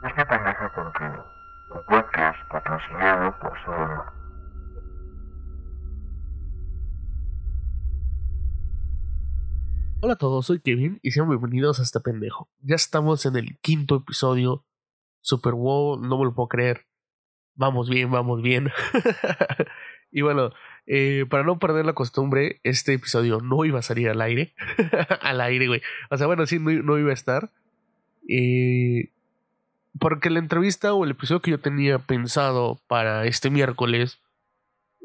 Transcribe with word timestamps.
Este 0.00 0.24
pendejo 0.26 0.72
contigo. 0.76 1.24
Un 1.70 1.84
podcast 1.88 2.38
patrocinado 2.48 3.36
por 3.40 3.52
Sony. 3.64 4.04
Hola 10.00 10.12
a 10.12 10.16
todos, 10.16 10.46
soy 10.46 10.60
Kevin 10.60 11.00
y 11.02 11.10
sean 11.10 11.28
bienvenidos 11.28 11.80
a 11.80 11.82
este 11.82 11.98
pendejo. 11.98 12.48
Ya 12.60 12.76
estamos 12.76 13.26
en 13.26 13.34
el 13.34 13.58
quinto 13.58 13.96
episodio. 13.96 14.64
Super 15.20 15.54
wow, 15.54 15.98
no 15.98 16.16
me 16.16 16.26
lo 16.26 16.34
puedo 16.34 16.46
creer. 16.46 16.86
Vamos 17.56 17.90
bien, 17.90 18.08
vamos 18.12 18.40
bien. 18.40 18.70
y 20.12 20.22
bueno, 20.22 20.52
eh, 20.86 21.26
para 21.28 21.42
no 21.42 21.58
perder 21.58 21.84
la 21.84 21.94
costumbre, 21.94 22.60
este 22.62 22.94
episodio 22.94 23.40
no 23.40 23.64
iba 23.64 23.80
a 23.80 23.82
salir 23.82 24.08
al 24.10 24.20
aire. 24.20 24.54
al 25.22 25.40
aire, 25.40 25.66
güey. 25.66 25.82
O 26.08 26.16
sea, 26.16 26.28
bueno, 26.28 26.46
sí, 26.46 26.60
no, 26.60 26.70
no 26.70 26.98
iba 26.98 27.10
a 27.10 27.14
estar. 27.14 27.50
Eh, 28.28 29.10
porque 29.98 30.30
la 30.30 30.38
entrevista 30.38 30.94
o 30.94 31.04
el 31.04 31.12
episodio 31.12 31.40
que 31.40 31.50
yo 31.50 31.60
tenía 31.60 31.98
pensado 31.98 32.80
para 32.86 33.26
este 33.26 33.50
miércoles, 33.50 34.18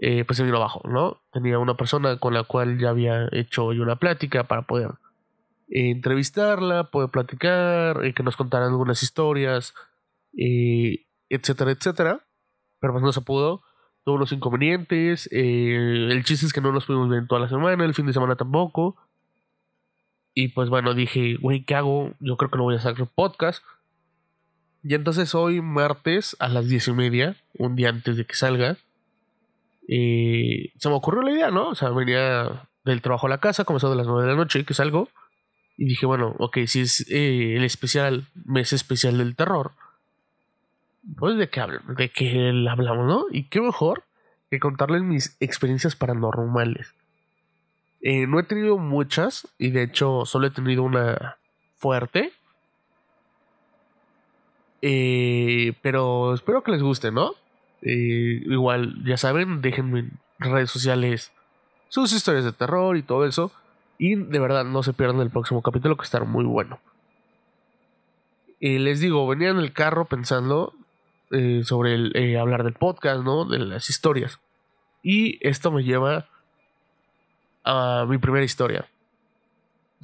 eh, 0.02 0.26
pues 0.26 0.38
se 0.38 0.44
vino 0.44 0.58
abajo, 0.58 0.82
¿no? 0.88 1.22
Tenía 1.32 1.60
una 1.60 1.76
persona 1.76 2.18
con 2.18 2.34
la 2.34 2.44
cual 2.44 2.80
ya 2.80 2.90
había 2.90 3.28
hecho 3.32 3.74
yo 3.74 3.84
una 3.84 3.98
plática 3.98 4.44
para 4.46 4.64
poder 4.64 4.92
eh, 5.70 5.90
entrevistarla, 5.90 6.92
poder 6.92 7.10
platicar, 7.10 8.06
eh, 8.06 8.14
que 8.14 8.22
nos 8.22 8.36
contara 8.36 8.68
algunas 8.68 9.02
historias, 9.02 9.74
eh, 10.38 11.06
etcétera, 11.30 11.72
etcétera. 11.72 12.26
Pero 12.80 12.94
pues 12.94 13.04
no 13.04 13.12
se 13.12 13.22
pudo. 13.22 13.64
Tuvo 14.06 14.16
unos 14.16 14.32
inconvenientes. 14.34 15.30
el 15.32 16.24
chiste 16.26 16.46
es 16.46 16.54
que 16.54 16.62
no 16.62 16.72
nos 16.72 16.86
pudimos 16.86 17.10
ver 17.10 17.26
toda 17.28 17.42
la 17.42 17.50
semana, 17.50 17.86
el 17.86 17.94
fin 17.96 18.06
de 18.06 18.14
semana 18.14 18.36
tampoco. 18.36 18.98
Y 20.36 20.50
pues 20.50 20.70
bueno, 20.70 20.94
dije, 20.94 21.38
güey, 21.42 21.64
¿qué 21.64 21.76
hago? 21.76 22.12
Yo 22.20 22.38
creo 22.38 22.52
que 22.52 22.58
no 22.58 22.64
voy 22.64 22.76
a 22.76 22.80
sacar 22.80 23.08
podcast. 23.08 23.64
Y 24.84 24.96
entonces 24.96 25.34
hoy, 25.34 25.62
martes, 25.62 26.36
a 26.40 26.50
las 26.50 26.68
diez 26.68 26.88
y 26.88 26.94
media, 26.94 27.36
un 27.58 27.76
día 27.76 27.90
antes 27.90 28.18
de 28.18 28.26
que 28.26 28.36
salga, 28.36 28.78
eh, 29.88 30.72
se 30.78 30.90
me 30.90 30.96
ocurrió 30.96 31.22
la 31.22 31.32
idea, 31.32 31.52
¿no? 31.52 31.70
O 31.70 31.76
sea, 31.76 31.90
venía 31.90 32.68
del 32.84 33.02
trabajo 33.02 33.28
a 33.28 33.30
la 33.30 33.40
casa, 33.40 33.64
comenzó 33.64 33.90
de 33.90 33.96
las 33.96 34.08
nueve 34.08 34.24
de 34.24 34.32
la 34.32 34.38
noche, 34.38 34.66
que 34.66 34.74
salgo. 34.74 35.10
Y 35.78 35.86
dije, 35.86 36.06
bueno, 36.06 36.36
ok, 36.38 36.60
si 36.68 36.82
es 36.82 37.10
eh, 37.10 37.56
el 37.56 37.64
especial, 37.64 38.28
mes 38.46 38.74
especial 38.74 39.18
del 39.18 39.36
terror, 39.36 39.72
pues 41.18 41.38
de 41.38 41.50
qué 41.50 41.62
hablan, 41.62 41.82
de 41.96 42.10
qué 42.10 42.50
hablamos, 42.70 43.08
¿no? 43.08 43.26
Y 43.32 43.44
qué 43.46 43.62
mejor 43.62 44.04
que 44.50 44.60
contarles 44.60 45.02
mis 45.02 45.36
experiencias 45.40 45.96
paranormales. 45.96 46.94
Eh, 48.02 48.28
no 48.28 48.40
he 48.40 48.44
tenido 48.44 48.78
muchas, 48.78 49.48
y 49.58 49.72
de 49.72 49.84
hecho 49.84 50.26
solo 50.26 50.48
he 50.48 50.52
tenido 50.52 50.84
una 50.84 51.38
fuerte. 51.78 52.34
Eh, 54.86 55.74
pero 55.82 56.34
espero 56.34 56.62
que 56.62 56.72
les 56.72 56.82
guste, 56.82 57.10
¿no? 57.10 57.36
Eh, 57.82 58.44
igual, 58.46 59.02
ya 59.06 59.16
saben, 59.16 59.62
déjenme 59.62 60.00
en 60.00 60.12
redes 60.40 60.72
sociales 60.72 61.32
sus 61.88 62.12
historias 62.12 62.44
de 62.44 62.52
terror 62.52 62.98
y 62.98 63.02
todo 63.04 63.26
eso. 63.26 63.52
Y 63.98 64.16
de 64.16 64.40
verdad, 64.40 64.66
no 64.66 64.84
se 64.84 64.92
pierdan 64.92 65.22
el 65.22 65.30
próximo 65.30 65.62
capítulo 65.62 65.96
que 65.96 66.04
estará 66.04 66.26
muy 66.26 66.44
bueno. 66.44 66.80
Eh, 68.60 68.80
les 68.80 69.00
digo, 69.00 69.28
venía 69.28 69.50
en 69.50 69.58
el 69.58 69.72
carro 69.74 70.06
pensando 70.06 70.74
eh, 71.32 71.62
sobre 71.64 71.94
el, 71.94 72.12
eh, 72.16 72.38
hablar 72.38 72.64
del 72.64 72.74
podcast, 72.74 73.24
¿no? 73.24 73.46
De 73.46 73.60
las 73.60 73.90
historias. 73.90 74.40
Y 75.02 75.38
esto 75.48 75.72
me 75.72 75.84
lleva 75.84 76.28
a 77.64 78.06
mi 78.10 78.18
primera 78.18 78.44
historia. 78.44 78.86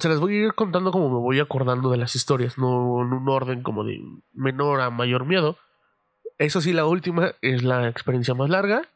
Se 0.00 0.08
las 0.08 0.18
voy 0.18 0.34
a 0.34 0.46
ir 0.46 0.54
contando 0.54 0.92
como 0.92 1.10
me 1.10 1.18
voy 1.18 1.40
acordando 1.40 1.90
de 1.90 1.98
las 1.98 2.16
historias, 2.16 2.56
no 2.56 3.02
en 3.02 3.12
un 3.12 3.28
orden 3.28 3.62
como 3.62 3.84
de 3.84 4.00
menor 4.32 4.80
a 4.80 4.88
mayor 4.88 5.26
miedo. 5.26 5.58
Eso 6.38 6.62
sí, 6.62 6.72
la 6.72 6.86
última 6.86 7.32
es 7.42 7.62
la 7.62 7.86
experiencia 7.86 8.32
más 8.32 8.48
larga 8.48 8.88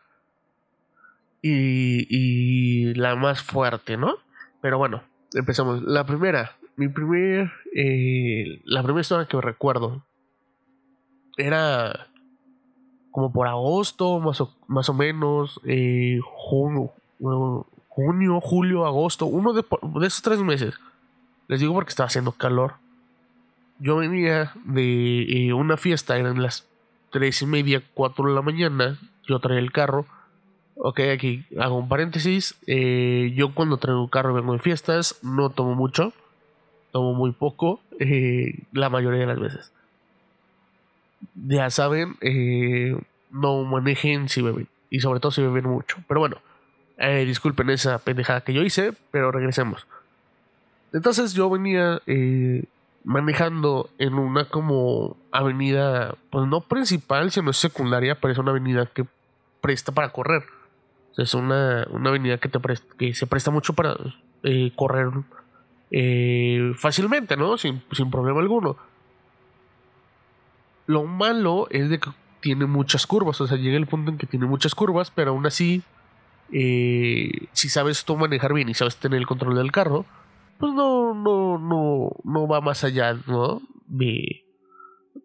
y, 1.42 2.94
la 2.94 3.16
más 3.16 3.42
fuerte, 3.42 3.98
¿no? 3.98 4.16
Pero 4.62 4.78
bueno, 4.78 5.02
empezamos. 5.34 5.82
La 5.82 6.06
primera, 6.06 6.56
mi 6.76 6.88
primer, 6.88 7.52
eh, 7.76 8.62
la 8.64 8.82
primera 8.82 9.02
historia 9.02 9.28
que 9.28 9.38
recuerdo 9.42 10.02
era 11.36 12.08
como 13.10 13.30
por 13.30 13.46
agosto, 13.46 14.20
más 14.20 14.40
o, 14.40 14.56
más 14.66 14.88
o 14.88 14.94
menos, 14.94 15.60
eh, 15.64 16.18
junio, 16.22 16.92
junio, 17.88 18.40
julio, 18.40 18.86
agosto, 18.86 19.26
uno 19.26 19.52
de 19.52 19.64
esos 20.06 20.22
tres 20.22 20.40
meses. 20.40 20.74
Les 21.48 21.60
digo 21.60 21.74
porque 21.74 21.90
estaba 21.90 22.06
haciendo 22.06 22.32
calor. 22.32 22.74
Yo 23.78 23.96
venía 23.96 24.52
de 24.64 25.22
eh, 25.22 25.52
una 25.52 25.76
fiesta, 25.76 26.16
eran 26.16 26.42
las 26.42 26.66
tres 27.10 27.42
y 27.42 27.46
media, 27.46 27.82
cuatro 27.94 28.28
de 28.28 28.34
la 28.34 28.42
mañana. 28.42 28.98
Yo 29.26 29.38
traía 29.38 29.60
el 29.60 29.72
carro. 29.72 30.06
Ok, 30.76 31.00
aquí 31.14 31.44
hago 31.58 31.78
un 31.78 31.88
paréntesis. 31.88 32.56
eh, 32.66 33.32
yo 33.36 33.54
cuando 33.54 33.76
traigo 33.76 34.02
un 34.02 34.08
carro 34.08 34.34
vengo 34.34 34.52
de 34.52 34.58
fiestas, 34.58 35.20
no 35.22 35.50
tomo 35.50 35.74
mucho. 35.74 36.12
Tomo 36.90 37.14
muy 37.14 37.32
poco, 37.32 37.80
eh, 38.00 38.62
la 38.72 38.88
mayoría 38.88 39.20
de 39.20 39.26
las 39.26 39.38
veces. 39.38 39.72
Ya 41.34 41.70
saben, 41.70 42.16
eh, 42.20 42.96
no 43.30 43.64
manejen 43.64 44.28
si 44.28 44.42
beben. 44.42 44.68
Y 44.90 45.00
sobre 45.00 45.20
todo 45.20 45.32
si 45.32 45.42
beben 45.42 45.68
mucho. 45.68 45.96
Pero 46.08 46.20
bueno, 46.20 46.38
disculpen 46.98 47.70
esa 47.70 47.98
pendejada 47.98 48.42
que 48.42 48.52
yo 48.52 48.62
hice, 48.62 48.92
pero 49.10 49.32
regresemos. 49.32 49.86
Entonces 50.94 51.34
yo 51.34 51.50
venía 51.50 52.00
eh, 52.06 52.64
manejando 53.04 53.90
en 53.98 54.14
una 54.14 54.46
como 54.46 55.16
avenida, 55.30 56.14
pues 56.30 56.46
no 56.48 56.62
principal, 56.62 57.30
sino 57.30 57.52
secundaria, 57.52 58.14
pero 58.14 58.32
es 58.32 58.38
una 58.38 58.52
avenida 58.52 58.86
que 58.86 59.04
presta 59.60 59.92
para 59.92 60.08
correr. 60.10 60.44
Es 61.18 61.34
una, 61.34 61.86
una 61.90 62.08
avenida 62.08 62.38
que, 62.38 62.48
te 62.48 62.58
presta- 62.60 62.94
que 62.96 63.12
se 63.12 63.26
presta 63.26 63.50
mucho 63.50 63.72
para 63.74 63.96
eh, 64.42 64.72
correr 64.74 65.10
eh, 65.90 66.72
fácilmente, 66.78 67.36
¿no? 67.36 67.58
Sin, 67.58 67.82
sin 67.92 68.10
problema 68.10 68.40
alguno. 68.40 68.76
Lo 70.86 71.04
malo 71.04 71.66
es 71.70 71.88
de 71.90 71.98
que 71.98 72.10
tiene 72.40 72.66
muchas 72.66 73.06
curvas, 73.06 73.40
o 73.40 73.46
sea, 73.46 73.56
llega 73.56 73.76
el 73.76 73.86
punto 73.86 74.10
en 74.10 74.18
que 74.18 74.26
tiene 74.26 74.46
muchas 74.46 74.74
curvas, 74.74 75.10
pero 75.10 75.30
aún 75.30 75.46
así, 75.46 75.82
eh, 76.52 77.30
si 77.52 77.68
sabes 77.68 78.04
tú 78.04 78.16
manejar 78.16 78.52
bien 78.52 78.68
y 78.68 78.74
sabes 78.74 78.96
tener 78.96 79.18
el 79.18 79.26
control 79.26 79.54
del 79.56 79.72
carro, 79.72 80.04
pues 80.58 80.72
no, 80.74 81.14
no, 81.14 81.58
no, 81.58 82.10
no 82.24 82.48
va 82.48 82.60
más 82.60 82.84
allá, 82.84 83.14
¿no? 83.26 83.60
De, 83.86 84.44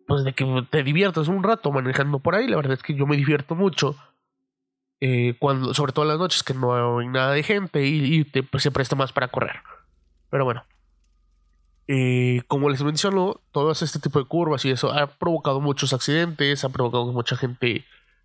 pues 0.08 0.24
de 0.24 0.34
que 0.34 0.46
te 0.70 0.84
diviertas 0.84 1.28
un 1.28 1.44
rato 1.44 1.72
manejando 1.72 2.20
por 2.20 2.36
ahí. 2.36 2.48
La 2.48 2.58
verdad 2.58 2.74
es 2.74 2.84
que 2.84 2.96
yo 2.96 3.08
me 3.08 3.18
divierto 3.18 3.56
mucho. 3.56 3.96
eh, 5.02 5.36
cuando, 5.40 5.74
sobre 5.74 5.94
todo 5.94 6.06
en 6.06 6.10
las 6.10 6.20
noches 6.20 6.44
que 6.44 6.54
no 6.54 7.00
hay 7.00 7.08
nada 7.08 7.34
de 7.34 7.44
gente 7.44 7.86
y, 7.86 8.20
y 8.20 8.24
te, 8.26 8.44
pues, 8.44 8.64
se 8.64 8.72
presta 8.72 8.96
más 8.96 9.14
para 9.14 9.30
correr. 9.30 9.58
Pero 10.30 10.46
bueno. 10.46 10.64
Eh, 11.88 12.44
como 12.48 12.70
les 12.70 12.84
menciono, 12.84 13.42
todo 13.52 13.72
este 13.72 14.00
tipo 14.00 14.20
de 14.20 14.26
curvas 14.26 14.64
y 14.64 14.70
eso 14.70 14.92
ha 14.92 15.08
provocado 15.08 15.60
muchos 15.60 15.92
accidentes, 15.92 16.64
ha 16.64 16.70
provocado 16.70 17.08
que 17.08 17.14
mucha 17.14 17.36
gente 17.36 17.84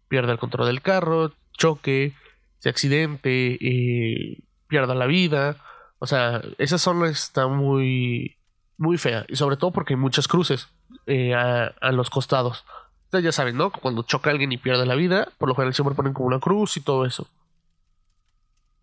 pierda 0.08 0.32
el 0.32 0.38
control 0.38 0.66
del 0.66 0.82
carro, 0.82 1.32
choque, 1.56 2.12
se 2.58 2.68
accidente, 2.68 3.56
eh, 3.60 4.42
pierda 4.68 4.94
la 4.94 5.06
vida. 5.06 5.56
O 6.04 6.06
sea, 6.06 6.42
esa 6.58 6.78
zona 6.78 7.08
está 7.08 7.46
muy, 7.48 8.36
muy 8.78 8.98
fea. 8.98 9.24
Y 9.28 9.36
sobre 9.36 9.56
todo 9.56 9.72
porque 9.72 9.94
hay 9.94 10.00
muchas 10.00 10.28
cruces 10.28 10.68
eh, 11.06 11.34
a, 11.34 11.74
a 11.80 11.92
los 11.92 12.10
costados. 12.10 12.64
Ustedes 13.06 13.24
ya 13.24 13.32
saben, 13.32 13.56
¿no? 13.56 13.70
Cuando 13.72 14.02
choca 14.04 14.30
alguien 14.30 14.52
y 14.52 14.58
pierde 14.58 14.86
la 14.86 14.94
vida, 14.96 15.28
por 15.38 15.48
lo 15.48 15.54
general 15.54 15.74
siempre 15.74 15.94
ponen 15.96 16.12
como 16.14 16.28
una 16.28 16.40
cruz 16.40 16.76
y 16.76 16.80
todo 16.82 17.06
eso. 17.06 17.26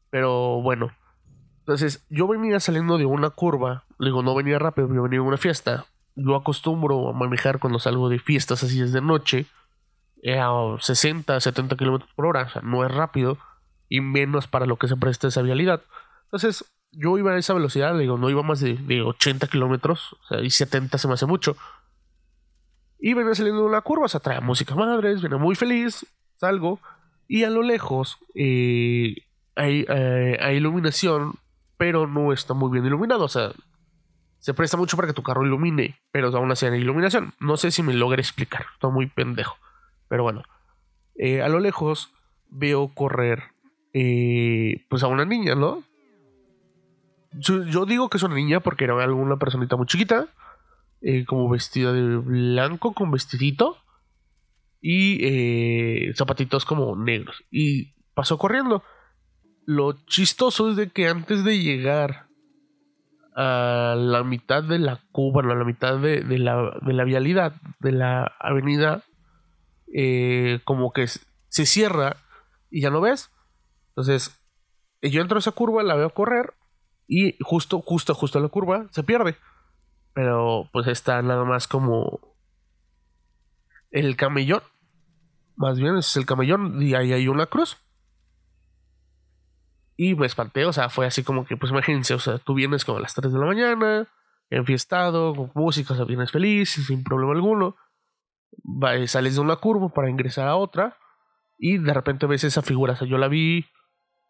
Pero 0.10 0.62
bueno. 0.62 0.92
Entonces, 1.60 2.06
yo 2.10 2.28
venía 2.28 2.60
saliendo 2.60 2.98
de 2.98 3.06
una 3.06 3.30
curva. 3.30 3.86
Digo, 4.00 4.24
no 4.24 4.36
venía 4.36 4.60
rápido, 4.60 4.88
yo 4.94 5.04
venía 5.04 5.20
en 5.20 5.26
una 5.26 5.38
fiesta. 5.38 5.86
Yo 6.16 6.36
acostumbro 6.36 7.10
a 7.10 7.14
manejar 7.14 7.60
cuando 7.60 7.80
salgo 7.80 8.10
de 8.10 8.20
fiestas 8.20 8.64
así 8.64 8.82
es 8.82 8.92
de 8.94 9.02
noche. 9.02 9.46
eh, 10.24 10.40
a 10.40 10.50
60, 10.80 11.40
70 11.40 11.76
kilómetros 11.78 12.12
por 12.16 12.26
hora. 12.28 12.44
O 12.44 12.50
sea, 12.50 12.62
no 12.64 12.86
es 12.86 12.92
rápido. 12.94 13.38
Y 13.90 14.02
menos 14.02 14.48
para 14.48 14.66
lo 14.66 14.78
que 14.78 14.88
se 14.88 14.98
presta 14.98 15.28
esa 15.28 15.42
vialidad. 15.42 15.82
Entonces, 16.26 16.66
yo 16.92 17.18
iba 17.18 17.32
a 17.32 17.38
esa 17.38 17.54
velocidad, 17.54 17.98
digo, 17.98 18.18
no 18.18 18.30
iba 18.30 18.44
más 18.44 18.60
de, 18.60 18.76
de 18.76 19.02
80 19.02 19.48
kilómetros, 19.48 20.14
o 20.14 20.26
sea, 20.28 20.42
y 20.42 20.50
70 20.50 20.98
se 20.98 21.08
me 21.08 21.14
hace 21.14 21.26
mucho. 21.26 21.56
Y 23.00 23.14
venía 23.14 23.34
saliendo 23.34 23.62
de 23.62 23.68
una 23.68 23.82
curva, 23.82 24.06
o 24.06 24.10
sea, 24.10 24.20
traía 24.20 24.42
música 24.42 24.76
madres, 24.76 25.22
venía 25.22 25.38
muy 25.38 25.56
feliz, 25.56 26.06
salgo, 26.36 26.80
y 27.28 27.46
a 27.46 27.50
lo 27.50 27.64
lejos 27.64 28.20
eh, 28.36 29.16
hay, 29.56 29.86
eh, 29.88 30.38
hay 30.42 30.58
iluminación, 30.58 31.36
pero 31.78 32.08
no 32.08 32.34
está 32.34 32.54
muy 32.54 32.72
bien 32.72 32.86
iluminado, 32.86 33.24
o 33.24 33.30
sea, 33.30 33.52
se 34.40 34.54
presta 34.54 34.76
mucho 34.76 34.98
para 34.98 35.08
que 35.08 35.14
tu 35.14 35.24
carro 35.24 35.46
ilumine, 35.46 36.00
pero 36.12 36.28
aún 36.36 36.52
así 36.52 36.66
hay 36.66 36.80
iluminación. 36.80 37.34
No 37.40 37.58
sé 37.58 37.72
si 37.72 37.84
me 37.84 37.94
logré 37.94 38.22
explicar, 38.22 38.66
estoy 38.74 38.92
muy 38.92 39.08
pendejo, 39.08 39.56
pero 40.08 40.24
bueno. 40.24 40.44
Eh, 41.16 41.42
a 41.42 41.50
lo 41.50 41.60
lejos 41.60 42.12
veo 42.50 42.88
correr, 42.94 43.44
pues 43.94 45.04
a 45.04 45.08
una 45.08 45.26
niña, 45.26 45.56
¿no? 45.56 45.84
Yo, 47.34 47.86
digo 47.86 48.10
que 48.10 48.18
es 48.18 48.24
una 48.24 48.36
niña 48.36 48.60
porque 48.60 48.84
era 48.84 49.02
alguna 49.02 49.38
personita 49.38 49.76
muy 49.76 49.86
chiquita. 49.86 50.28
eh, 51.02 51.26
como 51.26 51.50
vestida 51.50 51.92
de 51.94 52.18
blanco 52.18 52.94
con 52.94 53.10
vestidito 53.10 53.78
y 54.82 55.18
eh, 55.22 56.14
zapatitos 56.16 56.66
como 56.66 56.96
negros. 56.96 57.44
Y 57.50 57.94
pasó 58.14 58.38
corriendo. 58.38 58.84
Lo 59.66 59.94
chistoso 60.06 60.70
es 60.70 60.76
de 60.76 60.90
que 60.90 61.08
antes 61.08 61.44
de 61.44 61.60
llegar 61.60 62.28
a 63.36 63.96
la 63.98 64.24
mitad 64.24 64.64
de 64.64 64.80
la 64.80 65.00
Cuba, 65.12 65.42
a 65.42 65.56
la 65.56 65.64
mitad 65.64 65.98
de, 65.98 66.24
la, 66.38 66.78
de 66.82 66.94
la 66.94 67.04
vialidad 67.04 67.54
de 67.80 67.94
la 67.94 68.36
avenida, 68.40 69.04
eh, 69.94 70.60
como 70.66 70.92
que 70.92 71.08
se 71.08 71.66
cierra 71.66 72.18
y 72.70 72.82
ya 72.82 72.90
no 72.90 73.02
ves. 73.02 73.32
Entonces, 73.90 74.40
yo 75.02 75.22
entro 75.22 75.38
a 75.38 75.40
esa 75.40 75.52
curva, 75.52 75.84
la 75.84 75.96
veo 75.96 76.10
correr 76.12 76.54
y 77.08 77.38
justo, 77.42 77.82
justo, 77.82 78.14
justo 78.16 78.38
en 78.38 78.44
la 78.44 78.50
curva 78.50 78.88
se 78.92 79.04
pierde. 79.04 79.36
Pero 80.14 80.70
pues 80.72 80.88
está 80.88 81.22
nada 81.22 81.44
más 81.46 81.68
como 81.68 82.36
el 83.92 84.16
camellón. 84.16 84.62
Más 85.56 85.80
bien 85.80 85.98
es 85.98 86.16
el 86.16 86.26
camellón 86.26 86.82
y 86.82 86.96
ahí 86.96 87.14
hay 87.14 87.28
una 87.28 87.46
cruz. 87.46 87.78
Y 89.98 90.16
me 90.16 90.26
espanté, 90.26 90.66
o 90.66 90.74
sea, 90.74 90.90
fue 90.90 91.06
así 91.06 91.24
como 91.24 91.46
que, 91.46 91.58
pues 91.58 91.72
imagínense, 91.72 92.16
o 92.16 92.20
sea, 92.20 92.40
tú 92.40 92.56
vienes 92.56 92.86
como 92.86 92.98
a 92.98 93.02
las 93.02 93.14
3 93.14 93.32
de 93.32 93.40
la 93.40 93.46
mañana, 93.46 94.08
enfiestado, 94.50 95.36
con 95.36 95.52
música, 95.54 95.94
o 95.94 95.96
sea, 95.96 96.06
vienes 96.06 96.32
feliz, 96.32 96.72
sin 96.72 97.04
problema 97.04 97.34
alguno. 97.34 97.76
sales 99.06 99.36
de 99.36 99.42
una 99.42 99.58
curva 99.58 99.90
para 99.90 100.10
ingresar 100.10 100.48
a 100.48 100.56
otra 100.56 100.98
y 101.60 101.78
de 101.78 101.94
repente 101.94 102.26
ves 102.26 102.44
esa 102.44 102.64
figura, 102.64 102.94
o 102.94 102.96
sea, 102.96 103.08
yo 103.08 103.20
la 103.20 103.28
vi 103.28 103.68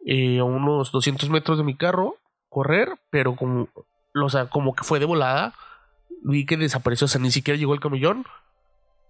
eh, 0.06 0.40
a 0.40 0.44
unos 0.44 0.92
200 0.92 1.30
metros 1.30 1.58
de 1.58 1.64
mi 1.64 1.78
carro 1.78 2.18
correr, 2.52 3.00
pero 3.10 3.36
como, 3.36 3.68
o 4.14 4.30
sea, 4.30 4.46
como 4.46 4.76
que 4.76 4.84
fue 4.84 5.00
de 5.00 5.06
volada, 5.06 5.56
vi 6.22 6.46
que 6.46 6.58
desapareció, 6.58 7.06
o 7.06 7.08
sea, 7.08 7.20
ni 7.20 7.32
siquiera 7.32 7.58
llegó 7.58 7.74
el 7.74 7.80
camellón 7.80 8.26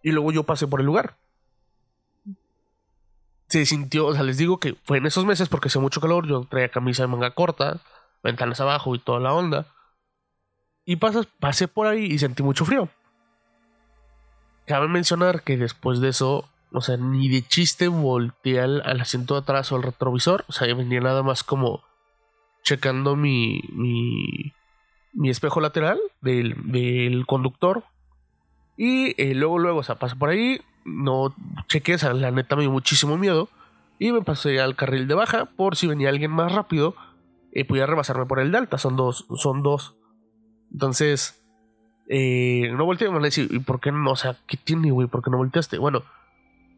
y 0.01 0.11
luego 0.11 0.31
yo 0.31 0.43
pasé 0.43 0.65
por 0.67 0.79
el 0.79 0.85
lugar 0.85 1.17
se 3.51 3.65
sintió, 3.65 4.07
o 4.07 4.13
sea, 4.13 4.23
les 4.23 4.37
digo 4.37 4.59
que 4.59 4.75
fue 4.85 4.97
en 4.97 5.05
esos 5.05 5.25
meses 5.25 5.49
porque 5.49 5.67
hacía 5.67 5.81
mucho 5.81 5.99
calor, 5.99 6.25
yo 6.25 6.47
traía 6.49 6.69
camisa 6.69 7.03
de 7.03 7.07
manga 7.07 7.31
corta, 7.31 7.81
ventanas 8.23 8.61
abajo 8.61 8.95
y 8.95 8.99
toda 8.99 9.19
la 9.19 9.33
onda. 9.33 9.65
Y 10.85 10.95
pasas, 10.95 11.27
pasé 11.39 11.67
por 11.67 11.85
ahí 11.85 12.05
y 12.05 12.17
sentí 12.17 12.43
mucho 12.43 12.63
frío. 12.63 12.87
Cabe 14.65 14.87
mencionar 14.87 15.43
que 15.43 15.57
después 15.57 15.99
de 15.99 16.09
eso, 16.09 16.47
o 16.71 16.81
sea, 16.81 16.95
ni 16.95 17.27
de 17.27 17.45
chiste 17.45 17.89
volteé 17.89 18.61
al, 18.61 19.01
asiento 19.01 19.33
de 19.33 19.41
atrás 19.41 19.69
o 19.71 19.75
al 19.75 19.83
retrovisor, 19.83 20.45
o 20.47 20.53
sea, 20.53 20.67
yo 20.67 20.77
venía 20.77 21.01
nada 21.01 21.21
más 21.21 21.43
como 21.43 21.83
checando 22.63 23.15
mi, 23.15 23.61
mi, 23.73 24.53
mi 25.13 25.29
espejo 25.29 25.61
lateral 25.61 25.99
del, 26.21 26.55
del 26.71 27.25
conductor. 27.25 27.83
Y 28.77 29.13
eh, 29.21 29.35
luego, 29.35 29.59
luego, 29.59 29.79
o 29.79 29.83
sea, 29.83 29.95
pasé 29.95 30.15
por 30.15 30.29
ahí, 30.29 30.59
no 30.85 31.35
chequé, 31.67 31.95
o 31.95 32.13
la 32.13 32.31
neta 32.31 32.55
me 32.55 32.63
dio 32.63 32.71
muchísimo 32.71 33.17
miedo. 33.17 33.49
Y 33.99 34.11
me 34.11 34.21
pasé 34.21 34.59
al 34.59 34.75
carril 34.75 35.07
de 35.07 35.13
baja 35.13 35.45
por 35.45 35.75
si 35.75 35.85
venía 35.85 36.09
alguien 36.09 36.31
más 36.31 36.51
rápido 36.51 36.95
y 37.53 37.65
podía 37.65 37.85
rebasarme 37.85 38.25
por 38.25 38.39
el 38.39 38.51
de 38.51 38.57
alta. 38.57 38.79
Son 38.79 38.95
dos, 38.95 39.27
son 39.35 39.61
dos. 39.61 39.95
Entonces, 40.71 41.43
eh, 42.07 42.71
no 42.75 42.85
volteé, 42.85 43.11
me 43.11 43.19
decir, 43.19 43.47
¿y 43.51 43.59
por 43.59 43.79
qué 43.79 43.91
no? 43.91 44.11
O 44.11 44.15
sea, 44.15 44.35
¿qué 44.47 44.57
tiene, 44.57 44.89
güey? 44.89 45.07
¿Por 45.07 45.23
qué 45.23 45.29
no 45.29 45.37
volteaste? 45.37 45.77
Bueno, 45.77 46.01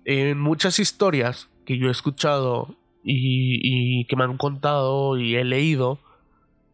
en 0.06 0.39
muchas 0.39 0.80
historias 0.80 1.50
que 1.65 1.77
yo 1.77 1.88
he 1.88 1.91
escuchado 1.91 2.75
y, 3.04 4.06
que 4.06 4.16
me 4.16 4.24
han 4.24 4.38
contado 4.38 5.18
y 5.18 5.36
he 5.36 5.44
leído, 5.44 6.00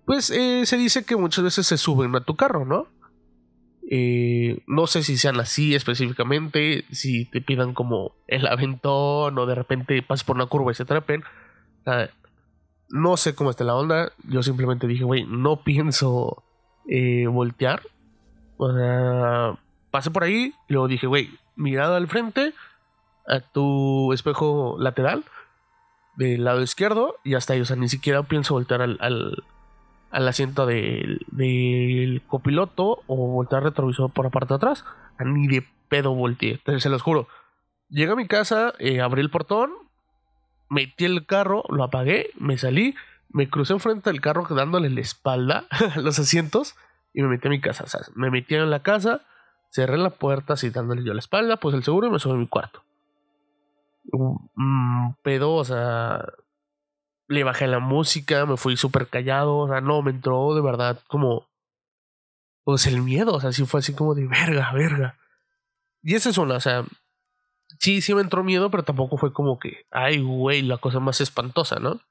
pues 0.06 0.30
eh, 0.30 0.66
se 0.66 0.78
dice 0.78 1.06
que 1.06 1.16
muchas 1.16 1.44
veces 1.44 1.68
se 1.68 1.78
suben 1.78 2.16
a 2.16 2.22
tu 2.22 2.36
carro, 2.36 2.66
¿no? 2.66 2.88
Eh, 3.92 4.62
no 4.68 4.86
sé 4.86 5.02
si 5.02 5.18
sean 5.18 5.40
así 5.40 5.74
específicamente, 5.74 6.86
si 6.92 7.26
te 7.26 7.42
pidan 7.42 7.74
como 7.74 8.14
el 8.28 8.46
aventón 8.46 9.38
o 9.38 9.46
de 9.48 9.56
repente 9.56 10.04
pases 10.04 10.24
por 10.24 10.36
una 10.36 10.46
curva 10.46 10.72
y 10.72 10.76
se 10.76 10.84
atrapen. 10.84 11.24
no 12.90 13.18
sé 13.18 13.34
cómo 13.36 13.50
está 13.50 13.64
la 13.64 13.76
onda. 13.76 14.12
Yo 14.28 14.44
simplemente 14.44 14.88
dije, 14.88 15.04
güey, 15.04 15.26
no 15.26 15.64
pienso 15.64 16.44
eh, 16.88 17.26
voltear. 17.28 17.82
O 18.58 18.72
sea, 18.74 19.58
pasé 19.90 20.12
por 20.12 20.24
ahí 20.24 20.54
y 20.68 20.74
luego 20.74 20.88
dije, 20.88 21.08
güey, 21.08 21.32
mirado 21.56 21.96
al 21.96 22.08
frente, 22.08 22.54
a 23.28 23.40
tu 23.40 24.14
espejo 24.14 24.78
lateral, 24.80 25.24
del 26.16 26.44
lado 26.44 26.62
izquierdo, 26.62 27.16
y 27.24 27.36
hasta 27.36 27.54
ahí. 27.54 27.62
O 27.62 27.66
sea, 27.66 27.76
ni 27.76 27.90
siquiera 27.90 28.24
pienso 28.24 28.54
voltear 28.54 28.82
al, 28.82 28.98
al 30.12 30.28
asiento 30.28 30.66
del, 30.66 32.22
copiloto 32.28 33.04
o 33.08 33.16
voltear 33.16 33.64
retrovisor 33.64 34.12
por 34.12 34.26
la 34.26 34.32
parte 34.32 34.54
de 34.54 34.56
atrás. 34.56 34.86
Ni 35.24 35.48
de 35.48 35.66
pedo 35.88 36.14
volteé. 36.14 36.60
Se 36.78 36.90
los 36.90 37.02
juro. 37.02 37.28
Llegué 37.90 38.12
a 38.12 38.16
mi 38.16 38.28
casa, 38.28 38.74
eh, 38.80 39.02
abrí 39.02 39.22
el 39.22 39.32
portón, 39.32 39.72
metí 40.70 41.06
el 41.06 41.26
carro, 41.26 41.64
lo 41.70 41.84
apagué, 41.84 42.30
me 42.38 42.58
salí, 42.58 42.96
me 43.30 43.50
crucé 43.50 43.74
enfrente 43.74 44.12
del 44.12 44.22
carro 44.22 44.46
dándole 44.48 44.92
la 44.92 45.02
espalda 45.02 45.66
a 45.96 46.00
los 46.00 46.20
asientos 46.20 46.76
y 47.14 47.24
me 47.24 47.30
metí 47.30 47.48
a 47.48 47.52
mi 47.52 47.60
casa. 47.60 47.84
O 47.86 47.88
sea, 47.88 48.02
me 48.16 48.30
metí 48.30 48.56
en 48.56 48.70
la 48.70 48.84
casa, 48.84 49.22
cerré 49.72 49.98
la 49.98 50.12
puerta 50.12 50.54
así 50.54 50.70
dándole 50.70 51.04
yo 51.04 51.14
la 51.14 51.20
espalda, 51.20 51.58
pues 51.58 51.76
el 51.76 51.84
seguro 51.84 52.08
y 52.08 52.12
me 52.12 52.20
subí 52.20 52.34
a 52.34 52.38
mi 52.38 52.48
cuarto. 52.48 52.84
Un 54.12 55.16
pedo, 55.24 55.54
o 55.56 55.66
sea, 55.66 56.24
le 57.30 57.44
bajé 57.44 57.68
la 57.68 57.80
música, 57.80 58.46
me 58.46 58.58
fui 58.58 58.76
súper 58.76 59.08
callado, 59.08 59.58
o 59.58 59.68
sea, 59.68 59.82
no, 59.82 60.02
me 60.02 60.12
entró 60.12 60.56
de 60.56 60.62
verdad 60.62 61.00
como, 61.08 61.48
pues 62.64 62.88
el 62.88 63.02
miedo, 63.04 63.34
o 63.34 63.40
sea, 63.40 63.52
sí 63.52 63.66
fue 63.66 63.82
así 63.82 63.94
como 63.94 64.16
de 64.16 64.28
verga, 64.28 64.72
verga. 64.74 65.16
Y 66.02 66.16
esa 66.16 66.30
es 66.32 66.38
una, 66.40 66.56
o 66.56 66.60
sea, 66.60 66.84
sí, 67.80 68.02
sí 68.02 68.16
me 68.16 68.22
entró 68.22 68.44
miedo, 68.44 68.72
pero 68.72 68.84
tampoco 68.84 69.18
fue 69.18 69.32
como 69.32 69.60
que, 69.60 69.86
ay, 69.92 70.22
güey, 70.22 70.64
la 70.64 70.78
cosa 70.78 71.00
más 71.00 71.22
espantosa, 71.22 71.80
¿no? 71.80 72.02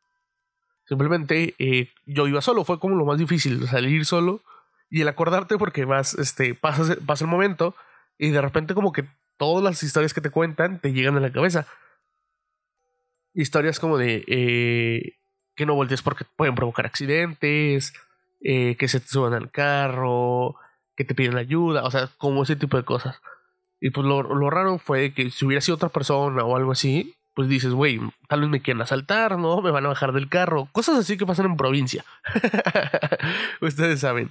Simplemente 0.86 1.54
eh, 1.58 1.90
yo 2.06 2.28
iba 2.28 2.40
solo, 2.40 2.64
fue 2.64 2.78
como 2.78 2.94
lo 2.94 3.04
más 3.04 3.18
difícil, 3.18 3.66
salir 3.66 4.06
solo 4.06 4.40
y 4.88 5.02
el 5.02 5.08
acordarte 5.08 5.58
porque 5.58 5.84
vas, 5.84 6.14
este, 6.14 6.54
pasa 6.54 6.94
el 6.94 7.26
momento 7.26 7.74
y 8.16 8.30
de 8.30 8.40
repente 8.40 8.74
como 8.74 8.92
que 8.92 9.04
todas 9.36 9.64
las 9.64 9.82
historias 9.82 10.14
que 10.14 10.20
te 10.20 10.30
cuentan 10.30 10.80
te 10.80 10.92
llegan 10.92 11.16
a 11.16 11.20
la 11.20 11.32
cabeza 11.32 11.66
historias 13.34 13.80
como 13.80 13.98
de 13.98 14.24
eh, 14.26 15.18
que 15.54 15.66
no 15.66 15.74
voltees 15.74 16.02
porque 16.02 16.24
pueden 16.36 16.54
provocar 16.54 16.86
accidentes, 16.86 17.92
eh, 18.40 18.76
que 18.76 18.88
se 18.88 19.00
te 19.00 19.08
suban 19.08 19.34
al 19.34 19.50
carro, 19.50 20.56
que 20.96 21.04
te 21.04 21.14
piden 21.14 21.36
ayuda, 21.36 21.84
o 21.84 21.90
sea, 21.90 22.08
como 22.18 22.42
ese 22.42 22.56
tipo 22.56 22.76
de 22.76 22.84
cosas. 22.84 23.20
Y 23.80 23.90
pues 23.90 24.06
lo, 24.06 24.22
raro 24.50 24.78
fue 24.78 25.12
que 25.12 25.30
si 25.30 25.44
hubiera 25.44 25.60
sido 25.60 25.76
otra 25.76 25.88
persona 25.88 26.44
o 26.44 26.56
algo 26.56 26.72
así, 26.72 27.14
pues 27.34 27.48
dices, 27.48 27.72
güey, 27.72 28.00
tal 28.28 28.40
vez 28.40 28.50
me 28.50 28.60
quieren 28.60 28.82
asaltar, 28.82 29.38
¿no? 29.38 29.60
Me 29.62 29.70
van 29.70 29.86
a 29.86 29.90
bajar 29.90 30.12
del 30.12 30.28
carro. 30.28 30.68
Cosas 30.72 30.98
así 30.98 31.16
que 31.16 31.26
pasan 31.26 31.46
en 31.46 31.56
provincia. 31.56 32.04
Ustedes 33.60 34.00
saben. 34.00 34.30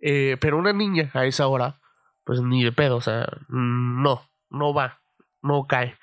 Eh, 0.00 0.36
pero 0.40 0.58
una 0.58 0.72
niña 0.72 1.10
a 1.14 1.26
esa 1.26 1.46
hora, 1.48 1.76
pues 2.24 2.40
ni 2.40 2.64
de 2.64 2.72
pedo, 2.72 2.96
o 2.96 3.00
sea, 3.00 3.26
no, 3.48 4.22
no 4.50 4.74
va, 4.74 4.98
no 5.42 5.66
cae. 5.66 5.96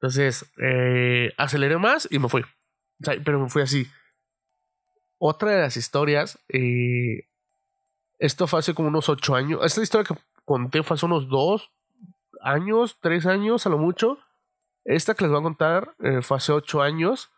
Entonces, 0.00 0.50
eh, 0.56 1.30
aceleré 1.36 1.76
más 1.76 2.08
y 2.10 2.18
me 2.18 2.30
fui. 2.30 2.42
pero 3.22 3.38
me 3.38 3.50
fui 3.50 3.60
así. 3.60 3.86
Otra 5.18 5.50
de 5.50 5.60
las 5.60 5.76
historias, 5.76 6.38
eh, 6.48 7.28
esto 8.18 8.46
fue 8.46 8.60
hace 8.60 8.72
como 8.72 8.88
unos 8.88 9.10
ocho 9.10 9.34
años. 9.34 9.60
Esta 9.62 9.82
historia 9.82 10.06
que 10.06 10.18
conté 10.46 10.82
fue 10.82 10.94
hace 10.94 11.04
unos 11.04 11.28
dos 11.28 11.70
años, 12.40 12.96
tres 13.02 13.26
años 13.26 13.66
a 13.66 13.70
lo 13.70 13.76
mucho. 13.76 14.18
Esta 14.84 15.14
que 15.14 15.24
les 15.24 15.30
voy 15.30 15.40
a 15.40 15.42
contar 15.42 15.94
eh, 16.02 16.22
fue 16.22 16.38
hace 16.38 16.52
ocho 16.52 16.80
años. 16.80 17.28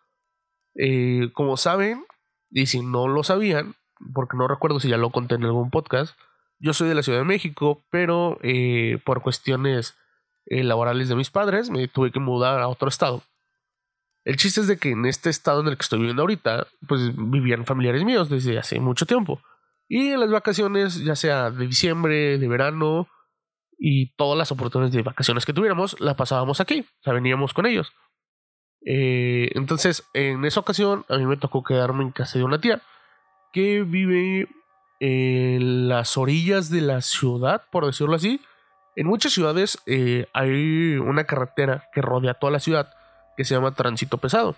como 1.35 1.57
saben, 1.57 2.07
y 2.49 2.67
si 2.67 2.81
no 2.81 3.09
lo 3.09 3.25
sabían, 3.25 3.75
porque 4.15 4.37
no 4.37 4.47
recuerdo 4.47 4.79
si 4.79 4.89
ya 4.89 4.99
lo 4.99 5.11
conté 5.11 5.35
en 5.35 5.45
algún 5.45 5.71
podcast, 5.71 6.17
yo 6.61 6.75
soy 6.75 6.89
de 6.89 6.95
la 6.95 7.03
Ciudad 7.03 7.19
de 7.19 7.25
México, 7.25 7.85
pero 7.91 8.39
por 9.05 9.21
cuestiones 9.21 9.97
eh, 10.47 10.65
laborales 10.65 11.09
de 11.09 11.17
mis 11.17 11.31
padres, 11.31 11.71
me 11.71 11.89
tuve 11.89 12.11
que 12.11 12.21
mudar 12.21 12.61
a 12.61 12.69
otro 12.69 12.89
estado. 12.89 13.23
El 14.25 14.37
chiste 14.37 14.61
es 14.61 14.69
de 14.69 14.79
que 14.79 14.91
en 14.91 15.05
este 15.07 15.31
estado 15.31 15.61
en 15.61 15.69
el 15.69 15.77
que 15.77 15.83
estoy 15.83 15.99
viviendo 15.99 16.23
ahorita, 16.23 16.67
pues 16.87 17.11
vivían 17.17 17.67
familiares 17.67 18.05
míos 18.05 18.29
desde 18.29 18.59
hace 18.59 18.79
mucho 18.79 19.07
tiempo. 19.07 19.41
Y 19.89 20.11
en 20.11 20.21
las 20.21 20.31
vacaciones, 20.31 21.03
ya 21.05 21.17
sea 21.17 21.51
de 21.51 21.67
diciembre, 21.67 22.39
de 22.39 22.49
verano 22.49 23.09
y 23.79 24.15
todas 24.15 24.39
las 24.39 24.53
oportunidades 24.53 24.95
de 24.95 25.03
vacaciones 25.03 25.45
que 25.45 25.53
tuviéramos, 25.53 26.01
las 26.01 26.15
pasábamos 26.15 26.61
aquí, 26.61 26.81
o 26.81 27.03
sea, 27.03 27.13
veníamos 27.13 27.53
con 27.53 27.67
ellos. 27.67 27.93
Eh, 28.85 29.51
entonces, 29.55 30.05
en 30.15 30.45
esa 30.45 30.61
ocasión, 30.61 31.05
a 31.09 31.19
mí 31.19 31.27
me 31.27 31.37
tocó 31.37 31.63
quedarme 31.63 32.05
en 32.05 32.13
casa 32.13 32.39
de 32.39 32.45
una 32.45 32.61
tía 32.61 32.81
que 33.53 33.83
vive 33.83 34.49
en 35.01 35.89
las 35.89 36.17
orillas 36.17 36.71
de 36.71 36.81
la 36.81 37.01
ciudad, 37.01 37.65
por 37.71 37.87
decirlo 37.87 38.15
así, 38.15 38.41
en 38.97 39.07
muchas 39.07 39.33
ciudades 39.33 39.79
eh, 39.87 40.27
hay 40.33 40.97
una 40.97 41.25
carretera 41.25 41.89
que 41.93 42.03
rodea 42.03 42.35
toda 42.35 42.53
la 42.53 42.61
ciudad 42.61 42.93
que 43.37 43.45
se 43.45 43.55
llama 43.55 43.75
tránsito 43.75 44.19
pesado. 44.19 44.57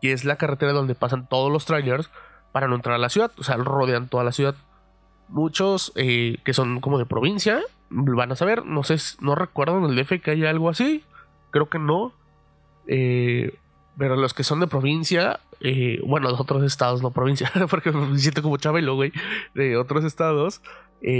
Y 0.00 0.10
es 0.10 0.24
la 0.24 0.36
carretera 0.36 0.72
donde 0.72 0.94
pasan 0.94 1.26
todos 1.28 1.50
los 1.50 1.64
trailers 1.64 2.10
para 2.52 2.68
no 2.68 2.74
entrar 2.74 2.94
a 2.94 2.98
la 2.98 3.08
ciudad. 3.08 3.32
O 3.38 3.42
sea, 3.42 3.56
rodean 3.56 4.08
toda 4.08 4.24
la 4.24 4.32
ciudad. 4.32 4.54
Muchos 5.28 5.92
eh, 5.96 6.38
que 6.44 6.52
son 6.52 6.80
como 6.80 6.98
de 6.98 7.06
provincia 7.06 7.62
van 7.90 8.32
a 8.32 8.36
saber, 8.36 8.64
no 8.64 8.82
sé, 8.82 8.96
no 9.20 9.34
recuerdo 9.34 9.78
en 9.78 9.84
el 9.84 9.96
DF 9.96 10.20
que 10.22 10.32
haya 10.32 10.50
algo 10.50 10.68
así, 10.68 11.04
creo 11.50 11.68
que 11.68 11.78
no. 11.78 12.12
Eh, 12.86 13.56
pero 13.96 14.16
los 14.16 14.34
que 14.34 14.42
son 14.42 14.60
de 14.60 14.66
provincia, 14.66 15.40
eh, 15.60 16.00
bueno, 16.04 16.28
de 16.28 16.34
otros 16.34 16.64
estados, 16.64 17.02
no 17.02 17.12
provincia, 17.12 17.50
porque 17.70 17.92
me 17.92 18.18
siento 18.18 18.42
como 18.42 18.56
Chabelo, 18.56 18.96
güey, 18.96 19.12
de 19.54 19.76
otros 19.76 20.04
estados, 20.04 20.60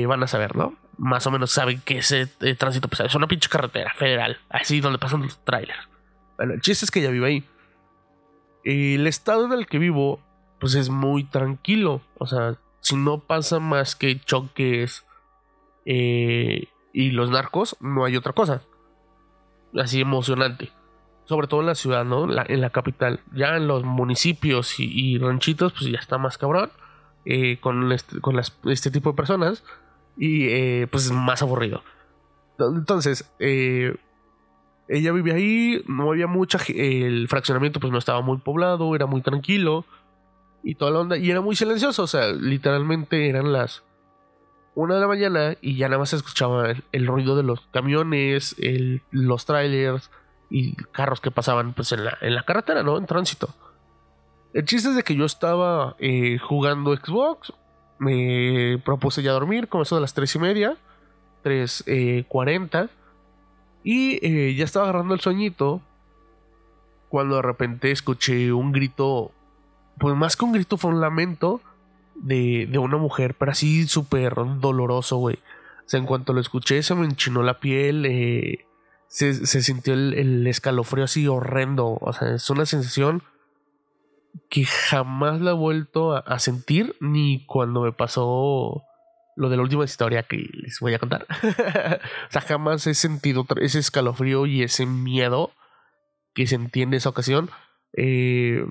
van 0.07 0.23
a 0.23 0.27
saber, 0.27 0.57
¿no? 0.57 0.75
Más 0.97 1.27
o 1.27 1.31
menos 1.31 1.51
saben 1.51 1.81
que 1.81 1.99
ese 1.99 2.27
tránsito 2.57 2.89
pesado 2.89 3.09
es 3.09 3.15
una 3.15 3.27
pinche 3.27 3.49
carretera 3.49 3.93
federal, 3.95 4.39
así 4.49 4.81
donde 4.81 4.99
pasan 4.99 5.23
los 5.23 5.45
trailers. 5.45 5.89
Bueno, 6.37 6.55
el 6.55 6.61
chiste 6.61 6.85
es 6.85 6.91
que 6.91 7.01
ya 7.01 7.11
vivo 7.11 7.27
ahí. 7.27 7.45
El 8.65 9.07
estado 9.07 9.45
en 9.45 9.53
el 9.53 9.67
que 9.67 9.79
vivo, 9.79 10.21
pues 10.59 10.75
es 10.75 10.89
muy 10.89 11.25
tranquilo. 11.25 12.01
O 12.19 12.27
sea, 12.27 12.57
si 12.81 12.97
no 12.97 13.21
pasa 13.21 13.61
más 13.61 13.95
que 13.95 14.21
choques 14.21 15.05
eh, 15.85 16.69
y 16.93 17.11
los 17.11 17.31
narcos, 17.31 17.77
no 17.81 18.05
hay 18.05 18.17
otra 18.17 18.33
cosa. 18.33 18.63
Así 19.77 20.01
emocionante. 20.01 20.73
Sobre 21.25 21.47
todo 21.47 21.61
en 21.61 21.67
la 21.67 21.75
ciudad, 21.75 22.05
¿no? 22.05 22.25
en 22.25 22.61
la 22.61 22.71
capital. 22.71 23.21
Ya 23.33 23.57
en 23.57 23.67
los 23.67 23.85
municipios 23.85 24.79
y, 24.79 25.19
ranchitos, 25.19 25.73
pues 25.73 25.91
ya 25.91 25.99
está 25.99 26.19
más 26.19 26.39
cabrón. 26.39 26.71
Eh, 27.27 27.59
con, 27.61 27.91
este, 27.93 28.91
tipo 28.91 29.11
de 29.11 29.17
personas. 29.17 29.65
Y 30.17 30.49
eh, 30.49 30.87
pues 30.91 31.07
es 31.07 31.13
más 31.13 31.43
aburrido. 31.43 31.83
Entonces, 32.59 33.31
eh, 33.39 33.97
ella 34.89 35.13
vivía 35.13 35.35
ahí, 35.35 35.83
no 35.87 36.11
había 36.11 36.27
mucha. 36.27 36.59
El 36.69 37.29
fraccionamiento, 37.29 37.81
pues 37.81 37.93
no 37.93 37.99
estaba 37.99 38.21
muy 38.21 38.39
poblado, 38.39 38.95
era 38.95 39.07
muy 39.07 39.23
tranquilo. 39.23 39.85
Y 40.63 40.77
toda 40.77 40.91
la 40.91 41.01
onda. 41.01 41.17
Y 41.17 41.31
era 41.31 41.41
muy 41.41 41.57
silencioso, 41.57 42.05
o 42.05 42.07
sea, 42.07 42.33
literalmente 42.33 43.29
eran 43.29 43.53
las 43.53 43.83
una 44.77 44.97
de 44.97 45.01
la 45.03 45.07
mañana 45.07 45.57
y 45.61 45.77
ya 45.77 45.89
nada 45.89 46.01
más 46.01 46.11
se 46.11 46.17
escuchaba 46.17 46.73
el, 46.91 47.07
ruido 47.07 47.37
de 47.37 47.45
los 47.45 47.61
camiones, 47.71 48.57
los 49.13 49.47
trailers 49.47 50.11
y 50.51 50.75
carros 50.75 51.21
que 51.21 51.31
pasaban 51.31 51.75
pues 51.75 51.93
en 51.93 52.05
la, 52.05 52.19
en 52.21 52.35
la 52.35 52.43
carretera, 52.43 52.83
¿no? 52.83 52.99
En 52.99 53.07
tránsito. 53.07 53.55
El 54.55 54.65
chiste 54.65 54.89
es 54.89 54.97
de 54.97 55.03
que 55.03 55.15
yo 55.17 55.27
estaba 55.27 55.97
eh, 55.99 56.39
jugando 56.39 56.97
Xbox, 56.97 57.53
me 57.99 58.81
propuse 58.85 59.23
ya 59.23 59.33
dormir, 59.33 59.69
comenzó 59.69 59.97
a 59.97 60.01
las 60.01 60.15
3 60.15 60.37
y 60.37 60.39
media, 60.39 60.77
3.40, 61.45 62.85
eh, 62.85 62.89
y 63.83 64.27
eh, 64.27 64.55
ya 64.55 64.65
estaba 64.65 64.87
agarrando 64.87 65.13
el 65.13 65.21
sueñito 65.21 65.83
cuando 67.11 67.37
de 67.37 67.43
repente 67.43 67.91
escuché 67.91 68.53
un 68.53 68.73
grito, 68.73 69.33
pues 69.99 70.17
más 70.17 70.37
que 70.37 70.45
un 70.45 70.53
grito 70.53 70.79
fue 70.79 70.91
un 70.91 71.01
lamento 71.01 71.61
de, 72.15 72.67
de 72.71 72.79
una 72.79 72.97
mujer, 72.97 73.35
pero 73.35 73.53
así 73.53 73.87
súper 73.87 74.35
doloroso, 74.61 75.19
güey. 75.19 75.37
O 75.87 75.89
sea, 75.89 76.01
en 76.01 76.07
cuanto 76.07 76.33
lo 76.33 76.41
escuché 76.41 76.83
se 76.83 76.95
me 76.95 77.05
enchinó 77.05 77.43
la 77.43 77.61
piel, 77.61 78.07
eh, 78.07 78.67
se, 79.09 79.45
sintió 79.63 79.95
el, 79.95 80.47
escalofrío 80.47 81.05
así 81.05 81.29
horrendo. 81.29 81.99
O 82.01 82.13
sea, 82.13 82.35
es 82.35 82.49
una 82.51 82.67
sensación 82.67 83.23
que 84.51 84.65
jamás 84.65 85.41
la 85.41 85.53
he 85.53 85.55
vuelto 85.55 86.17
a, 86.17 86.39
sentir, 86.39 86.97
ni 87.01 87.45
cuando 87.47 87.83
me 87.83 87.93
pasó 87.93 88.83
lo 89.37 89.49
de 89.49 89.57
la 89.57 89.63
última 89.63 89.85
historia 89.85 90.23
que 90.23 90.49
les 90.53 90.79
voy 90.81 90.95
a 90.95 90.99
contar. 90.99 91.27
o 91.43 92.31
sea, 92.31 92.41
jamás 92.41 92.87
he 92.87 92.95
sentido 92.95 93.47
ese 93.61 93.79
escalofrío 93.79 94.47
y 94.47 94.63
ese 94.63 94.87
miedo 94.87 95.53
que 96.35 96.47
sentí 96.47 96.83
en 96.83 96.95
esa 96.95 97.09
ocasión. 97.09 97.51
Eh, 97.97 98.65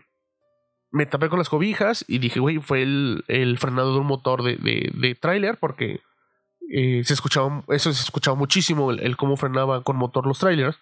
me 0.92 1.06
tapé 1.06 1.30
con 1.30 1.40
las 1.40 1.50
cobijas 1.50 2.06
y 2.08 2.20
dije, 2.20 2.40
güey, 2.40 2.60
fue 2.60 2.84
el, 2.84 3.24
el, 3.28 3.58
frenado 3.58 3.94
de 3.94 4.00
un 4.00 4.06
motor 4.06 4.44
de, 4.44 4.58
de, 4.58 4.92
de 4.94 5.16
tráiler 5.16 5.58
porque 5.58 6.02
eh, 6.70 7.04
se 7.04 7.14
escuchaba, 7.14 7.64
eso 7.70 7.92
se 7.94 8.04
escuchaba 8.04 8.36
muchísimo, 8.36 8.92
el, 8.92 9.18
cómo 9.18 9.38
frenaba 9.38 9.84
con 9.84 9.98
motor 9.98 10.26
los 10.26 10.40
trailers. 10.40 10.80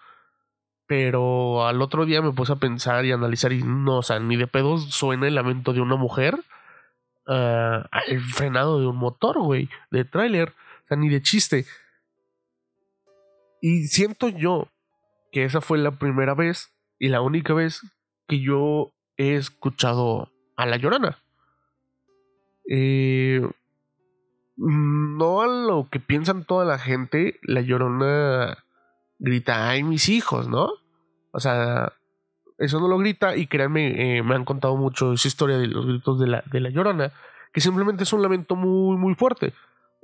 Pero 0.92 1.66
al 1.66 1.82
otro 1.82 2.06
día 2.06 2.22
me 2.22 2.34
puse 2.34 2.52
a 2.52 2.58
pensar 2.58 3.06
y 3.06 3.14
analizar 3.14 3.54
y 3.54 3.64
no, 3.64 4.00
o 4.00 4.04
sea, 4.04 4.20
ni 4.20 4.36
de 4.36 4.46
pedos 4.46 4.90
suena 4.90 5.26
el 5.26 5.36
lamento 5.36 5.72
de 5.72 5.80
una 5.80 5.96
mujer 5.96 6.36
uh, 7.28 7.32
al 7.90 8.20
frenado 8.34 8.78
de 8.78 8.88
un 8.88 8.98
motor, 8.98 9.40
güey, 9.40 9.70
de 9.90 10.04
tráiler. 10.04 10.50
O 10.50 10.88
sea, 10.90 10.98
ni 10.98 11.08
de 11.08 11.22
chiste. 11.22 11.66
Y 13.62 13.88
siento 13.88 14.28
yo 14.28 14.68
que 15.32 15.46
esa 15.46 15.62
fue 15.62 15.78
la 15.78 15.92
primera 15.92 16.34
vez 16.34 16.74
y 17.00 17.08
la 17.08 17.22
única 17.22 17.54
vez 17.54 17.84
que 18.28 18.42
yo 18.42 18.92
he 19.16 19.36
escuchado 19.36 20.30
a 20.58 20.66
La 20.66 20.76
Llorona. 20.76 21.20
Eh, 22.70 23.50
no 24.58 25.42
a 25.42 25.48
lo 25.48 25.88
que 25.90 26.02
piensan 26.02 26.44
toda 26.44 26.66
la 26.66 26.78
gente, 26.78 27.40
La 27.44 27.62
Llorona 27.62 28.58
grita, 29.20 29.70
ay, 29.70 29.84
mis 29.84 30.10
hijos, 30.10 30.50
¿no? 30.50 30.81
O 31.32 31.40
sea, 31.40 31.94
eso 32.62 32.80
no 32.80 32.88
lo 32.88 32.98
grita 32.98 33.36
y 33.36 33.48
créanme, 33.48 34.18
eh, 34.18 34.24
me 34.24 34.36
han 34.36 34.46
contado 34.46 34.78
mucho 34.78 35.14
esa 35.14 35.28
historia 35.28 35.58
de 35.58 35.68
los 35.68 35.86
gritos 35.86 36.20
de 36.20 36.28
la, 36.28 36.44
de 36.52 36.60
la 36.60 36.70
Llorona, 36.70 37.12
que 37.52 37.60
simplemente 37.60 38.04
es 38.04 38.14
un 38.14 38.22
lamento 38.22 38.56
muy, 38.56 38.98
muy 38.98 39.16
fuerte. 39.16 39.54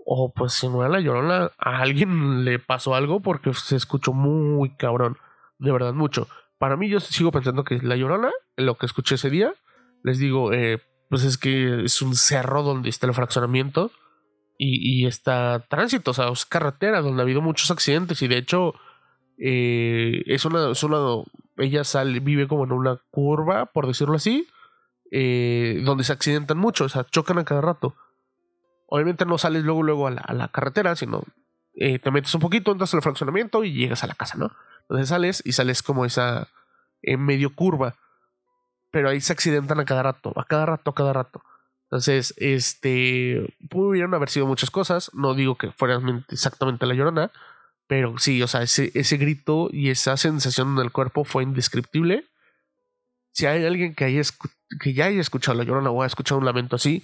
O 0.05 0.34
pues 0.34 0.53
si 0.53 0.67
no 0.67 0.81
era 0.81 0.89
La 0.89 1.00
Llorona, 1.00 1.51
a 1.57 1.81
alguien 1.81 2.46
le 2.46 2.60
pasó 2.60 2.96
algo 2.96 3.19
porque 3.19 3.53
se 3.53 3.75
escuchó 3.75 4.13
muy 4.13 4.75
cabrón, 4.75 5.17
de 5.60 5.72
verdad 5.72 5.93
mucho. 5.93 6.27
Para 6.57 6.77
mí 6.77 6.89
yo 6.89 7.00
sigo 7.00 7.31
pensando 7.31 7.63
que 7.63 7.79
La 7.79 7.96
Llorona, 7.96 8.31
lo 8.55 8.75
que 8.75 8.86
escuché 8.86 9.15
ese 9.15 9.29
día, 9.29 9.53
les 10.03 10.17
digo, 10.17 10.53
eh, 10.53 10.81
pues 11.10 11.24
es 11.24 11.38
que 11.38 11.84
es 11.84 12.01
un 12.01 12.15
cerro 12.15 12.63
donde 12.63 12.89
está 12.89 13.05
el 13.05 13.13
fraccionamiento 13.13 13.91
y, 14.57 15.03
y 15.03 15.05
está 15.05 15.65
tránsito, 15.69 16.12
o 16.12 16.13
sea, 16.13 16.29
es 16.29 16.46
carretera 16.46 17.01
donde 17.01 17.22
ha 17.22 17.25
habido 17.25 17.41
muchos 17.41 17.69
accidentes 17.69 18.22
y 18.22 18.27
de 18.27 18.38
hecho 18.38 18.74
eh, 19.38 20.24
es, 20.25 20.46
una, 20.46 20.72
es 20.72 20.86
ella 21.58 21.84
sale, 21.84 22.20
vive 22.20 22.48
como 22.48 22.63
en 22.63 22.72
una 22.72 23.00
curva, 23.12 23.67
por 23.67 23.88
decirlo 23.88 24.15
así, 24.15 24.48
eh, 25.12 25.82
donde 25.86 26.03
se 26.03 26.13
accidentan 26.13 26.58
mucho, 26.58 26.86
o 26.86 26.89
sea, 26.89 27.06
chocan 27.06 27.38
a 27.38 27.46
cada 27.46 27.62
rato. 27.62 27.96
Obviamente 28.88 29.25
no 29.25 29.38
sales 29.38 29.63
luego, 29.63 29.84
luego 29.84 30.08
a 30.08 30.12
la, 30.12 30.48
carretera, 30.50 30.96
sino 30.96 31.24
eh, 31.75 32.00
te 32.00 32.12
metes 32.12 32.34
un 32.34 32.41
poquito, 32.41 32.72
entras 32.72 32.94
al 32.94 33.01
fraccionamiento 33.01 33.63
y 33.63 33.74
llegas 33.74 34.03
a 34.03 34.08
la 34.08 34.15
casa, 34.15 34.38
¿no? 34.38 34.51
Entonces 34.82 35.10
sales 35.10 35.41
y 35.46 35.51
sales 35.51 35.84
como 35.84 36.06
esa 36.06 36.48
en 37.01 37.24
medio 37.24 37.53
curva. 37.53 37.96
Pero 38.89 39.10
ahí 39.10 39.20
se 39.20 39.34
accidentan 39.34 39.79
a 39.82 39.86
cada 39.86 40.01
rato, 40.01 40.32
a 40.38 40.46
cada 40.46 40.65
rato, 40.65 40.91
a 40.91 40.96
cada 40.96 41.12
rato. 41.12 41.44
Entonces, 41.88 42.34
este, 42.38 43.56
pudieron 43.70 44.13
haber 44.13 44.29
sido 44.29 44.46
muchas 44.46 44.72
cosas. 44.72 45.12
No 45.13 45.34
digo 45.34 45.56
que 45.56 45.72
fuera 45.72 46.01
exactamente 46.29 46.86
la 46.86 46.94
llorona, 46.94 47.32
pero 47.88 48.17
sí, 48.17 48.41
o 48.41 48.48
sea, 48.48 48.62
ese, 48.62 48.91
ese 48.94 49.17
grito 49.17 49.70
y 49.72 49.89
esa 49.89 50.17
sensación 50.17 50.74
en 50.74 50.84
el 50.84 50.91
cuerpo 50.91 51.24
fue 51.24 51.44
indescriptible. 51.44 52.25
Si 53.32 53.46
hay 53.46 53.65
alguien 53.65 53.96
que, 53.96 54.03
haya 54.06 54.22
que 54.82 54.94
ya 54.94 55.06
haya 55.06 55.22
escuchado 55.22 55.58
la 55.58 55.63
llorona 55.63 55.89
o 55.89 56.01
haya 56.01 56.08
escuchado 56.08 56.39
un 56.39 56.46
lamento 56.46 56.75
así, 56.75 57.03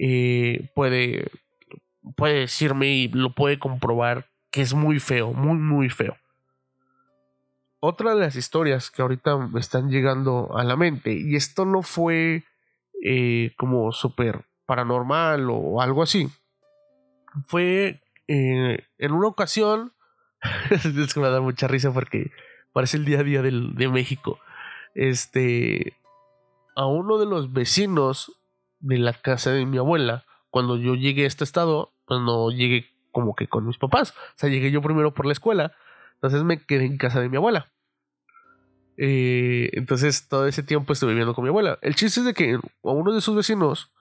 eh, 0.00 0.70
puede, 0.74 1.30
puede 2.16 2.40
decirme 2.40 2.88
y 2.88 3.08
lo 3.08 3.34
puede 3.34 3.58
comprobar 3.58 4.28
que 4.50 4.62
es 4.62 4.74
muy 4.74 5.00
feo, 5.00 5.32
muy, 5.32 5.56
muy 5.56 5.88
feo. 5.88 6.16
Otra 7.80 8.14
de 8.14 8.20
las 8.20 8.36
historias 8.36 8.90
que 8.90 9.02
ahorita 9.02 9.36
me 9.38 9.58
están 9.58 9.90
llegando 9.90 10.56
a 10.56 10.62
la 10.62 10.76
mente, 10.76 11.14
y 11.14 11.34
esto 11.34 11.64
no 11.64 11.82
fue 11.82 12.44
eh, 13.02 13.54
como 13.58 13.90
súper 13.90 14.44
paranormal 14.66 15.48
o 15.50 15.80
algo 15.80 16.04
así, 16.04 16.28
fue 17.46 18.00
eh, 18.28 18.86
en 18.98 19.12
una 19.12 19.26
ocasión 19.26 19.92
es 20.70 21.14
que 21.14 21.20
me 21.20 21.28
da 21.28 21.40
mucha 21.40 21.68
risa 21.68 21.92
porque 21.92 22.30
parece 22.72 22.96
el 22.96 23.04
día 23.04 23.20
a 23.20 23.24
día 23.24 23.42
de 23.42 23.88
México. 23.88 24.38
Este, 24.94 25.96
a 26.74 26.86
uno 26.86 27.18
de 27.18 27.26
los 27.26 27.52
vecinos 27.52 28.32
de 28.80 28.98
la 28.98 29.12
casa 29.12 29.52
de 29.52 29.66
mi 29.66 29.78
abuela, 29.78 30.24
cuando 30.50 30.76
yo 30.76 30.94
llegué 30.94 31.24
a 31.24 31.28
este 31.28 31.44
estado, 31.44 31.92
cuando 32.04 32.50
llegué 32.50 32.86
como 33.10 33.34
que 33.34 33.46
con 33.46 33.66
mis 33.66 33.78
papás, 33.78 34.10
o 34.10 34.14
sea, 34.36 34.48
llegué 34.48 34.70
yo 34.70 34.82
primero 34.82 35.14
por 35.14 35.26
la 35.26 35.32
escuela, 35.32 35.72
entonces 36.14 36.42
me 36.44 36.64
quedé 36.64 36.86
en 36.86 36.98
casa 36.98 37.20
de 37.20 37.28
mi 37.28 37.36
abuela. 37.36 37.70
Eh, 38.96 39.70
entonces 39.72 40.28
todo 40.28 40.46
ese 40.46 40.62
tiempo 40.62 40.92
estuve 40.92 41.10
viviendo 41.10 41.34
con 41.34 41.44
mi 41.44 41.48
abuela. 41.48 41.78
El 41.82 41.94
chiste 41.94 42.20
es 42.20 42.26
de 42.26 42.34
que 42.34 42.54
a 42.54 42.90
uno 42.90 43.12
de 43.12 43.20
sus 43.20 43.34
vecinos 43.36 43.92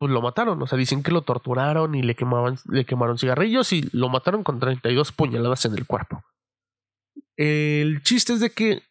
pues 0.00 0.10
lo 0.10 0.22
mataron. 0.22 0.60
O 0.62 0.66
sea, 0.66 0.78
dicen 0.78 1.02
que 1.02 1.12
lo 1.12 1.20
torturaron 1.20 1.94
y 1.94 2.02
le, 2.02 2.16
quemaban, 2.16 2.56
le 2.70 2.86
quemaron 2.86 3.18
cigarrillos 3.18 3.70
y 3.74 3.86
lo 3.92 4.08
mataron 4.08 4.42
con 4.42 4.58
32 4.58 5.12
puñaladas 5.12 5.66
en 5.66 5.74
el 5.74 5.86
cuerpo. 5.86 6.24
El 7.36 8.02
chiste 8.02 8.32
es 8.32 8.40
de 8.40 8.50
que 8.50 8.82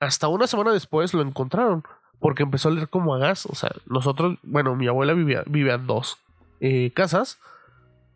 hasta 0.00 0.28
una 0.28 0.46
semana 0.46 0.72
después 0.72 1.12
lo 1.12 1.20
encontraron 1.20 1.84
porque 2.18 2.44
empezó 2.44 2.70
a 2.70 2.72
leer 2.72 2.88
como 2.88 3.14
a 3.14 3.18
gas. 3.18 3.44
O 3.44 3.54
sea, 3.54 3.70
nosotros, 3.84 4.38
bueno, 4.42 4.74
mi 4.74 4.88
abuela 4.88 5.12
vivía, 5.12 5.42
vivía 5.46 5.74
en 5.74 5.86
dos 5.86 6.16
eh, 6.60 6.92
casas 6.94 7.38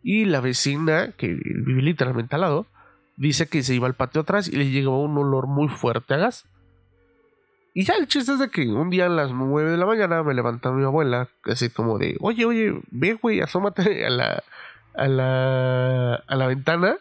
y 0.01 0.25
la 0.25 0.41
vecina, 0.41 1.11
que 1.11 1.27
vive 1.27 1.83
literalmente 1.83 2.33
al 2.33 2.41
lado, 2.41 2.65
dice 3.15 3.47
que 3.47 3.61
se 3.61 3.75
iba 3.75 3.85
al 3.85 3.93
patio 3.93 4.21
atrás 4.21 4.47
y 4.47 4.55
le 4.55 4.71
llegaba 4.71 4.97
un 4.97 5.15
olor 5.19 5.45
muy 5.45 5.67
fuerte 5.67 6.15
a 6.15 6.17
gas. 6.17 6.45
Y 7.73 7.83
ya 7.83 7.95
el 7.95 8.07
chiste 8.07 8.33
es 8.33 8.39
de 8.39 8.49
que 8.49 8.67
un 8.67 8.89
día 8.89 9.07
a 9.07 9.09
las 9.09 9.31
9 9.31 9.71
de 9.71 9.77
la 9.77 9.85
mañana 9.85 10.23
me 10.23 10.33
levanta 10.33 10.71
mi 10.71 10.83
abuela, 10.83 11.29
así 11.45 11.69
como 11.69 11.97
de, 11.97 12.17
oye, 12.19 12.45
oye, 12.45 12.79
ve, 12.91 13.13
güey, 13.13 13.41
asómate 13.41 14.05
a 14.05 14.09
la, 14.09 14.43
a 14.93 15.07
la, 15.07 16.15
a 16.15 16.35
la 16.35 16.47
ventana 16.47 16.97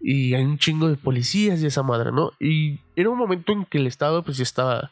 y 0.00 0.34
hay 0.34 0.44
un 0.44 0.58
chingo 0.58 0.88
de 0.88 0.96
policías 0.96 1.62
y 1.62 1.66
esa 1.66 1.82
madre, 1.82 2.12
¿no? 2.12 2.32
Y 2.40 2.80
era 2.96 3.08
un 3.08 3.16
momento 3.16 3.52
en 3.52 3.64
que 3.64 3.78
el 3.78 3.86
Estado 3.86 4.22
pues 4.22 4.36
ya 4.36 4.42
estaba 4.42 4.90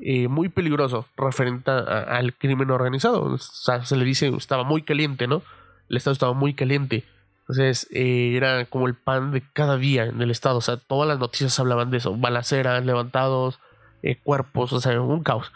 eh, 0.00 0.28
muy 0.28 0.48
peligroso 0.48 1.06
referente 1.16 1.70
al 1.70 2.34
crimen 2.34 2.70
organizado. 2.70 3.22
O 3.22 3.38
sea, 3.38 3.84
se 3.84 3.96
le 3.96 4.04
dice, 4.04 4.28
estaba 4.28 4.64
muy 4.64 4.82
caliente, 4.82 5.26
¿no? 5.26 5.42
El 5.88 5.96
Estado 5.96 6.12
estaba 6.12 6.32
muy 6.34 6.54
caliente. 6.54 7.04
Entonces 7.40 7.88
eh, 7.90 8.34
era 8.36 8.64
como 8.66 8.86
el 8.86 8.94
pan 8.94 9.32
de 9.32 9.42
cada 9.52 9.76
día 9.76 10.04
en 10.04 10.20
el 10.20 10.30
Estado. 10.30 10.58
O 10.58 10.62
sea, 10.62 10.76
todas 10.76 11.08
las 11.08 11.18
noticias 11.18 11.58
hablaban 11.58 11.90
de 11.90 11.98
eso. 11.98 12.14
Balaceras, 12.16 12.84
levantados, 12.84 13.60
eh, 14.06 14.18
cuerpos, 14.22 14.70
o 14.74 14.80
sea, 14.82 15.00
un 15.00 15.22
caos. 15.22 15.50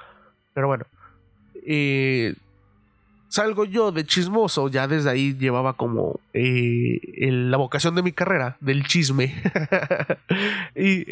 Pero 0.55 0.69
bueno, 0.69 0.87
eh, 1.67 2.35
salgo 3.29 3.67
yo 3.67 3.93
de 3.93 4.07
chismoso, 4.07 4.69
ya 4.69 4.89
desde 4.89 5.11
ahí 5.11 5.35
llevaba 5.35 5.75
como 5.75 6.19
eh, 6.33 6.99
la 7.31 7.59
vocación 7.59 7.95
de 7.95 8.03
mi 8.03 8.13
carrera, 8.13 8.57
del 8.61 8.87
chisme. 8.87 9.35
y 10.75 11.05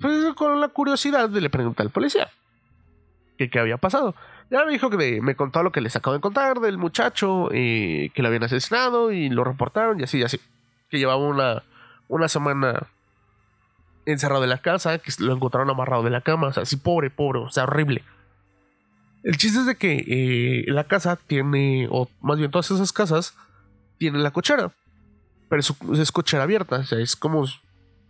pues, 0.00 0.34
con 0.34 0.60
la 0.60 0.66
curiosidad 0.66 1.30
le 1.30 1.48
preguntar 1.48 1.86
al 1.86 1.92
policía 1.92 2.28
qué 3.36 3.58
había 3.60 3.76
pasado. 3.76 4.16
Ya 4.50 4.64
me 4.64 4.72
dijo 4.72 4.90
que 4.90 5.20
me 5.20 5.36
contó 5.36 5.62
lo 5.62 5.70
que 5.70 5.80
les 5.80 5.94
acabo 5.94 6.14
de 6.14 6.20
contar 6.20 6.58
del 6.58 6.76
muchacho, 6.76 7.48
que 7.50 8.12
lo 8.16 8.26
habían 8.26 8.42
asesinado 8.42 9.12
y 9.12 9.30
lo 9.30 9.44
reportaron 9.44 9.98
y 10.00 10.02
así 10.02 10.18
y 10.18 10.24
así. 10.24 10.40
Que 10.90 10.98
llevaba 10.98 11.24
una, 11.24 11.62
una 12.08 12.28
semana 12.28 12.88
encerrado 14.06 14.44
en 14.44 14.50
la 14.50 14.58
casa, 14.58 14.98
que 14.98 15.12
lo 15.18 15.34
encontraron 15.34 15.70
amarrado 15.70 16.02
de 16.02 16.10
la 16.10 16.20
cama, 16.20 16.48
o 16.48 16.52
sea, 16.52 16.64
así 16.64 16.76
pobre, 16.76 17.10
pobre, 17.10 17.40
o 17.40 17.50
sea, 17.50 17.64
horrible. 17.64 18.02
El 19.22 19.36
chiste 19.36 19.60
es 19.60 19.66
de 19.66 19.76
que 19.76 20.04
eh, 20.06 20.64
la 20.68 20.84
casa 20.84 21.16
tiene, 21.16 21.86
o 21.90 22.08
más 22.20 22.38
bien 22.38 22.50
todas 22.50 22.70
esas 22.70 22.92
casas, 22.92 23.36
tienen 23.98 24.22
la 24.22 24.32
cochera, 24.32 24.72
pero 25.48 25.60
es, 25.60 26.12
cochera 26.12 26.42
abierta, 26.42 26.76
o 26.76 26.84
sea, 26.84 26.98
es 26.98 27.14
como, 27.14 27.46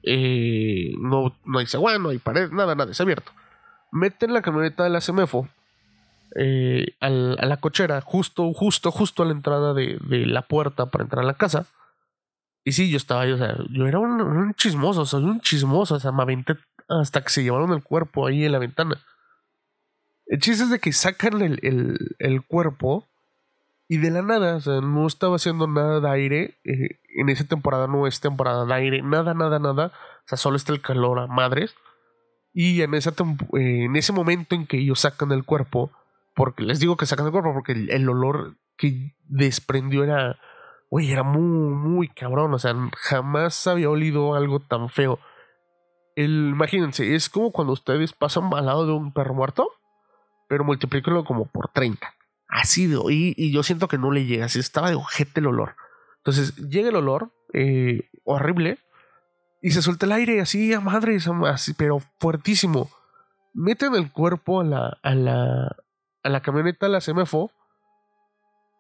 eh, 0.02 0.94
no, 0.98 1.34
no 1.44 1.58
hay 1.58 1.66
agua, 1.74 1.98
no 1.98 2.08
hay 2.08 2.18
pared, 2.18 2.50
nada, 2.50 2.74
nada, 2.74 2.92
es 2.92 3.00
abierto. 3.00 3.32
Meten 3.90 4.32
la 4.32 4.40
camioneta 4.40 4.84
de 4.84 4.90
la 4.90 5.02
CEMEFO 5.02 5.48
eh, 6.36 6.94
a 7.00 7.10
la 7.10 7.56
cochera, 7.58 8.00
justo, 8.00 8.50
justo, 8.54 8.90
justo 8.90 9.22
a 9.22 9.26
la 9.26 9.32
entrada 9.32 9.74
de, 9.74 9.98
de 10.00 10.24
la 10.24 10.42
puerta 10.42 10.86
para 10.86 11.04
entrar 11.04 11.24
a 11.24 11.26
la 11.26 11.34
casa 11.34 11.66
y 12.64 12.72
sí, 12.72 12.90
yo 12.90 12.96
estaba 12.96 13.22
ahí, 13.22 13.32
o 13.32 13.38
sea, 13.38 13.56
yo 13.70 13.86
era 13.86 13.98
un, 13.98 14.54
chismoso, 14.54 15.04
soy 15.04 15.24
un 15.24 15.40
chismoso, 15.40 15.96
o 15.96 16.00
sea, 16.00 16.12
me 16.12 16.22
aventé 16.22 16.56
hasta 16.88 17.22
que 17.22 17.30
se 17.30 17.42
llevaron 17.42 17.72
el 17.72 17.82
cuerpo 17.82 18.26
ahí 18.26 18.44
en 18.44 18.52
la 18.52 18.58
ventana. 18.58 19.02
El 20.26 20.38
chiste 20.38 20.64
es 20.64 20.70
de 20.70 20.78
que 20.78 20.92
sacan 20.92 21.42
el, 21.42 22.44
cuerpo 22.46 23.08
y 23.88 23.98
de 23.98 24.10
la 24.10 24.22
nada, 24.22 24.56
o 24.56 24.60
sea, 24.60 24.80
no 24.80 25.06
estaba 25.06 25.36
haciendo 25.36 25.66
nada 25.66 26.00
de 26.00 26.08
aire. 26.08 26.58
Eh, 26.64 27.00
en 27.16 27.28
esa 27.28 27.44
temporada 27.44 27.88
no 27.88 28.06
es 28.06 28.20
temporada 28.20 28.64
de 28.64 28.74
aire, 28.74 29.02
nada, 29.02 29.34
nada, 29.34 29.58
nada. 29.58 29.92
O 30.24 30.28
sea, 30.28 30.38
solo 30.38 30.56
está 30.56 30.72
el 30.72 30.80
calor 30.80 31.18
a 31.18 31.26
madres. 31.26 31.74
Y 32.54 32.82
en, 32.82 32.94
eh, 32.94 33.00
en 33.52 33.96
ese 33.96 34.12
momento 34.12 34.54
en 34.54 34.66
que 34.66 34.78
ellos 34.78 35.00
sacan 35.00 35.32
el 35.32 35.44
cuerpo, 35.44 35.90
porque 36.34 36.62
les 36.62 36.78
digo 36.78 36.96
que 36.96 37.06
sacan 37.06 37.26
el 37.26 37.32
cuerpo 37.32 37.52
porque 37.52 37.72
el 37.72 38.08
olor 38.08 38.56
que 38.76 39.14
desprendió 39.24 40.04
era 40.04 40.38
Oye, 40.94 41.10
era 41.10 41.22
muy, 41.22 41.40
muy 41.74 42.08
cabrón. 42.08 42.52
O 42.52 42.58
sea, 42.58 42.74
jamás 42.98 43.66
había 43.66 43.88
olido 43.88 44.34
algo 44.34 44.60
tan 44.60 44.90
feo. 44.90 45.18
El, 46.16 46.50
imagínense, 46.50 47.14
es 47.14 47.30
como 47.30 47.50
cuando 47.50 47.72
ustedes 47.72 48.12
pasan 48.12 48.52
al 48.52 48.66
lado 48.66 48.84
de 48.84 48.92
un 48.92 49.14
perro 49.14 49.32
muerto, 49.32 49.70
pero 50.50 50.64
multiplíquenlo 50.64 51.24
como 51.24 51.46
por 51.46 51.70
30. 51.70 52.14
Así 52.46 52.88
de, 52.88 52.98
y, 53.08 53.32
y 53.38 53.54
yo 53.54 53.62
siento 53.62 53.88
que 53.88 53.96
no 53.96 54.10
le 54.10 54.26
llega, 54.26 54.44
así 54.44 54.58
estaba 54.58 54.90
de 54.90 54.96
ojete 54.96 55.40
el 55.40 55.46
olor. 55.46 55.76
Entonces 56.18 56.56
llega 56.56 56.90
el 56.90 56.96
olor, 56.96 57.32
eh, 57.54 58.10
horrible, 58.24 58.78
y 59.62 59.70
se 59.70 59.80
suelta 59.80 60.04
el 60.04 60.12
aire 60.12 60.42
así 60.42 60.74
a 60.74 60.80
madre, 60.80 61.16
así, 61.46 61.72
pero 61.72 62.00
fuertísimo. 62.20 62.90
Meten 63.54 63.94
el 63.94 64.12
cuerpo 64.12 64.60
a 64.60 64.64
la, 64.64 64.98
a 65.02 65.14
la, 65.14 65.74
a 66.22 66.28
la 66.28 66.42
camioneta, 66.42 66.84
a 66.84 66.90
la 66.90 67.00
CMFO, 67.00 67.50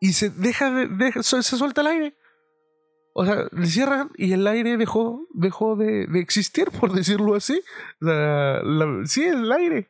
y 0.02 0.14
se 0.14 0.30
deja 0.30 0.68
de, 0.68 1.22
se 1.22 1.42
suelta 1.42 1.80
el 1.80 1.86
aire. 1.86 2.16
O 3.14 3.24
sea, 3.24 3.46
le 3.52 3.66
cierran 3.66 4.10
y 4.16 4.32
el 4.32 4.44
aire 4.48 4.76
dejó, 4.76 5.28
dejó 5.32 5.76
de, 5.76 6.08
existir, 6.18 6.72
por 6.72 6.92
decirlo 6.92 7.36
así. 7.36 7.62
sí, 9.04 9.24
el 9.24 9.52
aire. 9.52 9.88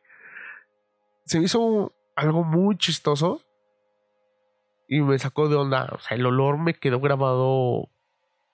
Se 1.25 1.39
me 1.39 1.45
hizo 1.45 1.93
algo 2.15 2.43
muy 2.43 2.77
chistoso 2.77 3.41
y 4.87 5.01
me 5.01 5.17
sacó 5.17 5.49
de 5.49 5.55
onda. 5.55 5.89
O 5.93 5.99
sea, 5.99 6.15
el 6.15 6.27
olor 6.27 6.59
me 6.59 6.75
quedó 6.75 6.99
grabado 6.99 7.89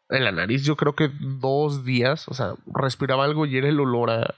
en 0.07 0.23
la 0.23 0.31
nariz. 0.31 0.63
Yo 0.63 0.77
creo 0.77 0.95
que 0.95 1.11
dos 1.19 1.83
días. 1.83 2.29
O 2.29 2.33
sea, 2.33 2.53
respiraba 2.67 3.25
algo 3.25 3.45
y 3.45 3.57
era 3.57 3.67
el 3.67 3.81
olor 3.81 4.11
a, 4.11 4.35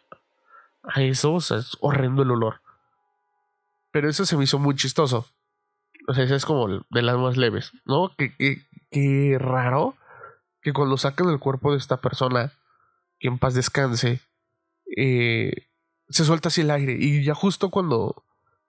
a 0.81 1.03
eso. 1.03 1.33
O 1.33 1.41
sea, 1.41 1.57
es 1.57 1.77
horrendo 1.81 2.23
el 2.23 2.31
olor. 2.31 2.61
Pero 3.91 4.09
eso 4.09 4.25
se 4.25 4.35
me 4.37 4.45
hizo 4.45 4.57
muy 4.57 4.73
chistoso. 4.73 5.27
Esa 6.11 6.35
es 6.35 6.45
como 6.45 6.67
de 6.67 7.01
las 7.01 7.17
más 7.17 7.37
leves, 7.37 7.71
¿no? 7.85 8.11
Qué 8.17 9.37
raro 9.39 9.95
que 10.61 10.73
cuando 10.73 10.97
sacan 10.97 11.29
el 11.29 11.39
cuerpo 11.39 11.71
de 11.71 11.77
esta 11.77 11.97
persona, 11.97 12.53
que 13.19 13.27
en 13.27 13.39
paz 13.39 13.53
descanse, 13.53 14.21
eh, 14.95 15.67
se 16.09 16.25
suelta 16.25 16.49
así 16.49 16.61
el 16.61 16.71
aire. 16.71 16.95
Y 16.99 17.23
ya 17.23 17.33
justo 17.33 17.69
cuando, 17.69 18.23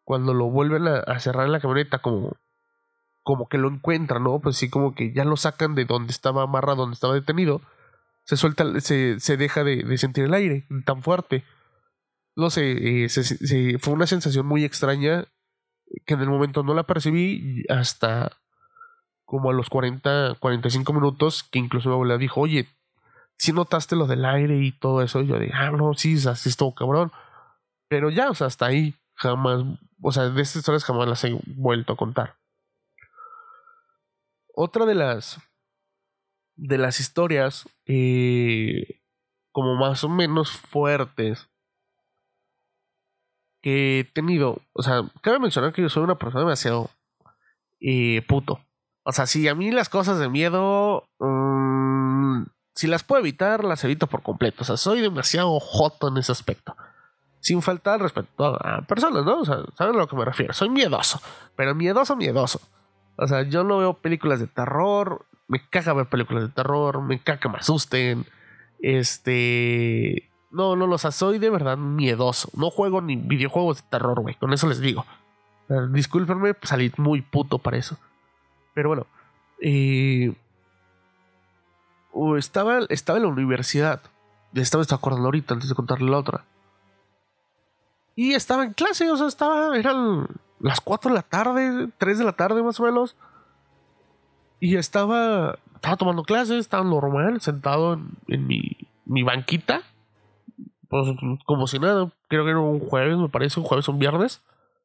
cuando 0.05 0.35
lo 0.35 0.46
vuelven 0.46 0.87
a, 0.87 1.20
cerrar 1.20 1.46
en 1.46 1.52
la 1.52 1.61
camioneta, 1.61 1.98
como, 1.98 2.37
como 3.22 3.48
que 3.48 3.59
lo 3.59 3.68
encuentran, 3.68 4.24
¿no? 4.24 4.40
Pues 4.40 4.57
sí, 4.57 4.70
como 4.70 4.94
que 4.94 5.12
ya 5.12 5.24
lo 5.24 5.37
sacan 5.37 5.74
de 5.74 5.85
donde 5.85 6.12
estaba 6.12 6.42
amarrado, 6.42 6.83
donde 6.83 6.94
estaba 6.94 7.14
detenido. 7.14 7.61
Se 8.24 8.37
suelta, 8.37 8.81
se, 8.81 9.20
se 9.20 9.37
deja 9.37 9.64
de, 9.64 9.98
sentir 9.98 10.24
el 10.24 10.35
aire 10.35 10.66
tan 10.85 11.02
fuerte. 11.02 11.44
No 12.35 12.48
sé, 12.48 13.05
eh, 13.05 13.78
fue 13.78 13.92
una 13.92 14.07
sensación 14.07 14.46
muy 14.46 14.64
extraña 14.64 15.26
que 16.07 16.14
en 16.14 16.20
el 16.20 16.28
momento 16.28 16.62
no 16.62 16.74
la 16.74 16.85
percibí 16.85 17.64
hasta 17.68 18.33
como 19.24 19.50
a 19.50 19.55
los 19.55 19.70
40, 19.70 20.37
45 20.38 20.92
minutos, 20.92 21.42
que 21.42 21.59
incluso 21.59 21.88
mi 21.88 21.94
abuela 21.94 22.18
dijo, 22.18 22.40
oye, 22.40 22.68
si 23.38 23.52
notaste 23.52 23.96
lo 23.96 24.07
del 24.07 24.24
aire 24.24 24.59
y 24.59 24.72
todo 24.72 25.02
eso, 25.02 25.20
y 25.20 25.26
yo 25.26 25.38
dije, 25.38 25.55
ah, 25.55 25.70
no, 25.70 25.94
sí, 25.94 26.16
así 26.28 26.48
estuvo 26.48 26.74
cabrón. 26.74 27.12
Pero 27.88 28.11
ya, 28.11 28.31
o 28.31 28.35
sea, 28.35 28.46
hasta 28.46 28.66
ahí 28.66 28.94
jamás, 29.14 29.62
o 30.00 30.12
sea, 30.12 30.28
de 30.28 30.42
estas 30.42 30.57
historias 30.57 30.85
jamás 30.85 31.09
las 31.09 31.24
he 31.24 31.38
vuelto 31.46 31.94
a 31.94 31.96
contar. 31.96 32.37
Otra 34.55 34.85
de 34.85 34.94
las 34.94 35.40
de 36.55 36.78
las 36.78 37.00
historias 37.00 37.68
eh, 37.87 39.00
como 39.50 39.76
más 39.76 40.05
o 40.05 40.09
menos 40.09 40.50
fuertes 40.52 41.48
que 43.62 44.01
he 44.01 44.05
tenido, 44.05 44.61
o 44.72 44.83
sea, 44.83 45.03
cabe 45.22 45.38
mencionar 45.38 45.72
que 45.72 45.83
yo 45.83 45.88
soy 45.88 46.03
una 46.03 46.18
persona 46.18 46.40
demasiado 46.40 46.90
eh, 47.81 48.22
puto. 48.29 48.61
O 49.05 49.12
sea, 49.12 49.27
si 49.27 49.48
a 49.48 49.55
mí 49.55 49.70
las 49.70 49.88
cosas 49.88 50.18
de 50.18 50.29
miedo, 50.29 51.09
mm, 51.18 52.44
si 52.75 52.87
las 52.87 53.03
puedo 53.03 53.20
evitar, 53.20 53.64
las 53.64 53.83
evito 53.85 54.07
por 54.07 54.22
completo. 54.22 54.59
O 54.61 54.64
sea, 54.64 54.77
soy 54.77 55.01
demasiado 55.01 55.59
joto 55.61 56.09
en 56.09 56.18
ese 56.18 56.33
aspecto. 56.33 56.77
Sin 57.40 57.62
faltar 57.62 58.01
respeto 58.01 58.44
a 58.44 58.83
personas, 58.83 59.25
¿no? 59.25 59.40
O 59.40 59.44
sea, 59.44 59.59
¿saben 59.77 59.96
a 59.96 59.98
lo 59.98 60.07
que 60.07 60.16
me 60.16 60.25
refiero? 60.25 60.53
Soy 60.53 60.68
miedoso, 60.68 61.20
pero 61.57 61.75
miedoso, 61.75 62.14
miedoso. 62.14 62.61
O 63.16 63.27
sea, 63.27 63.42
yo 63.42 63.64
no 63.64 63.79
veo 63.79 63.94
películas 63.94 64.38
de 64.38 64.46
terror, 64.46 65.27
me 65.48 65.68
caga 65.68 65.92
ver 65.92 66.07
películas 66.07 66.44
de 66.44 66.48
terror, 66.51 67.03
me 67.03 67.20
caga 67.20 67.40
que 67.40 67.48
me 67.48 67.59
asusten. 67.59 68.27
Este. 68.81 70.32
No, 70.52 70.76
no, 70.76 70.84
o 70.84 70.98
sea, 70.98 71.10
soy 71.10 71.38
de 71.38 71.48
verdad 71.48 71.78
miedoso. 71.78 72.50
No 72.54 72.70
juego 72.70 73.00
ni 73.00 73.16
videojuegos 73.16 73.78
de 73.78 73.88
terror, 73.88 74.20
güey. 74.20 74.34
Con 74.34 74.52
eso 74.52 74.68
les 74.68 74.80
digo. 74.80 75.06
discúlpenme, 75.90 76.54
salí 76.62 76.92
muy 76.98 77.22
puto 77.22 77.58
para 77.58 77.78
eso. 77.78 77.96
Pero 78.74 78.90
bueno. 78.90 79.06
Eh, 79.60 80.34
estaba, 82.36 82.80
estaba 82.90 83.18
en 83.18 83.24
la 83.24 83.30
universidad. 83.30 84.02
Estaba, 84.54 84.82
estaba 84.82 84.98
acordando 84.98 85.26
ahorita 85.26 85.54
antes 85.54 85.70
de 85.70 85.74
contarle 85.74 86.10
la 86.10 86.18
otra. 86.18 86.44
Y 88.14 88.34
estaba 88.34 88.64
en 88.64 88.74
clase, 88.74 89.10
o 89.10 89.16
sea, 89.16 89.28
estaba. 89.28 89.78
Eran 89.78 90.26
las 90.60 90.82
4 90.82 91.10
de 91.10 91.14
la 91.14 91.22
tarde, 91.22 91.88
3 91.96 92.18
de 92.18 92.24
la 92.24 92.32
tarde 92.32 92.62
más 92.62 92.78
o 92.78 92.82
menos. 92.82 93.16
Y 94.60 94.76
estaba. 94.76 95.58
Estaba 95.76 95.96
tomando 95.96 96.22
clases, 96.24 96.58
estaba 96.58 96.84
normal, 96.84 97.40
sentado 97.40 97.94
en, 98.28 98.46
mi 98.46 99.22
banquita 99.22 99.82
pues 100.92 101.09
como 101.46 101.66
si 101.66 101.78
nada, 101.78 102.12
creo 102.28 102.44
que 102.44 102.50
era 102.50 102.61
un 102.61 102.78
jueves, 102.78 103.16
me 103.16 103.31
parece, 103.31 103.59
un 103.59 103.64
jueves 103.64 103.88
o 103.88 103.92
un 103.92 103.98
viernes, 103.98 104.42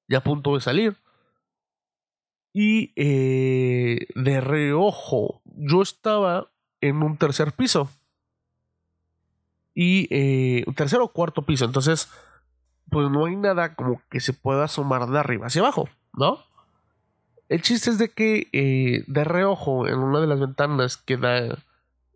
ya 0.08 0.20
a 0.20 0.24
punto 0.24 0.56
de 0.56 0.62
salir. 0.62 0.96
Y 2.54 2.94
eh, 2.96 4.08
de 4.16 4.40
reojo, 4.40 5.42
yo 5.44 5.82
estaba 5.82 6.48
en 6.80 7.04
un 7.04 7.18
tercer 7.18 7.52
piso. 7.52 7.90
Y 9.76 10.08
eh, 10.10 10.64
tercer 10.78 11.02
o 11.02 11.10
cuarto 11.10 11.42
piso, 11.42 11.66
entonces 11.66 12.10
pues 12.90 13.12
no 13.12 13.26
hay 13.26 13.36
nada 13.36 13.76
como 13.76 14.02
que 14.10 14.22
se 14.22 14.32
pueda 14.32 14.64
asomar 14.64 15.10
de 15.10 15.20
arriba 15.20 15.48
hacia 15.48 15.62
abajo, 15.62 15.90
¿no? 16.14 16.40
El 17.50 17.62
chiste 17.62 17.90
es 17.90 17.98
de 17.98 18.08
que 18.08 18.48
eh, 18.54 19.04
de 19.08 19.24
reojo 19.26 19.90
en 19.90 20.00
una 20.00 20.22
de 20.22 20.28
las 20.28 20.40
ventanas 20.40 20.96
que 20.96 21.18
da 21.18 21.58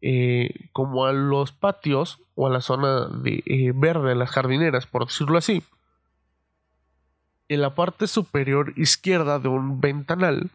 eh, 0.02 0.70
como 0.74 1.06
a 1.06 1.14
los 1.14 1.52
patios 1.52 2.20
o 2.36 2.48
a 2.48 2.50
la 2.50 2.62
zona 2.62 3.08
eh, 3.26 3.72
verde, 3.76 4.16
las 4.16 4.32
jardineras, 4.32 4.88
por 4.88 5.06
decirlo 5.06 5.38
así, 5.38 5.64
en 7.48 7.62
la 7.62 7.76
parte 7.76 8.08
superior 8.08 8.74
izquierda 8.78 9.38
de 9.40 9.50
un 9.50 9.82
ventanal 9.82 10.50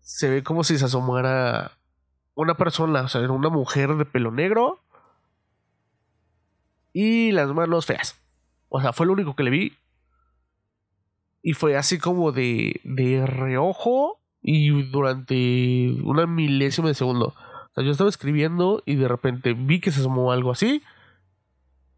se 0.00 0.30
ve 0.30 0.42
como 0.42 0.64
si 0.64 0.78
se 0.78 0.84
asomara 0.86 1.72
una 2.34 2.54
persona, 2.54 3.02
o 3.02 3.08
sea, 3.08 3.20
era 3.22 3.32
una 3.32 3.48
mujer 3.48 3.96
de 3.96 4.04
pelo 4.04 4.30
negro 4.30 4.80
y 6.92 7.32
las 7.32 7.48
manos 7.52 7.86
feas. 7.86 8.18
O 8.68 8.80
sea, 8.80 8.92
fue 8.92 9.06
lo 9.06 9.12
único 9.12 9.36
que 9.36 9.42
le 9.42 9.50
vi. 9.50 9.72
Y 11.42 11.52
fue 11.52 11.76
así 11.76 11.98
como 11.98 12.32
de, 12.32 12.80
de 12.84 13.26
reojo 13.26 14.20
y 14.40 14.90
durante 14.90 15.92
una 16.02 16.26
milésima 16.26 16.88
de 16.88 16.94
segundo. 16.94 17.34
Sea, 17.76 17.84
yo 17.84 17.92
estaba 17.92 18.08
escribiendo 18.08 18.82
y 18.86 18.96
de 18.96 19.06
repente 19.06 19.52
vi 19.52 19.80
que 19.80 19.92
se 19.92 20.00
asomó 20.00 20.32
algo 20.32 20.50
así 20.50 20.82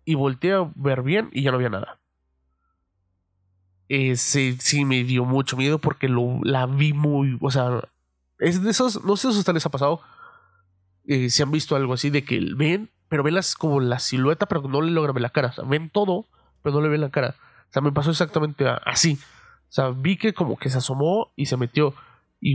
y 0.05 0.17
volteé 0.17 0.55
a 0.55 0.71
ver 0.75 1.03
bien 1.03 1.31
y 1.33 1.43
ya 1.43 1.53
no 1.53 1.57
había 1.57 1.71
nada. 1.71 2.01
Ese 3.89 4.57
sí 4.59 4.85
me 4.85 5.05
dio 5.05 5.25
mucho 5.25 5.57
miedo 5.57 5.79
porque 5.79 6.09
lo, 6.09 6.41
la 6.43 6.67
vi 6.67 6.93
muy, 6.93 7.39
o 7.41 7.51
sea, 7.51 7.89
es 8.41 8.63
de 8.63 8.71
esos, 8.71 9.05
no 9.05 9.17
sé 9.17 9.33
si 9.33 9.39
ustedes 9.39 9.55
les 9.55 9.67
ha 9.67 9.71
pasado, 9.71 10.01
eh, 11.07 11.31
si 11.31 11.43
han 11.43 11.53
visto 11.53 11.77
algo 11.77 11.95
así 11.95 12.11
de 12.11 12.25
que 12.25 12.39
ven, 12.57 12.91
pero 13.09 13.23
ven 13.23 13.35
las, 13.35 13.55
como 13.55 13.81
la 13.81 14.01
silueta, 14.01 14.47
pero 14.47 14.63
no 14.63 14.83
le 14.83 14.91
logran 14.91 15.15
ver 15.15 15.23
la 15.23 15.31
cara, 15.31 15.49
o 15.49 15.53
sea, 15.53 15.65
ven 15.65 15.91
todo, 15.91 16.27
pero 16.63 16.75
no 16.75 16.83
le 16.83 16.89
ven 16.89 17.01
la 17.01 17.11
cara. 17.11 17.37
O 17.39 17.73
sea, 17.73 17.83
me 17.83 17.93
pasó 17.93 18.11
exactamente 18.11 18.67
así. 18.85 19.19
O 19.69 19.73
sea, 19.73 19.91
vi 19.91 20.17
que 20.17 20.35
como 20.35 20.57
que 20.57 20.71
se 20.71 20.79
asomó 20.79 21.31
y 21.37 21.47
se 21.47 21.57
metió. 21.57 21.95
Y 22.41 22.55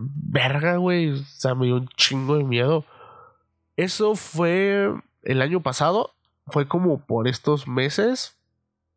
verga, 0.00 0.76
güey. 0.76 1.10
O 1.10 1.24
sea, 1.24 1.54
me 1.54 1.66
dio 1.66 1.76
un 1.76 1.88
chingo 1.96 2.36
de 2.36 2.44
miedo. 2.44 2.84
Eso 3.76 4.14
fue 4.14 4.92
el 5.22 5.42
año 5.42 5.60
pasado. 5.62 6.14
Fue 6.46 6.66
como 6.66 7.04
por 7.04 7.28
estos 7.28 7.68
meses. 7.68 8.38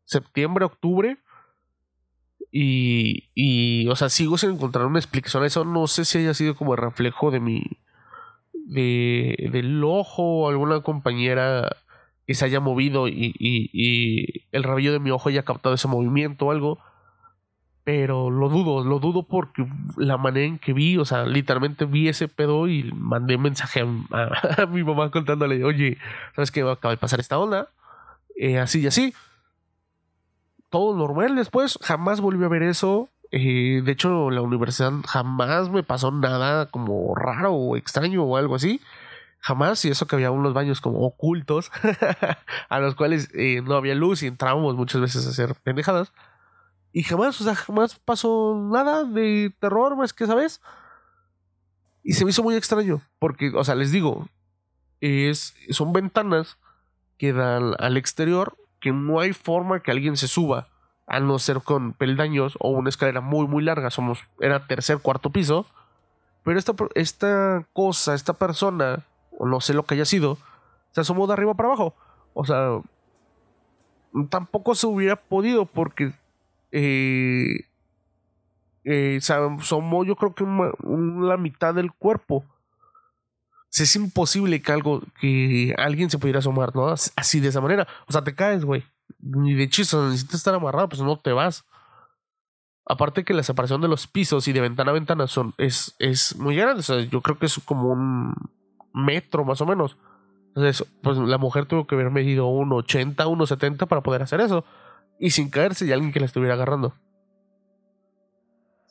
Septiembre, 0.04 0.64
octubre. 0.64 1.18
Y, 2.52 3.30
y, 3.34 3.88
o 3.88 3.96
sea, 3.96 4.08
sigo 4.08 4.36
sin 4.36 4.50
encontrar 4.50 4.86
una 4.86 4.98
explicación 4.98 5.44
eso. 5.44 5.64
No 5.64 5.86
sé 5.86 6.04
si 6.04 6.18
haya 6.18 6.34
sido 6.34 6.56
como 6.56 6.74
el 6.74 6.80
reflejo 6.80 7.30
de 7.30 7.40
mi. 7.40 7.62
De, 8.52 9.48
del 9.52 9.82
ojo 9.82 10.22
o 10.22 10.48
alguna 10.48 10.80
compañera 10.82 11.76
que 12.26 12.34
se 12.34 12.44
haya 12.44 12.60
movido 12.60 13.08
y, 13.08 13.34
y, 13.36 14.46
el 14.52 14.62
rabillo 14.62 14.92
de 14.92 15.00
mi 15.00 15.10
ojo 15.10 15.28
haya 15.28 15.42
captado 15.42 15.74
ese 15.74 15.88
movimiento 15.88 16.46
o 16.46 16.50
algo. 16.52 16.78
Pero 17.92 18.30
lo 18.30 18.48
dudo, 18.48 18.84
lo 18.84 19.00
dudo 19.00 19.24
porque 19.24 19.66
la 19.96 20.16
manera 20.16 20.46
en 20.46 20.60
que 20.60 20.72
vi, 20.72 20.96
o 20.96 21.04
sea, 21.04 21.24
literalmente 21.24 21.86
vi 21.86 22.08
ese 22.08 22.28
pedo 22.28 22.68
y 22.68 22.84
mandé 22.92 23.36
mensaje 23.36 23.80
a, 24.12 24.66
mi 24.66 24.84
mamá 24.84 25.10
contándole, 25.10 25.64
oye, 25.64 25.98
¿sabes 26.36 26.52
qué? 26.52 26.60
Acaba 26.60 26.94
de 26.94 26.98
pasar 26.98 27.18
esta 27.18 27.36
onda. 27.36 27.66
Eh, 28.36 28.60
así 28.60 28.78
y 28.78 28.86
así. 28.86 29.12
Todo 30.68 30.96
normal 30.96 31.34
después, 31.34 31.80
jamás 31.82 32.20
volví 32.20 32.44
a 32.44 32.48
ver 32.48 32.62
eso. 32.62 33.08
Eh, 33.32 33.82
de 33.84 33.90
hecho, 33.90 34.30
la 34.30 34.42
universidad 34.42 34.92
jamás 35.08 35.68
me 35.68 35.82
pasó 35.82 36.12
nada 36.12 36.66
como 36.66 37.16
raro 37.16 37.54
o 37.54 37.76
extraño 37.76 38.22
o 38.22 38.36
algo 38.36 38.54
así 38.54 38.80
jamás, 39.40 39.84
y 39.86 39.88
eso 39.88 40.06
que 40.06 40.14
había 40.14 40.30
unos 40.30 40.52
baños 40.52 40.80
como 40.82 41.00
ocultos, 41.00 41.72
a 42.68 42.78
los 42.78 42.94
cuales 42.94 43.30
eh, 43.34 43.62
no 43.62 43.74
había 43.74 43.94
luz 43.96 44.22
y 44.22 44.26
entrábamos 44.28 44.76
muchas 44.76 45.00
veces 45.00 45.26
a 45.26 45.30
hacer 45.30 45.56
pendejadas. 45.64 46.12
Y 46.92 47.02
jamás, 47.02 47.40
o 47.40 47.44
sea, 47.44 47.54
jamás 47.54 47.98
pasó 47.98 48.56
nada 48.70 49.04
de 49.04 49.54
terror 49.60 49.96
más 49.96 50.12
que, 50.12 50.26
¿sabes? 50.26 50.60
Y 52.02 52.14
se 52.14 52.24
me 52.24 52.30
hizo 52.30 52.42
muy 52.42 52.56
extraño, 52.56 53.00
porque, 53.18 53.52
o 53.54 53.62
sea, 53.62 53.74
les 53.74 53.92
digo, 53.92 54.26
es, 55.00 55.54
son 55.70 55.92
ventanas 55.92 56.58
que 57.18 57.32
dan 57.32 57.74
al 57.78 57.96
exterior, 57.96 58.56
que 58.80 58.92
no 58.92 59.20
hay 59.20 59.32
forma 59.32 59.80
que 59.80 59.90
alguien 59.90 60.16
se 60.16 60.26
suba, 60.26 60.68
a 61.10 61.18
no 61.18 61.38
ser 61.40 61.60
con 61.60 61.92
peldaños 61.92 62.56
o 62.60 62.70
una 62.70 62.88
escalera 62.88 63.20
muy, 63.20 63.48
muy 63.48 63.64
larga. 63.64 63.90
Somos, 63.90 64.20
era 64.38 64.68
tercer, 64.68 64.98
cuarto 64.98 65.30
piso. 65.30 65.66
Pero 66.44 66.56
esta, 66.56 66.72
esta 66.94 67.66
cosa, 67.72 68.14
esta 68.14 68.34
persona 68.34 69.04
o 69.36 69.46
no 69.46 69.60
sé 69.60 69.74
lo 69.74 69.82
que 69.82 69.94
haya 69.94 70.04
sido, 70.04 70.38
se 70.92 71.00
asomó 71.00 71.26
de 71.26 71.32
arriba 71.32 71.54
para 71.54 71.70
abajo. 71.70 71.96
O 72.32 72.44
sea, 72.44 72.80
tampoco 74.28 74.76
se 74.76 74.86
hubiera 74.86 75.16
podido 75.16 75.66
porque 75.66 76.12
eh, 76.72 77.66
eh, 78.84 79.18
asomó 79.18 80.04
yo 80.04 80.16
creo 80.16 80.34
que 80.34 80.44
la 80.44 81.36
mitad 81.36 81.74
del 81.74 81.92
cuerpo. 81.92 82.44
es 83.70 83.96
imposible 83.96 84.60
que 84.62 84.72
algo, 84.72 85.02
que 85.20 85.74
alguien 85.78 86.10
se 86.10 86.18
pudiera 86.18 86.40
asomar, 86.40 86.74
¿no? 86.74 86.88
Así 86.88 87.40
de 87.40 87.48
esa 87.48 87.60
manera. 87.60 87.86
O 88.06 88.12
sea, 88.12 88.24
te 88.24 88.34
caes, 88.34 88.64
güey. 88.64 88.84
Ni 89.18 89.54
de 89.54 89.68
chiste, 89.68 89.96
necesitas 89.96 90.36
estar 90.36 90.54
amarrado, 90.54 90.88
pues 90.88 91.02
no 91.02 91.18
te 91.18 91.32
vas. 91.32 91.64
Aparte 92.86 93.24
que 93.24 93.34
la 93.34 93.42
separación 93.42 93.80
de 93.80 93.88
los 93.88 94.06
pisos 94.06 94.48
y 94.48 94.52
de 94.52 94.60
ventana 94.60 94.90
a 94.90 94.94
ventana 94.94 95.26
son, 95.26 95.54
es, 95.58 95.94
es 95.98 96.36
muy 96.36 96.56
grande. 96.56 96.80
O 96.80 96.82
sea, 96.82 97.00
yo 97.00 97.20
creo 97.20 97.38
que 97.38 97.46
es 97.46 97.60
como 97.64 97.90
un 97.92 98.34
metro 98.92 99.44
más 99.44 99.60
o 99.60 99.66
menos. 99.66 99.96
Entonces, 100.48 100.84
pues 101.02 101.16
la 101.16 101.38
mujer 101.38 101.66
tuvo 101.66 101.86
que 101.86 101.94
haber 101.94 102.10
medido 102.10 102.48
1,80, 102.48 103.14
1,70 103.14 103.86
para 103.86 104.00
poder 104.00 104.22
hacer 104.22 104.40
eso. 104.40 104.64
Y 105.20 105.30
sin 105.30 105.50
caerse 105.50 105.86
y 105.86 105.92
alguien 105.92 106.12
que 106.12 106.18
la 106.18 106.26
estuviera 106.26 106.54
agarrando. 106.54 106.94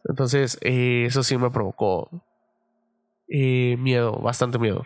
Entonces, 0.06 0.58
eh, 0.62 1.06
eso 1.06 1.24
sí 1.24 1.38
me 1.38 1.50
provocó 1.50 2.10
eh, 3.28 3.76
miedo, 3.78 4.14
bastante 4.20 4.60
miedo. 4.60 4.86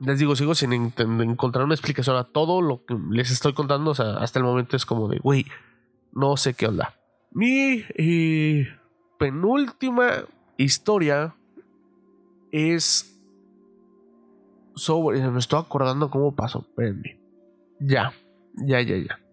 Les 0.00 0.18
digo, 0.18 0.36
sigo 0.36 0.54
sin 0.54 0.72
encontrar 0.72 1.64
una 1.64 1.74
explicación 1.74 2.16
a 2.16 2.24
todo 2.24 2.60
lo 2.62 2.84
que 2.84 2.96
les 3.10 3.30
estoy 3.30 3.54
contando. 3.54 3.90
O 3.90 3.94
sea, 3.94 4.18
hasta 4.18 4.38
el 4.38 4.44
momento 4.44 4.76
es 4.76 4.86
como 4.86 5.08
de, 5.08 5.18
güey, 5.18 5.46
no 6.12 6.36
sé 6.36 6.54
qué 6.54 6.66
onda. 6.66 6.94
Mi 7.32 7.84
eh, 7.94 8.66
penúltima 9.18 10.24
historia 10.56 11.34
es 12.52 13.18
sobre. 14.74 15.20
Me 15.30 15.38
estoy 15.38 15.60
acordando 15.60 16.10
cómo 16.10 16.34
pasó. 16.34 16.60
Espérenme. 16.60 17.18
Ya, 17.80 18.12
ya, 18.54 18.80
ya, 18.80 18.96
ya. 18.96 19.25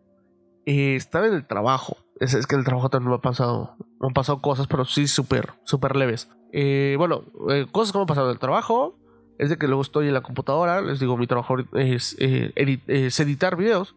Eh, 0.65 0.95
estaba 0.95 1.28
en 1.28 1.34
el 1.34 1.45
trabajo. 1.45 1.97
Es, 2.19 2.34
es, 2.34 2.47
que 2.47 2.56
el 2.56 2.63
trabajo 2.63 2.89
también 2.89 3.10
me 3.10 3.15
ha 3.15 3.21
pasado. 3.21 3.76
Me 3.99 4.08
han 4.08 4.13
pasado 4.13 4.41
cosas, 4.41 4.67
pero 4.67 4.86
sí 4.86 5.08
súper, 5.08 5.54
súper 5.63 5.95
leves. 5.95 6.30
Eh, 6.52 6.95
bueno, 6.97 7.23
eh, 7.49 7.65
cosas 7.71 7.91
que 7.91 7.97
me 7.97 8.04
han 8.04 8.08
pasado 8.08 8.34
trabajo. 8.38 8.97
Es 9.39 9.49
de 9.49 9.58
que 9.58 9.67
luego 9.67 9.82
estoy 9.82 10.08
en 10.08 10.13
la 10.13 10.21
computadora. 10.21 10.82
Les 10.82 10.99
digo, 10.99 11.17
mi 11.17 11.28
trabajo 11.28 11.56
es, 11.73 12.15
editar 12.19 13.56
videos. 13.56 13.95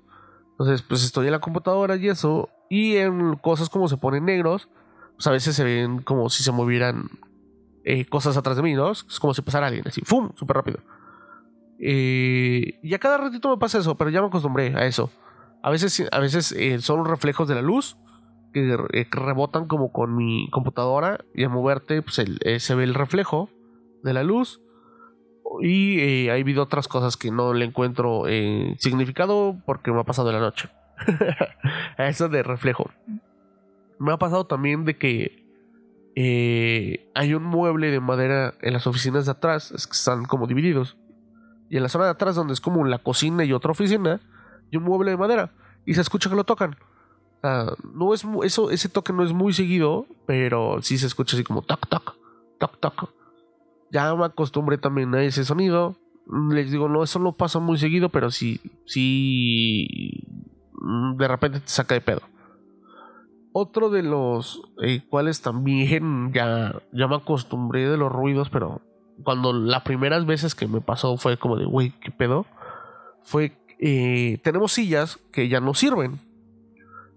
Entonces, 0.52 0.82
pues 0.82 1.04
estoy 1.04 1.26
en 1.26 1.32
la 1.32 1.40
computadora 1.40 1.96
y 1.96 2.08
eso. 2.08 2.48
Y 2.70 2.96
en 2.96 3.36
cosas 3.36 3.68
como 3.68 3.88
se 3.88 3.98
ponen 3.98 4.24
negros, 4.24 4.68
pues 5.14 5.26
a 5.26 5.30
veces 5.30 5.54
se 5.54 5.62
ven 5.62 6.00
como 6.02 6.30
si 6.30 6.42
se 6.42 6.52
movieran 6.52 7.10
cosas 8.08 8.36
atrás 8.36 8.56
de 8.56 8.62
mí, 8.62 8.74
¿no? 8.74 8.90
Es 8.90 9.04
como 9.20 9.34
si 9.34 9.42
pasara 9.42 9.68
alguien 9.68 9.86
así, 9.86 10.00
¡fum! 10.04 10.30
Súper 10.34 10.56
rápido. 10.56 10.80
Y 11.78 12.92
a 12.94 12.98
cada 12.98 13.18
ratito 13.18 13.50
me 13.50 13.58
pasa 13.58 13.78
eso, 13.78 13.94
pero 13.96 14.10
ya 14.10 14.22
me 14.22 14.28
acostumbré 14.28 14.74
a 14.74 14.86
eso. 14.86 15.10
A 15.66 15.70
veces, 15.70 16.06
a 16.12 16.20
veces 16.20 16.52
eh, 16.52 16.80
son 16.80 17.04
reflejos 17.04 17.48
de 17.48 17.56
la 17.56 17.60
luz 17.60 17.96
que, 18.52 18.78
eh, 18.92 19.06
rebotan 19.10 19.66
como 19.66 19.90
con 19.90 20.14
mi 20.14 20.48
computadora 20.50 21.24
y 21.34 21.42
a 21.42 21.48
moverte 21.48 22.02
pues, 22.02 22.22
se 22.62 22.74
ve 22.76 22.84
el 22.84 22.94
reflejo 22.94 23.50
de 24.04 24.12
la 24.12 24.22
luz. 24.22 24.60
Y 25.60 26.28
ha 26.28 26.34
habido 26.34 26.62
otras 26.62 26.86
cosas 26.86 27.16
que 27.16 27.32
no 27.32 27.52
le 27.52 27.64
encuentro 27.64 28.26
significado 28.78 29.56
porque 29.66 29.90
me 29.90 30.00
ha 30.00 30.04
pasado 30.04 30.30
la 30.30 30.38
noche. 30.38 30.68
eso 31.98 32.28
de 32.28 32.44
reflejo. 32.44 32.88
Me 33.98 34.12
ha 34.12 34.18
pasado 34.18 34.46
también 34.46 34.84
de 34.84 34.96
que 34.96 37.10
hay 37.14 37.34
un 37.34 37.42
mueble 37.42 37.90
de 37.90 37.98
madera 37.98 38.54
en 38.60 38.72
las 38.72 38.86
oficinas 38.86 39.26
de 39.26 39.32
atrás, 39.32 39.72
es 39.72 39.88
que 39.88 39.94
están 39.94 40.26
como 40.26 40.46
divididos 40.46 40.96
y 41.68 41.76
en 41.76 41.82
la 41.82 41.88
zona 41.88 42.04
de 42.04 42.12
atrás, 42.12 42.36
donde 42.36 42.54
es 42.54 42.60
como 42.60 42.84
la 42.84 42.98
cocina 42.98 43.44
y 43.44 43.52
otra 43.52 43.72
oficina, 43.72 44.20
y 44.70 44.76
un 44.76 44.84
mueble 44.84 45.10
de 45.10 45.16
madera. 45.16 45.52
Y 45.84 45.94
se 45.94 46.00
escucha 46.00 46.28
que 46.28 46.36
lo 46.36 46.44
tocan. 46.44 46.76
no 47.94 48.14
es 48.14 48.24
eso, 48.42 48.70
ese 48.70 48.88
toque 48.88 49.12
no 49.12 49.22
es 49.22 49.32
muy 49.32 49.52
seguido, 49.52 50.06
pero 50.26 50.82
sí 50.82 50.98
se 50.98 51.06
escucha 51.06 51.36
así 51.36 51.44
como 51.44 51.62
toc, 51.62 51.88
toc, 51.88 52.16
toc, 52.58 52.80
toc. 52.80 53.10
Ya 53.90 54.14
me 54.14 54.24
acostumbré 54.24 54.78
también 54.78 55.14
a 55.14 55.22
ese 55.22 55.44
sonido. 55.44 55.96
Les 56.50 56.70
digo, 56.72 56.88
no, 56.88 57.04
eso 57.04 57.20
no 57.20 57.32
pasa 57.32 57.60
muy 57.60 57.78
seguido, 57.78 58.08
pero 58.08 58.32
sí, 58.32 58.60
sí, 58.84 60.24
mm, 60.72 61.16
de 61.16 61.28
repente 61.28 61.60
te 61.60 61.68
saca 61.68 61.94
de 61.94 62.00
pedo. 62.00 62.22
Otro 63.52 63.88
de 63.88 64.02
los 64.02 64.60
eh, 64.82 65.02
cuales 65.08 65.40
también 65.40 66.32
ya, 66.32 66.82
ya 66.92 67.06
me 67.06 67.16
acostumbré 67.16 67.88
de 67.88 67.96
los 67.96 68.12
ruidos, 68.12 68.50
pero 68.50 68.82
cuando 69.22 69.52
las 69.52 69.82
primeras 69.82 70.26
veces 70.26 70.54
que 70.54 70.66
me 70.66 70.80
pasó 70.80 71.16
fue 71.16 71.36
como 71.36 71.56
de, 71.56 71.64
güey, 71.64 71.92
¿qué 72.00 72.10
pedo? 72.10 72.44
Fue 73.22 73.56
eh, 73.78 74.38
tenemos 74.42 74.72
sillas 74.72 75.18
que 75.32 75.48
ya 75.48 75.60
no 75.60 75.74
sirven. 75.74 76.18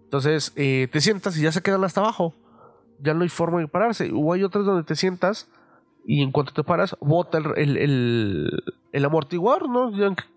Entonces 0.03 0.53
eh, 0.55 0.87
te 0.91 1.01
sientas 1.01 1.37
y 1.37 1.43
ya 1.43 1.51
se 1.51 1.61
quedan 1.61 1.83
hasta 1.83 2.01
abajo. 2.01 2.33
Ya 2.99 3.13
no 3.13 3.23
hay 3.23 3.29
forma 3.29 3.59
de 3.59 3.67
pararse. 3.67 4.11
O 4.13 4.33
hay 4.33 4.43
otras 4.43 4.65
donde 4.65 4.83
te 4.83 4.95
sientas 4.95 5.47
y 6.05 6.23
en 6.23 6.31
cuanto 6.31 6.53
te 6.53 6.63
paras, 6.63 6.95
bota 7.01 7.37
el, 7.37 7.77
el, 8.91 9.05
amortiguador, 9.05 9.69
¿no? 9.69 9.91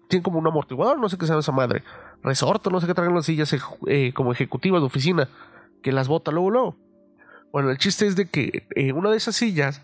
Tiene 0.08 0.22
como 0.22 0.38
un 0.38 0.46
amortiguador, 0.46 0.98
no 0.98 1.08
sé 1.08 1.16
qué 1.16 1.24
llama 1.24 1.40
esa 1.40 1.52
madre. 1.52 1.82
Resorto, 2.22 2.68
no 2.68 2.80
sé 2.80 2.86
qué 2.86 2.94
traen 2.94 3.14
las 3.14 3.24
sillas 3.24 3.56
eh, 3.86 4.12
como 4.12 4.32
ejecutivas 4.32 4.82
de 4.82 4.86
oficina, 4.86 5.28
que 5.82 5.92
las 5.92 6.08
bota 6.08 6.30
luego, 6.30 6.50
luego. 6.50 6.76
Bueno, 7.52 7.70
el 7.70 7.78
chiste 7.78 8.06
es 8.06 8.16
de 8.16 8.28
que 8.28 8.66
una 8.94 9.10
de 9.10 9.16
esas 9.16 9.36
sillas 9.36 9.82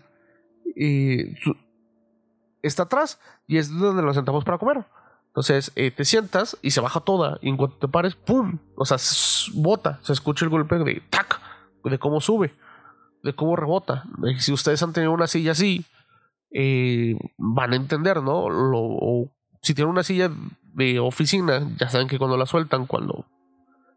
está 2.61 2.83
atrás 2.83 3.19
y 3.47 3.57
es 3.57 3.69
donde 3.75 4.03
nos 4.03 4.15
sentamos 4.15 4.43
para 4.43 4.57
comer. 4.57 4.85
Entonces 5.29 5.71
eh, 5.75 5.91
te 5.91 6.05
sientas 6.05 6.57
y 6.61 6.71
se 6.71 6.81
baja 6.81 6.99
toda. 6.99 7.37
Y 7.41 7.49
en 7.49 7.57
cuanto 7.57 7.77
te 7.77 7.87
pares, 7.87 8.15
¡pum! 8.15 8.59
O 8.75 8.85
sea, 8.85 8.97
bota. 9.53 9.99
Se 10.01 10.13
escucha 10.13 10.45
el 10.45 10.49
golpe 10.49 10.77
de 10.79 11.01
¡tac! 11.09 11.39
De 11.83 11.99
cómo 11.99 12.19
sube. 12.19 12.53
De 13.23 13.33
cómo 13.33 13.55
rebota. 13.55 14.03
Si 14.39 14.51
ustedes 14.51 14.81
han 14.83 14.93
tenido 14.93 15.11
una 15.11 15.27
silla 15.27 15.51
así, 15.51 15.85
eh, 16.51 17.17
van 17.37 17.73
a 17.73 17.75
entender, 17.75 18.21
¿no? 18.21 18.49
Lo, 18.49 19.31
si 19.61 19.73
tienen 19.73 19.91
una 19.91 20.03
silla 20.03 20.31
de 20.73 20.99
oficina, 20.99 21.69
ya 21.77 21.89
saben 21.89 22.07
que 22.07 22.17
cuando 22.17 22.37
la 22.37 22.45
sueltan, 22.45 22.85
cuando 22.85 23.25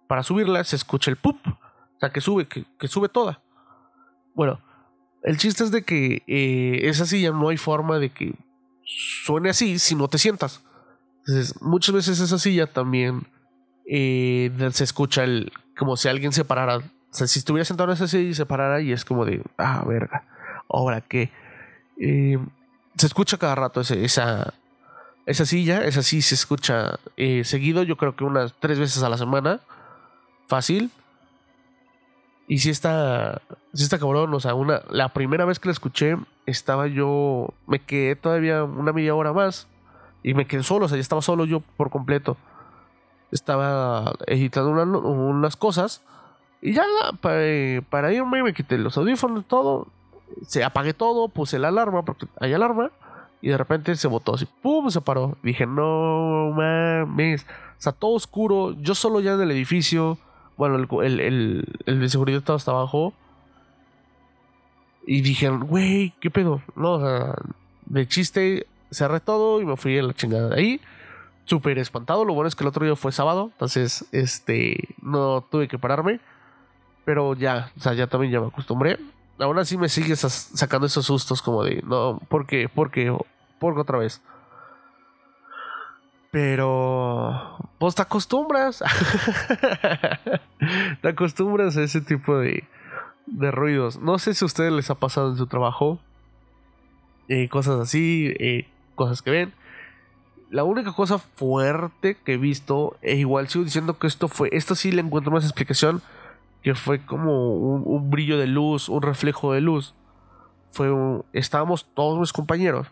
para 0.08 0.22
subirla 0.22 0.62
se 0.64 0.76
escucha 0.76 1.10
el 1.10 1.16
¡pup! 1.16 1.36
O 1.46 1.98
sea, 1.98 2.10
que 2.10 2.20
sube, 2.20 2.46
que, 2.46 2.64
que 2.78 2.88
sube 2.88 3.08
toda. 3.08 3.42
Bueno, 4.34 4.60
el 5.22 5.38
chiste 5.38 5.64
es 5.64 5.70
de 5.70 5.82
que 5.82 6.22
eh, 6.26 6.80
esa 6.88 7.06
silla 7.06 7.30
no 7.30 7.48
hay 7.48 7.56
forma 7.56 7.98
de 7.98 8.10
que 8.10 8.34
suene 8.84 9.50
así 9.50 9.78
si 9.78 9.94
no 9.94 10.08
te 10.08 10.18
sientas. 10.18 10.62
Entonces, 11.26 11.61
muchas 11.62 11.94
veces 11.94 12.20
esa 12.20 12.38
silla 12.38 12.66
también 12.66 13.26
eh, 13.87 14.50
se 14.72 14.85
escucha 14.85 15.22
el, 15.22 15.52
como 15.76 15.96
si 15.96 16.08
alguien 16.08 16.32
se 16.32 16.44
parara. 16.44 16.78
O 16.78 16.82
sea, 17.14 17.26
si 17.26 17.38
estuviera 17.38 17.64
sentado 17.64 17.90
en 17.90 17.94
esa 17.94 18.08
silla 18.08 18.30
y 18.30 18.35
se 18.35 18.46
parara 18.46 18.80
y 18.80 18.92
es 18.92 19.04
como 19.04 19.24
de, 19.24 19.42
ah, 19.56 19.85
verga, 19.87 20.24
ahora 20.68 21.00
qué. 21.00 21.30
Eh, 21.98 22.38
se 22.96 23.06
escucha 23.06 23.38
cada 23.38 23.54
rato 23.54 23.80
esa, 23.80 24.54
esa 25.26 25.46
silla, 25.46 25.85
esa 25.85 26.02
sí 26.02 26.22
se 26.22 26.35
escucha 26.35 26.98
eh, 27.16 27.44
seguido, 27.44 27.85
yo 27.85 27.96
creo 27.96 28.16
que 28.16 28.24
unas 28.24 28.54
tres 28.58 28.78
veces 28.78 29.02
a 29.02 29.08
la 29.08 29.18
semana, 29.18 29.61
fácil. 30.48 30.90
Y 32.48 32.58
si 32.58 32.70
está, 32.70 33.40
si 33.72 33.85
está 33.85 33.98
cabrón, 33.98 34.35
o 34.35 34.40
sea, 34.40 34.54
una, 34.54 34.82
la 34.90 35.11
primera 35.11 35.44
vez 35.44 35.61
que 35.61 35.68
la 35.68 35.72
escuché, 35.72 36.16
estaba 36.46 36.88
yo, 36.88 37.54
me 37.68 37.78
quedé 37.78 38.16
todavía 38.16 38.64
una 38.64 38.92
media 38.92 39.14
hora 39.14 39.32
más 39.32 39.68
y 40.22 40.35
me 40.35 40.46
quedé 40.46 40.62
solo, 40.62 40.87
o 40.87 40.88
sea, 40.88 40.96
ya 40.96 41.02
estaba 41.02 41.22
solo 41.22 41.44
yo 41.44 41.61
por 41.76 41.90
completo. 41.90 42.37
Estaba 43.30 44.12
editando 44.26 44.70
unas 44.70 45.56
cosas 45.56 46.02
y 46.61 46.74
ya 46.74 46.85
para, 47.20 48.12
irme 48.12 48.42
me 48.42 48.52
quité 48.52 48.78
los 48.78 48.96
audífonos, 48.96 49.44
todo, 49.46 49.88
se 50.46 50.62
apagué 50.64 50.94
todo, 50.94 51.28
puse 51.28 51.58
la 51.58 51.68
alarma 51.68 52.02
porque 52.04 52.26
hay 52.38 52.52
alarma 52.52 52.90
y 53.40 53.48
de 53.48 53.58
repente 53.58 53.96
se 53.96 54.06
botó 54.06 54.35
así, 54.35 54.46
¡pum! 54.62 54.90
se 54.90 55.00
paró. 55.00 55.37
Dije, 55.42 55.66
no 55.66 56.52
mames, 56.54 57.44
o 57.44 57.82
sea, 57.82 57.92
todo 57.92 58.12
oscuro, 58.12 58.72
yo 58.80 58.94
solo 58.94 59.20
ya 59.20 59.32
en 59.32 59.40
el 59.40 59.50
edificio 59.50 60.18
bueno, 60.56 60.76
el, 60.76 61.20
el, 61.20 61.64
el, 61.87 62.00
de 62.00 62.08
seguridad 62.08 62.38
estaba 62.38 62.56
hasta 62.56 62.70
abajo. 62.70 63.14
Y 65.06 65.22
dijeron, 65.22 65.66
güey, 65.66 66.12
¿qué 66.20 66.30
pedo? 66.30 66.62
No, 66.76 66.92
o 66.92 67.00
sea, 67.00 67.35
de 67.87 68.06
chiste, 68.06 68.66
cerré 68.92 69.20
todo 69.20 69.61
y 69.61 69.64
me 69.64 69.76
fui 69.76 69.98
a 69.98 70.02
la 70.02 70.14
chingada 70.14 70.50
de 70.50 70.57
ahí. 70.57 70.81
Súper 71.44 71.78
espantado. 71.78 72.24
Lo 72.24 72.35
bueno 72.35 72.48
es 72.48 72.55
que 72.55 72.64
el 72.64 72.68
otro 72.68 72.85
día 72.85 72.94
fue 72.94 73.12
sábado. 73.12 73.50
Entonces, 73.52 74.07
este, 74.12 74.94
no 75.02 75.44
tuve 75.50 75.68
que 75.68 75.78
pararme. 75.78 76.20
Pero 77.05 77.35
ya, 77.35 77.72
o 77.76 77.81
sea, 77.81 77.94
ya 77.94 78.07
también 78.07 78.33
ya 78.33 78.40
me 78.40 78.46
acostumbré. 78.46 78.98
Aún 79.38 79.59
así 79.59 79.76
me 79.76 79.88
sigue 79.88 80.14
sacando 80.14 80.87
esos 80.87 81.07
sustos 81.07 81.42
como 81.42 81.64
de, 81.64 81.83
no, 81.85 82.20
¿por 82.28 82.46
qué? 82.46 82.68
¿Por 82.68 82.90
qué? 82.90 83.16
¿Por 83.59 83.74
qué 83.74 83.81
otra 83.81 83.98
vez? 83.98 84.22
Pero, 86.31 87.59
pues 87.78 87.94
te 87.94 88.02
acostumbras. 88.02 88.83
te 91.02 91.09
acostumbras 91.09 91.76
a 91.76 91.83
ese 91.83 92.00
tipo 92.00 92.38
de, 92.38 92.64
de 93.26 93.50
ruidos. 93.50 93.98
No 93.98 94.18
sé 94.18 94.35
si 94.35 94.44
a 94.44 94.46
ustedes 94.46 94.72
les 94.72 94.90
ha 94.90 94.94
pasado 94.94 95.31
en 95.31 95.37
su 95.37 95.46
trabajo. 95.46 95.98
Eh, 97.28 97.48
cosas 97.48 97.81
así, 97.81 98.35
eh, 98.38 98.68
cosas 98.94 99.22
que 99.22 99.31
ven. 99.31 99.52
La 100.50 100.64
única 100.64 100.92
cosa 100.92 101.18
fuerte 101.18 102.16
que 102.24 102.35
he 102.35 102.37
visto, 102.37 102.96
e 103.00 103.16
igual 103.16 103.48
sigo 103.48 103.64
diciendo 103.64 103.98
que 103.98 104.07
esto 104.07 104.28
fue, 104.28 104.50
esto 104.52 104.74
sí 104.74 104.92
le 104.92 105.00
encuentro 105.00 105.33
más 105.33 105.44
explicación, 105.44 106.02
que 106.62 106.74
fue 106.74 107.05
como 107.05 107.55
un, 107.57 108.11
brillo 108.11 108.38
de 108.38 108.46
luz, 108.46 108.88
un 108.88 109.02
reflejo 109.02 109.52
de 109.52 109.61
luz. 109.61 109.94
Fue 110.70 110.90
estábamos 111.33 111.87
todos 111.94 112.18
mis 112.18 112.33
compañeros 112.33 112.88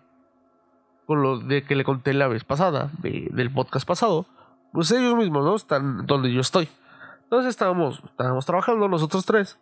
con 1.07 1.23
lo 1.23 1.39
de 1.39 1.65
que 1.65 1.75
le 1.75 1.83
conté 1.83 2.15
la 2.15 2.29
vez 2.29 2.45
pasada, 2.45 2.91
del 3.03 3.51
podcast 3.51 3.85
pasado, 3.85 4.27
pues 4.73 4.93
ellos 4.93 5.17
mismos, 5.17 5.45
¿no? 5.45 5.57
Están 5.57 6.07
donde 6.07 6.33
yo 6.33 6.41
estoy. 6.41 6.69
Entonces 7.25 7.51
estábamos, 7.51 8.01
estábamos 8.05 8.47
trabajando 8.47 8.87
nosotros 8.87 9.27
tres. 9.27 9.59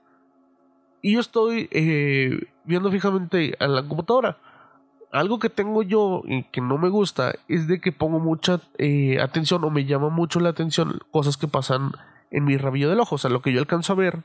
Y 1.00 1.14
yo 1.14 1.20
estoy 1.20 1.68
eh, 1.70 2.48
viendo 2.64 2.90
fijamente 2.90 3.56
a 3.60 3.66
la 3.66 3.82
computadora. 3.82 4.36
Algo 5.12 5.38
que 5.38 5.48
tengo 5.48 5.82
yo 5.82 6.22
y 6.26 6.44
que 6.44 6.60
no 6.60 6.78
me 6.78 6.88
gusta 6.88 7.34
es 7.48 7.66
de 7.66 7.80
que 7.80 7.92
pongo 7.92 8.18
mucha 8.18 8.60
eh, 8.76 9.20
atención 9.20 9.64
o 9.64 9.70
me 9.70 9.84
llama 9.84 10.10
mucho 10.10 10.40
la 10.40 10.50
atención 10.50 11.00
cosas 11.10 11.36
que 11.36 11.48
pasan 11.48 11.92
en 12.30 12.44
mi 12.44 12.56
rabillo 12.56 12.90
del 12.90 13.00
ojo. 13.00 13.14
O 13.14 13.18
sea, 13.18 13.30
lo 13.30 13.40
que 13.40 13.52
yo 13.52 13.60
alcanzo 13.60 13.94
a 13.94 13.96
ver, 13.96 14.18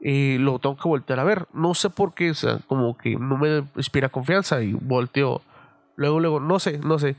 eh, 0.00 0.36
lo 0.40 0.58
tengo 0.58 0.76
que 0.76 0.88
voltear 0.88 1.20
a 1.20 1.24
ver. 1.24 1.46
No 1.52 1.74
sé 1.74 1.90
por 1.90 2.14
qué, 2.14 2.30
o 2.30 2.34
sea, 2.34 2.58
como 2.66 2.96
que 2.98 3.16
no 3.16 3.38
me 3.38 3.64
inspira 3.76 4.10
confianza 4.10 4.62
y 4.62 4.72
volteo 4.72 5.42
Luego, 5.98 6.20
luego, 6.20 6.40
no 6.40 6.60
sé, 6.60 6.78
no 6.78 7.00
sé. 7.00 7.16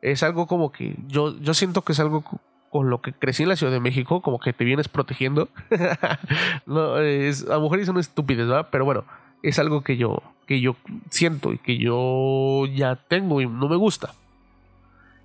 Es 0.00 0.22
algo 0.22 0.46
como 0.46 0.72
que 0.72 0.96
yo, 1.06 1.38
yo 1.38 1.52
siento 1.52 1.82
que 1.82 1.92
es 1.92 2.00
algo 2.00 2.24
con 2.70 2.88
lo 2.88 3.02
que 3.02 3.12
crecí 3.12 3.42
en 3.42 3.50
la 3.50 3.56
Ciudad 3.56 3.74
de 3.74 3.78
México, 3.78 4.22
como 4.22 4.40
que 4.40 4.54
te 4.54 4.64
vienes 4.64 4.88
protegiendo. 4.88 5.50
no, 6.66 6.98
es, 6.98 7.46
a 7.50 7.58
mujeres 7.58 7.86
son 7.86 7.98
estúpidas, 7.98 8.48
¿verdad? 8.48 8.68
Pero 8.72 8.86
bueno, 8.86 9.04
es 9.42 9.58
algo 9.58 9.82
que 9.82 9.98
yo, 9.98 10.22
que 10.46 10.60
yo 10.60 10.76
siento 11.10 11.52
y 11.52 11.58
que 11.58 11.78
yo 11.78 12.66
ya 12.66 12.96
tengo 12.96 13.40
y 13.40 13.46
no 13.46 13.68
me 13.68 13.76
gusta. 13.76 14.14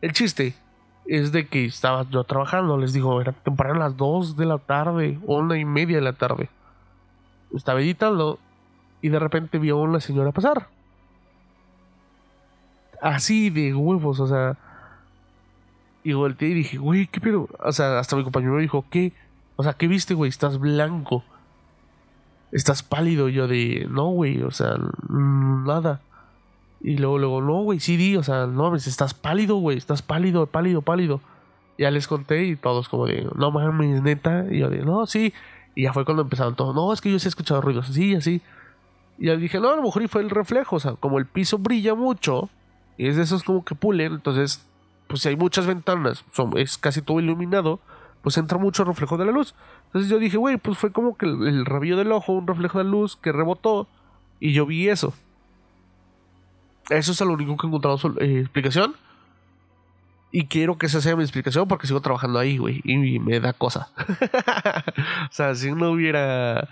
El 0.01 0.13
chiste 0.13 0.56
es 1.06 1.32
de 1.32 1.47
que 1.47 1.65
estaba 1.65 2.08
yo 2.10 2.23
trabajando, 2.23 2.77
les 2.77 2.93
digo, 2.93 3.19
era 3.21 3.32
temprano 3.32 3.80
las 3.80 3.97
2 3.97 4.38
de 4.38 4.45
la 4.45 4.58
tarde, 4.58 5.19
una 5.23 5.58
y 5.58 5.65
media 5.65 5.97
de 5.97 6.03
la 6.03 6.13
tarde. 6.13 6.49
Estaba 7.56 7.82
editando 7.82 8.39
y 9.01 9.10
de 9.10 9.19
repente 9.19 9.58
vio 9.58 9.77
a 9.77 9.82
una 9.82 9.99
señora 9.99 10.32
pasar 10.32 10.67
así 13.01 13.49
de 13.49 13.73
huevos, 13.73 14.19
o 14.19 14.27
sea. 14.27 14.58
Y 16.03 16.13
volteé 16.13 16.49
y 16.49 16.53
dije, 16.53 16.77
güey, 16.77 17.08
¿qué 17.08 17.19
pedo? 17.19 17.49
O 17.60 17.71
sea, 17.71 17.99
hasta 17.99 18.15
mi 18.15 18.23
compañero 18.23 18.53
me 18.53 18.62
dijo, 18.62 18.86
¿qué? 18.89 19.13
O 19.58 19.63
sea, 19.63 19.73
¿qué 19.73 19.88
viste, 19.88 20.13
güey? 20.13 20.30
Estás 20.30 20.58
blanco. 20.58 21.23
Estás 22.51 22.83
pálido. 22.83 23.29
yo 23.29 23.47
de, 23.47 23.88
no, 23.89 24.10
güey, 24.10 24.41
o 24.43 24.51
sea, 24.51 24.75
nada. 25.10 26.01
Y 26.81 26.97
luego, 26.97 27.17
luego, 27.17 27.41
no, 27.41 27.63
güey, 27.63 27.79
sí 27.79 27.97
di, 27.97 28.15
o 28.17 28.23
sea, 28.23 28.45
no, 28.45 28.75
estás 28.75 29.13
pálido, 29.13 29.55
güey, 29.55 29.77
estás 29.77 30.01
pálido, 30.01 30.45
pálido, 30.45 30.81
pálido. 30.81 31.21
Ya 31.77 31.91
les 31.91 32.07
conté 32.07 32.45
y 32.45 32.55
todos 32.55 32.89
como 32.89 33.05
de, 33.05 33.27
no 33.36 33.51
mames, 33.51 34.01
neta. 34.01 34.45
Y 34.49 34.60
yo 34.60 34.69
de, 34.69 34.79
no, 34.79 35.05
sí. 35.05 35.33
Y 35.75 35.83
ya 35.83 35.93
fue 35.93 36.05
cuando 36.05 36.23
empezaron 36.23 36.55
todos, 36.55 36.73
no, 36.73 36.91
es 36.91 37.01
que 37.01 37.12
yo 37.12 37.19
sí 37.19 37.27
he 37.27 37.29
escuchado 37.29 37.62
ruidos, 37.62 37.88
sí, 37.88 38.15
así. 38.15 38.41
Y 39.19 39.27
ya 39.27 39.36
dije, 39.36 39.60
no, 39.60 39.69
a 39.69 39.75
lo 39.75 39.83
mejor 39.83 40.01
y 40.01 40.07
fue 40.07 40.21
el 40.21 40.31
reflejo, 40.31 40.77
o 40.77 40.79
sea, 40.79 40.93
como 40.93 41.19
el 41.19 41.27
piso 41.27 41.60
brilla 41.60 41.93
mucho, 41.93 42.49
y 42.97 43.07
es 43.07 43.15
de 43.15 43.21
esos 43.21 43.43
como 43.43 43.63
que 43.63 43.75
pulen, 43.75 44.13
entonces, 44.13 44.65
pues 45.07 45.21
si 45.21 45.29
hay 45.29 45.36
muchas 45.36 45.67
ventanas, 45.67 46.25
son, 46.33 46.57
es 46.57 46.79
casi 46.79 47.03
todo 47.03 47.19
iluminado, 47.19 47.79
pues 48.21 48.38
entra 48.38 48.58
mucho 48.58 48.84
reflejo 48.84 49.17
de 49.17 49.25
la 49.25 49.32
luz. 49.32 49.56
Entonces 49.86 50.10
yo 50.10 50.19
dije, 50.19 50.38
güey, 50.38 50.58
pues 50.58 50.77
fue 50.77 50.91
como 50.91 51.17
que 51.17 51.25
el, 51.25 51.65
rabillo 51.65 51.97
del 51.97 52.12
ojo, 52.12 52.34
un 52.34 52.47
reflejo 52.47 52.77
de 52.77 52.84
luz 52.84 53.15
que 53.15 53.32
rebotó, 53.32 53.88
y 54.39 54.53
yo 54.53 54.65
vi 54.65 54.89
eso. 54.89 55.13
Eso 56.89 57.12
es 57.12 57.21
lo 57.21 57.34
único 57.34 57.58
que 57.58 57.65
he 57.65 57.69
encontrado 57.69 57.97
eh, 58.19 58.39
explicación. 58.39 58.95
Y 60.32 60.47
quiero 60.47 60.77
que 60.77 60.88
esa 60.88 61.01
sea 61.01 61.15
mi 61.15 61.23
explicación 61.23 61.67
porque 61.67 61.88
sigo 61.88 62.01
trabajando 62.01 62.39
ahí, 62.39 62.58
güey. 62.58 62.82
Y 62.84 63.19
me 63.19 63.39
da 63.39 63.53
cosa. 63.53 63.89
o 65.30 65.32
sea, 65.32 65.56
si 65.56 65.71
no 65.71 65.91
hubiera. 65.91 66.67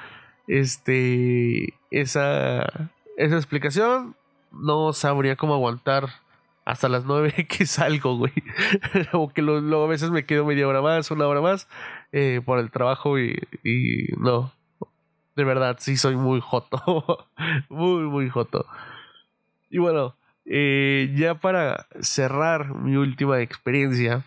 Este. 0.47 1.73
Esa. 1.89 2.89
Esa 3.17 3.35
explicación 3.37 4.15
no 4.51 4.93
sabría 4.93 5.35
cómo 5.35 5.53
aguantar 5.53 6.09
hasta 6.65 6.89
las 6.89 7.05
nueve 7.05 7.31
que 7.49 7.65
salgo, 7.65 8.17
güey. 8.17 8.33
o 9.13 9.29
que 9.29 9.41
luego 9.41 9.83
a 9.83 9.87
veces 9.87 10.09
me 10.09 10.25
quedo 10.25 10.45
media 10.45 10.67
hora 10.67 10.81
más, 10.81 11.11
una 11.11 11.27
hora 11.27 11.41
más 11.41 11.67
eh, 12.11 12.41
por 12.43 12.59
el 12.59 12.71
trabajo 12.71 13.19
y, 13.19 13.39
y 13.63 14.07
no. 14.17 14.51
De 15.35 15.43
verdad, 15.43 15.77
sí 15.79 15.97
soy 15.97 16.15
muy 16.15 16.41
joto. 16.41 17.27
muy, 17.69 18.03
muy 18.03 18.29
joto. 18.29 18.65
Y 19.69 19.77
bueno, 19.77 20.15
eh, 20.45 21.13
ya 21.15 21.35
para 21.35 21.87
cerrar 22.01 22.73
mi 22.73 22.95
última 22.95 23.41
experiencia, 23.41 24.23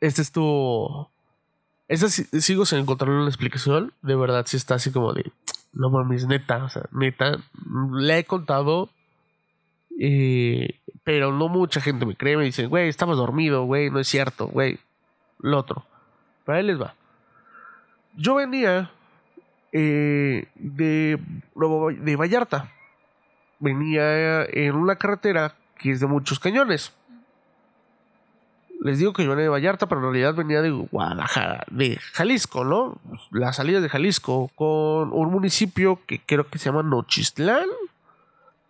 este 0.00 0.22
estuvo. 0.22 1.10
Este 1.88 2.08
sigo 2.40 2.64
sin 2.64 2.78
encontrar 2.78 3.10
una 3.10 3.28
explicación. 3.28 3.92
De 4.00 4.14
verdad, 4.14 4.46
sí 4.46 4.56
está 4.56 4.76
así 4.76 4.90
como 4.90 5.12
de. 5.12 5.30
No 5.72 5.90
mames, 5.90 6.26
neta. 6.26 6.64
O 6.64 6.68
sea, 6.68 6.84
neta. 6.92 7.38
Le 7.92 8.18
he 8.18 8.24
contado. 8.24 8.90
Eh, 9.98 10.80
pero 11.04 11.32
no 11.32 11.48
mucha 11.48 11.80
gente 11.80 12.06
me 12.06 12.16
cree. 12.16 12.36
Me 12.36 12.44
dicen, 12.44 12.68
güey, 12.68 12.88
estabas 12.88 13.16
dormido, 13.16 13.64
güey. 13.64 13.90
No 13.90 13.98
es 13.98 14.08
cierto, 14.08 14.46
güey. 14.46 14.78
Lo 15.38 15.58
otro. 15.58 15.84
Para 16.44 16.58
ahí 16.58 16.64
les 16.64 16.80
va. 16.80 16.94
Yo 18.16 18.34
venía 18.36 18.90
eh, 19.72 20.46
de, 20.54 21.18
de 22.00 22.16
Vallarta. 22.16 22.70
Venía 23.58 24.44
en 24.44 24.74
una 24.74 24.96
carretera 24.96 25.54
que 25.78 25.92
es 25.92 26.00
de 26.00 26.06
muchos 26.06 26.38
cañones. 26.38 26.92
Les 28.80 28.98
digo 28.98 29.12
que 29.12 29.22
yo 29.22 29.30
venía 29.30 29.44
de 29.44 29.48
Vallarta, 29.48 29.86
pero 29.86 30.00
en 30.00 30.12
realidad 30.12 30.34
venía 30.34 30.60
de 30.60 30.70
Guadalajara, 30.70 31.64
de 31.70 31.98
Jalisco, 32.12 32.64
¿no? 32.64 32.98
La 33.30 33.52
salida 33.52 33.80
de 33.80 33.88
Jalisco, 33.88 34.50
con 34.56 35.12
un 35.12 35.30
municipio 35.30 36.00
que 36.04 36.20
creo 36.20 36.48
que 36.48 36.58
se 36.58 36.64
llama 36.64 36.82
Nochistlán, 36.82 37.68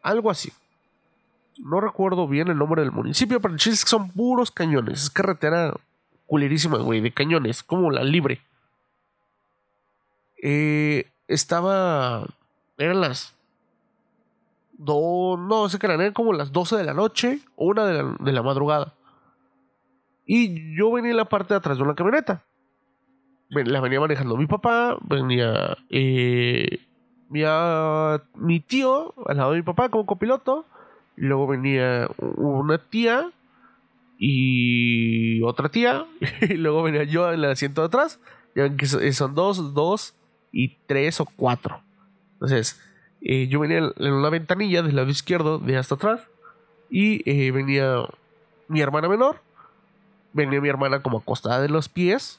algo 0.03 0.31
así. 0.31 0.53
No 1.59 1.81
recuerdo 1.81 2.27
bien 2.27 2.49
el 2.49 2.59
nombre 2.59 2.83
del 2.83 2.93
municipio, 2.93 3.41
pero 3.41 3.53
el 3.53 3.61
chiste 3.61 3.75
es 3.75 3.85
que 3.85 3.91
son 3.91 4.11
puros 4.11 4.51
cañones. 4.51 5.05
Es 5.05 5.11
carretera 5.11 5.75
culerísima, 6.27 6.79
güey, 6.79 7.01
de 7.01 7.13
cañones, 7.13 7.63
como 7.63 7.91
la 7.91 8.03
libre. 8.05 8.41
Eh, 10.43 11.07
estaba. 11.29 12.27
Eran 12.79 13.01
las. 13.01 13.35
Do, 14.73 15.37
no 15.39 15.69
sé 15.69 15.79
qué 15.79 15.87
eran, 15.87 16.01
eran 16.01 16.13
como 16.13 16.33
las 16.33 16.51
12 16.51 16.77
de 16.77 16.85
la 16.85 16.95
noche 16.95 17.39
o 17.55 17.67
una 17.67 17.85
de 17.87 18.33
la, 18.33 18.43
madrugada. 18.43 18.95
Y 20.27 20.77
yo 20.77 20.91
venía 20.91 21.13
en 21.13 21.19
la 21.19 21.29
parte 21.29 21.55
de 21.55 21.59
atrás 21.59 21.77
de 21.77 21.85
una 21.85 21.95
camioneta. 21.95 22.43
La 23.51 23.81
venía 23.81 24.01
manejando 24.01 24.37
mi 24.37 24.47
papá, 24.47 24.97
venía 25.03 25.77
eh, 25.91 26.81
mi, 27.29 27.43
mi 28.35 28.61
tío 28.61 29.15
al 29.27 29.37
lado 29.37 29.51
de 29.53 29.59
mi 29.59 29.63
papá 29.63 29.91
como 29.91 30.07
copiloto. 30.07 30.65
Luego 31.17 31.47
venía 31.47 32.09
una 32.19 32.79
tía 32.79 33.31
y 34.19 35.43
otra 35.43 35.69
tía. 35.69 36.07
Y 36.41 36.55
luego 36.55 36.83
venía 36.83 37.05
yo 37.05 37.29
en 37.29 37.35
el 37.35 37.45
asiento 37.47 37.83
de 37.83 37.87
atrás. 37.89 38.21
Ya 38.55 38.75
que 38.77 38.87
son 38.87 39.35
dos, 39.35 39.75
dos 39.75 40.15
y 40.53 40.77
tres 40.87 41.21
o 41.21 41.25
cuatro. 41.25 41.81
Entonces, 42.35 42.81
eh, 43.23 43.47
yo 43.49 43.61
venía 43.61 43.79
en 43.79 44.13
una 44.13 44.31
ventanilla 44.31 44.83
del 44.83 44.97
lado 44.97 45.09
izquierdo, 45.09 45.59
de 45.59 45.77
hasta 45.77 45.95
atrás, 45.95 46.21
y 46.91 47.23
eh, 47.31 47.53
venía 47.53 48.05
mi 48.67 48.81
hermana 48.81 49.09
menor, 49.09 49.41
venía 50.33 50.61
mi 50.61 50.69
hermana 50.69 51.03
como 51.03 51.19
acostada 51.19 51.61
de 51.61 51.69
los 51.69 51.89
pies, 51.89 52.39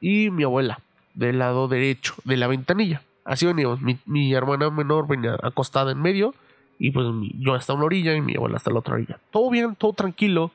y 0.00 0.30
mi 0.30 0.42
abuela 0.42 0.80
del 1.14 1.38
lado 1.38 1.68
derecho 1.68 2.14
de 2.24 2.36
la 2.36 2.48
ventanilla. 2.48 3.02
Así 3.24 3.46
veníamos, 3.46 3.80
mi, 3.80 4.34
hermana 4.34 4.70
menor 4.70 5.06
venía 5.06 5.36
acostada 5.42 5.92
en 5.92 6.02
medio, 6.02 6.34
y 6.78 6.90
pues 6.90 7.06
yo 7.38 7.54
hasta 7.54 7.72
una 7.74 7.84
orilla 7.84 8.14
y 8.14 8.20
mi 8.20 8.36
abuela 8.36 8.56
hasta 8.56 8.70
la 8.70 8.80
otra 8.80 8.94
orilla. 8.94 9.18
Todo 9.30 9.50
bien, 9.50 9.76
todo 9.76 9.92
tranquilo, 9.92 10.50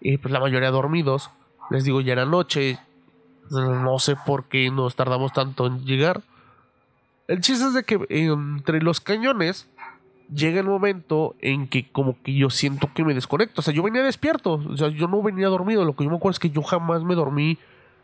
y 0.00 0.18
pues 0.18 0.30
la 0.32 0.40
mayoría 0.40 0.70
dormidos. 0.70 1.30
Les 1.70 1.84
digo, 1.84 2.00
ya 2.00 2.12
era 2.12 2.26
noche, 2.26 2.78
no 3.50 3.98
sé 3.98 4.16
por 4.26 4.44
qué 4.44 4.70
nos 4.70 4.94
tardamos 4.94 5.32
tanto 5.32 5.66
en 5.66 5.84
llegar. 5.84 6.22
El 7.26 7.40
chiste 7.40 7.64
es 7.64 7.74
de 7.74 7.84
que 7.84 8.04
entre 8.10 8.82
los 8.82 9.00
cañones 9.00 9.68
llega 10.32 10.60
el 10.60 10.66
momento 10.66 11.34
en 11.40 11.68
que 11.68 11.88
como 11.90 12.20
que 12.22 12.34
yo 12.34 12.50
siento 12.50 12.90
que 12.94 13.04
me 13.04 13.14
desconecto. 13.14 13.60
O 13.60 13.64
sea, 13.64 13.72
yo 13.72 13.82
venía 13.82 14.02
despierto. 14.02 14.62
O 14.68 14.76
sea, 14.76 14.88
yo 14.88 15.08
no 15.08 15.22
venía 15.22 15.48
dormido. 15.48 15.84
Lo 15.84 15.96
que 15.96 16.04
yo 16.04 16.10
me 16.10 16.16
acuerdo 16.16 16.34
es 16.34 16.38
que 16.38 16.50
yo 16.50 16.62
jamás 16.62 17.02
me 17.02 17.14
dormí 17.14 17.58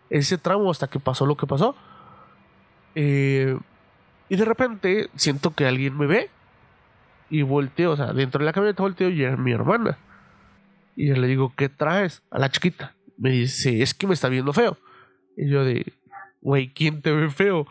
ese 0.08 0.38
tramo 0.38 0.70
hasta 0.70 0.88
que 0.88 1.00
pasó 1.00 1.26
lo 1.26 1.36
que 1.36 1.46
pasó. 1.46 1.74
Eh, 2.94 3.58
y 4.30 4.36
de 4.36 4.44
repente 4.44 5.10
siento 5.16 5.50
que 5.50 5.66
alguien 5.66 5.98
me 5.98 6.06
ve. 6.06 6.30
Y 7.30 7.42
volteo, 7.42 7.92
o 7.92 7.96
sea, 7.96 8.12
dentro 8.12 8.40
de 8.40 8.46
la 8.46 8.52
camioneta 8.52 8.82
volteo 8.82 9.08
y 9.08 9.22
era 9.22 9.36
mi 9.36 9.52
hermana. 9.52 9.98
Y 10.96 11.08
yo 11.08 11.16
le 11.16 11.28
digo, 11.28 11.52
¿qué 11.56 11.68
traes? 11.68 12.22
A 12.30 12.38
la 12.38 12.50
chiquita. 12.50 12.94
Me 13.16 13.30
dice, 13.30 13.82
es 13.82 13.94
que 13.94 14.06
me 14.06 14.14
está 14.14 14.28
viendo 14.28 14.52
feo. 14.52 14.76
Y 15.36 15.48
yo 15.48 15.64
de, 15.64 15.92
güey, 16.40 16.72
¿quién 16.72 17.02
te 17.02 17.12
ve 17.12 17.30
feo? 17.30 17.66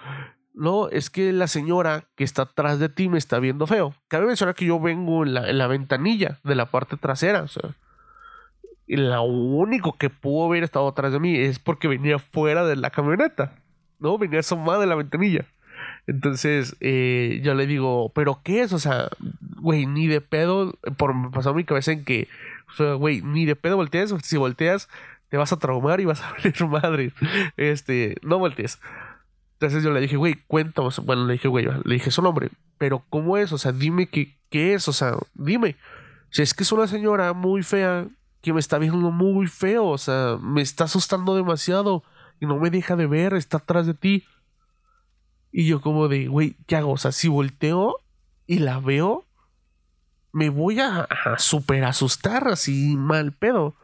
No, 0.53 0.89
es 0.89 1.09
que 1.09 1.31
la 1.31 1.47
señora 1.47 2.05
que 2.15 2.23
está 2.23 2.43
atrás 2.43 2.79
de 2.79 2.89
ti 2.89 3.07
me 3.07 3.17
está 3.17 3.39
viendo 3.39 3.67
feo. 3.67 3.93
Cabe 4.07 4.25
mencionar 4.25 4.55
que 4.55 4.65
yo 4.65 4.79
vengo 4.79 5.23
en 5.23 5.33
la, 5.33 5.67
ventanilla 5.67 6.39
de 6.43 6.55
la 6.55 6.71
parte 6.71 6.97
trasera. 6.97 7.43
O 7.43 7.47
sea, 7.47 7.75
y 8.85 8.97
lo 8.97 9.23
único 9.23 9.97
que 9.97 10.09
pudo 10.09 10.47
haber 10.47 10.63
estado 10.63 10.87
atrás 10.87 11.11
de 11.11 11.19
mí 11.19 11.37
es 11.37 11.59
porque 11.59 11.87
venía 11.87 12.19
fuera 12.19 12.65
de 12.65 12.75
la 12.75 12.89
camioneta. 12.89 13.55
¿No? 13.99 14.17
Venía 14.17 14.39
asomada 14.39 14.79
de 14.79 14.87
la 14.87 14.95
ventanilla. 14.95 15.45
Entonces, 16.09 16.75
eh, 16.79 17.39
yo 17.43 17.53
le 17.53 17.67
digo, 17.67 18.11
¿pero 18.15 18.41
qué 18.43 18.61
es? 18.61 18.73
O 18.73 18.79
sea, 18.79 19.09
güey, 19.61 19.85
ni 19.85 20.07
de 20.07 20.21
pedo. 20.21 20.73
Por 20.97 21.13
me 21.13 21.29
pasó 21.29 21.53
mi 21.53 21.65
cabeza 21.65 21.91
en 21.91 22.03
que, 22.03 22.27
o 22.67 22.73
sea, 22.73 22.93
güey, 22.95 23.21
ni 23.21 23.45
de 23.45 23.55
pedo 23.55 23.75
volteas. 23.75 24.11
Si 24.23 24.35
volteas, 24.35 24.89
te 25.29 25.37
vas 25.37 25.53
a 25.53 25.59
traumar 25.59 26.01
y 26.01 26.05
vas 26.05 26.21
a 26.21 26.33
ver 26.43 26.65
madre. 26.65 27.13
Este, 27.57 28.15
no 28.23 28.39
voltees. 28.39 28.79
Entonces 29.53 29.83
yo 29.83 29.91
le 29.91 30.01
dije, 30.01 30.17
güey, 30.17 30.33
cuéntame. 30.47 30.89
Bueno, 31.03 31.27
le 31.27 31.33
dije, 31.33 31.47
güey, 31.47 31.67
le 31.83 31.93
dije 31.93 32.09
su 32.09 32.23
nombre. 32.23 32.49
Pero, 32.79 33.03
¿cómo 33.11 33.37
es? 33.37 33.53
O 33.53 33.59
sea, 33.59 33.71
dime 33.71 34.07
qué, 34.07 34.35
qué 34.49 34.73
es. 34.73 34.87
O 34.87 34.93
sea, 34.93 35.15
dime. 35.35 35.75
Si 36.31 36.41
es 36.41 36.55
que 36.55 36.63
es 36.63 36.71
una 36.71 36.87
señora 36.87 37.33
muy 37.33 37.61
fea 37.61 38.07
que 38.41 38.51
me 38.51 38.59
está 38.59 38.79
viendo 38.79 39.11
muy 39.11 39.45
feo. 39.45 39.85
O 39.85 39.99
sea, 39.99 40.39
me 40.41 40.63
está 40.63 40.85
asustando 40.85 41.35
demasiado 41.35 42.01
y 42.39 42.47
no 42.47 42.57
me 42.57 42.71
deja 42.71 42.95
de 42.95 43.05
ver. 43.05 43.35
Está 43.35 43.57
atrás 43.57 43.85
de 43.85 43.93
ti. 43.93 44.25
Y 45.51 45.67
yo, 45.67 45.81
como 45.81 46.07
de, 46.07 46.27
güey, 46.27 46.55
¿qué 46.67 46.75
hago? 46.75 46.91
O 46.91 46.97
sea, 46.97 47.11
si 47.11 47.27
volteo 47.27 47.97
y 48.45 48.59
la 48.59 48.79
veo, 48.79 49.25
me 50.31 50.49
voy 50.49 50.79
a, 50.79 51.07
super 51.37 51.83
asustar 51.83 52.47
así 52.47 52.95
mal 52.95 53.31
pedo. 53.31 53.75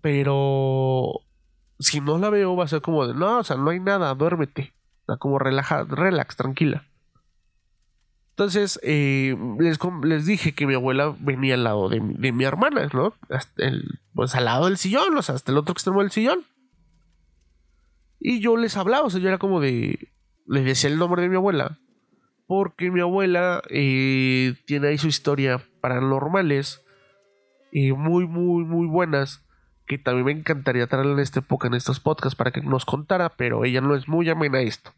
Pero 0.00 1.20
si 1.78 2.00
no 2.00 2.18
la 2.18 2.30
veo 2.30 2.56
va 2.56 2.64
a 2.64 2.68
ser 2.68 2.80
como 2.80 3.06
de, 3.06 3.14
no, 3.14 3.38
o 3.38 3.44
sea, 3.44 3.56
no 3.56 3.70
hay 3.70 3.80
nada, 3.80 4.14
duérmete. 4.14 4.72
O 5.02 5.06
sea, 5.06 5.16
como 5.16 5.38
relaja, 5.38 5.84
relax, 5.84 6.36
tranquila. 6.36 6.84
Entonces, 8.30 8.80
eh, 8.82 9.36
les, 9.58 9.78
les, 10.02 10.24
dije 10.24 10.54
que 10.54 10.66
mi 10.66 10.74
abuela 10.74 11.14
venía 11.18 11.54
al 11.54 11.64
lado 11.64 11.90
de, 11.90 12.00
mi 12.00 12.44
hermana, 12.44 12.88
¿no? 12.94 13.12
pues 14.14 14.34
al 14.34 14.46
lado 14.46 14.64
del 14.64 14.78
sillón, 14.78 15.14
o 15.14 15.20
sea, 15.20 15.34
hasta 15.34 15.52
el 15.52 15.58
otro 15.58 15.72
extremo 15.72 16.00
del 16.00 16.10
sillón. 16.10 16.46
Y 18.20 18.40
yo 18.40 18.56
les 18.56 18.76
hablaba, 18.76 19.06
o 19.06 19.10
sea, 19.10 19.20
yo 19.20 19.28
era 19.28 19.38
como 19.38 19.60
de... 19.60 20.12
Les 20.46 20.64
decía 20.64 20.90
el 20.90 20.98
nombre 20.98 21.22
de 21.22 21.28
mi 21.28 21.36
abuela. 21.36 21.78
Porque 22.46 22.90
mi 22.90 23.00
abuela 23.00 23.62
eh, 23.70 24.54
tiene 24.66 24.88
ahí 24.88 24.98
su 24.98 25.08
historia 25.08 25.62
paranormales. 25.80 26.84
Y 27.72 27.92
muy, 27.92 28.26
muy, 28.26 28.64
muy 28.64 28.86
buenas 28.86 29.44
que 29.90 29.98
también 29.98 30.26
me 30.26 30.32
encantaría 30.32 30.86
traerla 30.86 31.14
en 31.14 31.18
esta 31.18 31.40
época, 31.40 31.66
en 31.66 31.74
estos 31.74 31.98
podcasts, 31.98 32.36
para 32.36 32.52
que 32.52 32.60
nos 32.60 32.84
contara, 32.84 33.30
pero 33.30 33.64
ella 33.64 33.80
no 33.80 33.96
es 33.96 34.06
muy 34.06 34.28
amena 34.30 34.58
a 34.58 34.62
esto. 34.62 34.92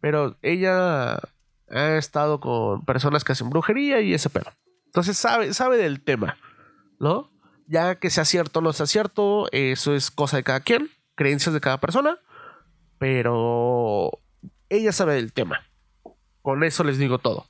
Pero 0.00 0.36
ella 0.42 1.20
ha 1.70 1.96
estado 1.96 2.40
con 2.40 2.84
personas 2.84 3.22
que 3.22 3.32
hacen 3.32 3.50
brujería 3.50 4.00
y 4.00 4.14
ese 4.14 4.28
pedo. 4.28 4.50
Entonces 4.86 5.16
sabe, 5.16 5.54
sabe 5.54 5.76
del 5.76 6.02
tema, 6.02 6.38
¿no? 6.98 7.30
Ya 7.68 8.00
que 8.00 8.10
sea 8.10 8.24
cierto 8.24 8.58
o 8.58 8.62
no 8.62 8.72
sea 8.72 8.86
cierto, 8.86 9.46
eso 9.52 9.94
es 9.94 10.10
cosa 10.10 10.38
de 10.38 10.42
cada 10.42 10.58
quien, 10.58 10.90
creencias 11.14 11.54
de 11.54 11.60
cada 11.60 11.78
persona, 11.78 12.18
pero 12.98 14.10
ella 14.68 14.92
sabe 14.92 15.14
del 15.14 15.32
tema. 15.32 15.60
Con 16.42 16.64
eso 16.64 16.84
les 16.84 16.98
digo 16.98 17.18
todo. 17.18 17.46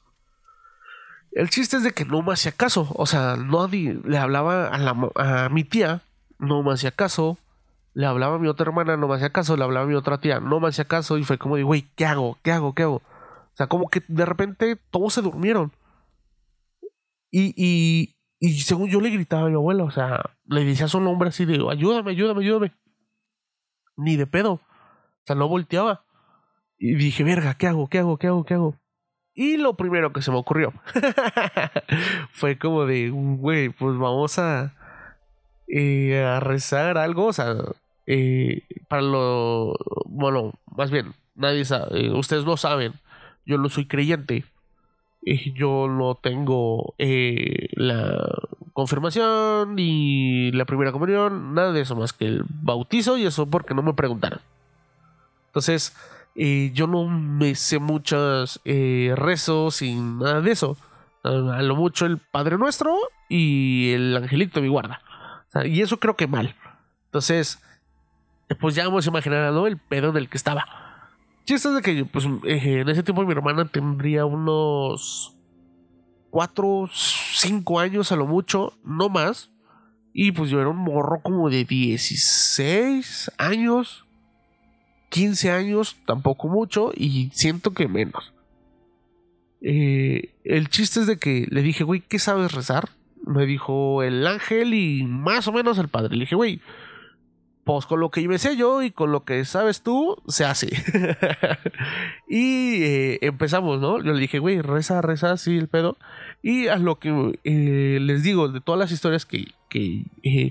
El 1.32 1.50
chiste 1.50 1.76
es 1.76 1.82
de 1.82 1.92
que 1.92 2.06
no 2.06 2.22
me 2.22 2.32
hacía 2.32 2.52
caso, 2.52 2.88
o 2.94 3.04
sea, 3.04 3.36
no 3.36 3.68
le 3.68 4.18
hablaba 4.18 4.70
a, 4.72 5.48
mi 5.50 5.64
tía 5.64 6.00
no 6.38 6.62
me 6.62 6.72
hacía 6.72 6.90
caso. 6.90 7.38
Le 7.92 8.06
hablaba 8.06 8.36
a 8.36 8.38
mi 8.38 8.48
otra 8.48 8.66
hermana, 8.66 8.96
no 8.96 9.08
me 9.08 9.14
hacía 9.14 9.30
caso. 9.30 9.56
Le 9.56 9.64
hablaba 9.64 9.86
a 9.86 9.88
mi 9.88 9.94
otra 9.94 10.18
tía, 10.18 10.40
no 10.40 10.60
me 10.60 10.68
hacía 10.68 10.84
caso. 10.84 11.18
Y 11.18 11.24
fue 11.24 11.38
como 11.38 11.56
de, 11.56 11.62
güey, 11.62 11.86
¿qué 11.94 12.04
hago? 12.04 12.38
¿Qué 12.42 12.52
hago? 12.52 12.74
¿Qué 12.74 12.82
hago? 12.82 12.96
O 12.96 13.56
sea, 13.56 13.68
como 13.68 13.88
que 13.88 14.02
de 14.06 14.26
repente 14.26 14.76
todos 14.90 15.14
se 15.14 15.22
durmieron. 15.22 15.72
Y 17.30 18.14
según 18.62 18.90
yo 18.90 19.00
le 19.00 19.10
gritaba 19.10 19.46
a 19.46 19.48
mi 19.48 19.54
abuela, 19.54 19.84
o 19.84 19.90
sea, 19.90 20.36
le 20.44 20.64
decía 20.64 20.88
su 20.88 21.00
nombre 21.00 21.30
así 21.30 21.44
de, 21.44 21.64
ayúdame, 21.70 22.12
ayúdame, 22.12 22.42
ayúdame. 22.42 22.72
Ni 23.96 24.16
de 24.16 24.26
pedo. 24.26 24.60
O 25.26 25.28
sea, 25.28 25.34
no 25.34 25.48
volteaba. 25.48 26.04
Y 26.78 26.94
dije, 26.94 27.24
verga, 27.24 27.54
¿qué 27.54 27.66
hago? 27.66 27.88
¿Qué 27.88 27.98
hago? 27.98 28.16
¿Qué 28.16 28.28
hago? 28.28 28.44
¿Qué 28.44 28.54
hago? 28.54 28.76
Y 29.34 29.56
lo 29.56 29.74
primero 29.74 30.12
que 30.12 30.22
se 30.22 30.30
me 30.30 30.36
ocurrió 30.36 30.72
fue 32.30 32.56
como 32.56 32.86
de, 32.86 33.10
güey, 33.10 33.70
pues 33.70 33.98
vamos 33.98 34.38
a, 34.38 34.72
eh, 35.66 36.24
a 36.24 36.38
rezar 36.38 36.96
algo, 36.96 37.26
o 37.26 37.32
sea, 37.32 37.56
eh, 38.06 38.62
para 38.86 39.02
lo, 39.02 39.74
bueno, 40.04 40.52
más 40.74 40.92
bien, 40.92 41.12
nadie 41.34 41.64
sabe, 41.64 42.06
eh, 42.06 42.12
ustedes 42.12 42.44
no 42.44 42.56
saben, 42.56 42.92
yo 43.44 43.58
no 43.58 43.68
soy 43.68 43.86
creyente, 43.86 44.44
yo 45.54 45.88
no 45.88 46.14
tengo 46.14 46.94
la, 47.72 48.38
confirmación, 48.72 49.74
ni 49.74 50.52
la 50.52 50.66
primera 50.66 50.92
comunión, 50.92 51.52
nada 51.52 51.72
de 51.72 51.80
eso 51.80 51.96
más 51.96 52.12
que 52.12 52.26
el 52.26 52.44
bautizo 52.48 53.18
y 53.18 53.26
eso 53.26 53.46
porque 53.46 53.74
no 53.74 53.82
me 53.82 53.92
preguntaron. 53.92 54.38
Entonces, 55.56 55.96
eh, 56.34 56.70
yo 56.74 56.86
no 56.86 57.08
me 57.08 57.54
sé 57.54 57.78
muchos 57.78 58.60
eh, 58.66 59.14
rezos 59.16 59.80
y 59.80 59.94
nada 59.94 60.42
de 60.42 60.50
eso. 60.52 60.76
A 61.24 61.62
lo 61.62 61.76
mucho 61.76 62.04
el 62.04 62.18
Padre 62.18 62.58
Nuestro 62.58 62.94
y 63.30 63.92
el 63.92 64.14
Angelito 64.14 64.60
mi 64.60 64.68
guarda. 64.68 65.00
y 65.64 65.80
eso 65.80 65.98
creo 65.98 66.14
que 66.14 66.26
mal. 66.26 66.54
Entonces, 67.06 67.58
pues 68.60 68.74
ya 68.74 68.84
imaginar 68.84 69.50
¿no? 69.50 69.66
el 69.66 69.78
pedo 69.78 70.10
en 70.10 70.18
el 70.18 70.28
que 70.28 70.36
estaba. 70.36 70.66
Chiste 71.46 71.70
de 71.70 71.80
que 71.80 72.04
pues, 72.04 72.26
eh, 72.44 72.80
en 72.80 72.88
ese 72.90 73.02
tiempo 73.02 73.24
mi 73.24 73.32
hermana 73.32 73.64
tendría 73.64 74.26
unos 74.26 75.38
4, 76.32 76.90
5 76.92 77.80
años 77.80 78.12
a 78.12 78.16
lo 78.16 78.26
mucho, 78.26 78.74
no 78.84 79.08
más. 79.08 79.50
Y 80.12 80.32
pues 80.32 80.50
yo 80.50 80.60
era 80.60 80.68
un 80.68 80.76
morro 80.76 81.22
como 81.22 81.48
de 81.48 81.64
16 81.64 83.32
años, 83.38 84.05
15 85.08 85.50
años, 85.50 85.96
tampoco 86.06 86.48
mucho, 86.48 86.92
y 86.94 87.30
siento 87.32 87.72
que 87.72 87.88
menos. 87.88 88.32
Eh, 89.62 90.34
el 90.44 90.68
chiste 90.68 91.00
es 91.00 91.06
de 91.06 91.18
que 91.18 91.46
le 91.50 91.62
dije, 91.62 91.84
güey, 91.84 92.00
¿qué 92.00 92.18
sabes 92.18 92.52
rezar? 92.52 92.90
Me 93.24 93.46
dijo 93.46 94.02
el 94.02 94.26
ángel 94.26 94.74
y 94.74 95.02
más 95.04 95.48
o 95.48 95.52
menos 95.52 95.78
el 95.78 95.88
padre. 95.88 96.14
Le 96.14 96.20
dije, 96.20 96.36
güey, 96.36 96.60
pues 97.64 97.84
con 97.86 97.98
lo 97.98 98.10
que 98.10 98.22
yo 98.22 98.38
sé 98.38 98.56
yo 98.56 98.82
y 98.82 98.92
con 98.92 99.10
lo 99.10 99.24
que 99.24 99.44
sabes 99.44 99.82
tú, 99.82 100.22
se 100.28 100.44
hace. 100.44 100.68
y 102.28 102.82
eh, 102.84 103.18
empezamos, 103.22 103.80
¿no? 103.80 104.00
Yo 104.00 104.12
le 104.12 104.20
dije, 104.20 104.38
güey, 104.38 104.60
reza, 104.60 105.02
reza, 105.02 105.32
así 105.32 105.58
el 105.58 105.66
pedo. 105.66 105.96
Y 106.42 106.68
a 106.68 106.76
lo 106.76 107.00
que 107.00 107.40
eh, 107.42 107.98
les 108.00 108.22
digo, 108.22 108.48
de 108.48 108.60
todas 108.60 108.78
las 108.78 108.92
historias 108.92 109.26
que, 109.26 109.46
que 109.68 110.04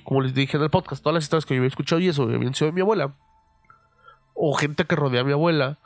como 0.03 0.21
les 0.21 0.33
dije 0.33 0.57
en 0.57 0.63
el 0.63 0.69
podcast, 0.69 1.01
todas 1.01 1.13
las 1.13 1.23
historias 1.23 1.45
que 1.45 1.53
yo 1.53 1.59
había 1.59 1.69
escuchado 1.69 2.01
y 2.01 2.09
eso, 2.09 2.23
obviamente 2.23 2.65
de 2.65 2.71
mi 2.73 2.81
abuela, 2.81 3.15
o 4.35 4.53
gente 4.53 4.85
que 4.85 4.95
rodea 4.95 5.21
a 5.21 5.23
mi 5.23 5.31
abuela, 5.31 5.79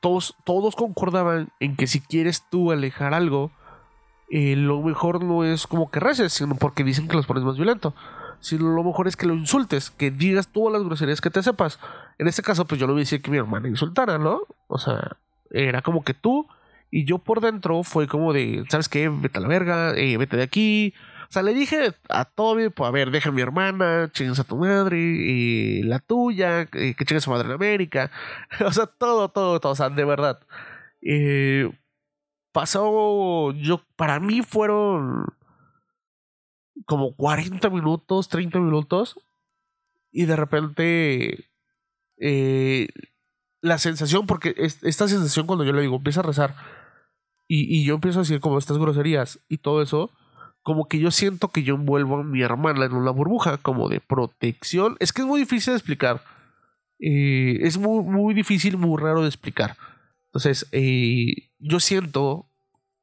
todos, 0.00 0.34
todos 0.44 0.74
concordaban 0.74 1.50
en 1.60 1.76
que 1.76 1.86
si 1.86 2.00
quieres 2.00 2.44
tú 2.50 2.72
alejar 2.72 3.14
algo, 3.14 3.52
lo 4.28 4.82
mejor 4.82 5.22
no 5.22 5.44
es 5.44 5.66
como 5.66 5.90
que 5.90 6.00
reces, 6.00 6.32
sino 6.32 6.56
porque 6.56 6.84
dicen 6.84 7.06
que 7.06 7.16
los 7.16 7.26
pones 7.26 7.44
más 7.44 7.56
violento 7.56 7.94
si 8.40 8.56
lo 8.58 8.82
mejor 8.82 9.06
es 9.06 9.16
que 9.16 9.26
lo 9.26 9.34
insultes, 9.34 9.90
que 9.90 10.10
digas 10.10 10.48
todas 10.48 10.72
las 10.72 10.82
groserías 10.82 11.20
que 11.20 11.30
te 11.30 11.42
sepas. 11.42 11.78
En 12.18 12.26
este 12.26 12.42
caso, 12.42 12.64
pues 12.64 12.80
yo 12.80 12.86
lo 12.86 12.94
decía 12.94 13.20
que 13.20 13.30
mi 13.30 13.36
hermana 13.36 13.68
insultara, 13.68 14.18
¿no? 14.18 14.40
O 14.66 14.78
sea, 14.78 15.16
era 15.50 15.82
como 15.82 16.02
que 16.02 16.14
tú 16.14 16.46
y 16.90 17.04
yo 17.04 17.18
por 17.18 17.40
dentro 17.40 17.82
fue 17.82 18.08
como 18.08 18.32
de, 18.32 18.64
¿sabes 18.68 18.88
qué? 18.88 19.08
Vete 19.08 19.38
a 19.38 19.42
la 19.42 19.48
verga, 19.48 19.94
eh, 19.94 20.16
vete 20.16 20.36
de 20.38 20.42
aquí. 20.42 20.94
O 21.30 21.32
sea, 21.32 21.42
le 21.44 21.54
dije 21.54 21.94
a 22.08 22.24
Toby, 22.24 22.70
pues 22.70 22.88
a 22.88 22.90
ver, 22.90 23.12
deja 23.12 23.28
a 23.28 23.32
mi 23.32 23.40
hermana, 23.40 24.10
chingas 24.12 24.40
a 24.40 24.44
tu 24.44 24.56
madre, 24.56 24.98
y 24.98 25.82
la 25.84 26.00
tuya, 26.00 26.66
que 26.66 26.96
chingas 27.06 27.22
a 27.22 27.26
su 27.26 27.30
madre 27.30 27.46
en 27.46 27.54
América. 27.54 28.10
o 28.66 28.72
sea, 28.72 28.86
todo, 28.86 29.28
todo, 29.28 29.60
todo, 29.60 29.72
o 29.72 29.76
sea, 29.76 29.90
de 29.90 30.04
verdad. 30.04 30.40
Eh, 31.02 31.70
pasó, 32.52 33.52
yo, 33.52 33.80
para 33.94 34.18
mí 34.18 34.42
fueron 34.42 35.26
como 36.84 37.14
40 37.14 37.70
minutos, 37.70 38.28
30 38.28 38.58
minutos, 38.58 39.16
y 40.10 40.24
de 40.24 40.34
repente 40.34 41.48
eh, 42.18 42.88
la 43.60 43.78
sensación, 43.78 44.26
porque 44.26 44.54
esta 44.56 45.06
sensación 45.06 45.46
cuando 45.46 45.64
yo 45.64 45.72
le 45.72 45.82
digo, 45.82 45.94
empieza 45.96 46.20
a 46.20 46.24
rezar, 46.24 46.56
y, 47.46 47.84
yo 47.84 47.94
empiezo 47.94 48.20
a 48.20 48.22
decir 48.22 48.40
como 48.40 48.58
estas 48.58 48.78
groserías 48.78 49.40
y 49.48 49.58
todo 49.58 49.82
eso, 49.82 50.12
como 50.62 50.86
que 50.88 50.98
yo 50.98 51.10
siento 51.10 51.48
que 51.48 51.62
yo 51.62 51.74
envuelvo 51.74 52.18
a 52.18 52.24
mi 52.24 52.42
hermana 52.42 52.84
en 52.84 52.92
una 52.92 53.10
burbuja, 53.10 53.58
como 53.58 53.88
de 53.88 54.00
protección. 54.00 54.96
Es 55.00 55.12
que 55.12 55.22
es 55.22 55.28
muy 55.28 55.40
difícil 55.40 55.72
de 55.72 55.78
explicar. 55.78 56.22
Eh, 56.98 57.58
es 57.62 57.78
muy, 57.78 58.04
muy 58.04 58.34
difícil, 58.34 58.76
muy 58.76 59.00
raro 59.00 59.22
de 59.22 59.28
explicar. 59.28 59.76
Entonces, 60.26 60.66
eh, 60.72 61.50
yo 61.58 61.80
siento 61.80 62.46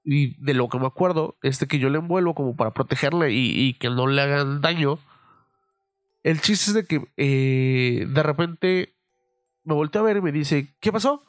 y 0.03 0.41
de 0.41 0.53
lo 0.53 0.69
que 0.69 0.79
me 0.79 0.87
acuerdo 0.87 1.37
es 1.41 1.59
de 1.59 1.67
que 1.67 1.79
yo 1.79 1.89
le 1.89 1.97
envuelvo 1.97 2.33
como 2.33 2.55
para 2.55 2.71
protegerle 2.71 3.33
y, 3.33 3.73
que 3.73 3.89
no 3.89 4.07
le 4.07 4.21
hagan 4.21 4.61
daño. 4.61 4.99
El 6.23 6.39
chiste 6.41 6.71
es 6.71 6.73
de 6.73 6.85
que 6.85 7.07
eh, 7.17 8.05
de 8.07 8.23
repente 8.23 8.95
me 9.63 9.73
volteé 9.73 9.99
a 9.99 10.03
ver 10.03 10.17
y 10.17 10.21
me 10.21 10.31
dice, 10.31 10.73
¿qué 10.79 10.91
pasó? 10.91 11.23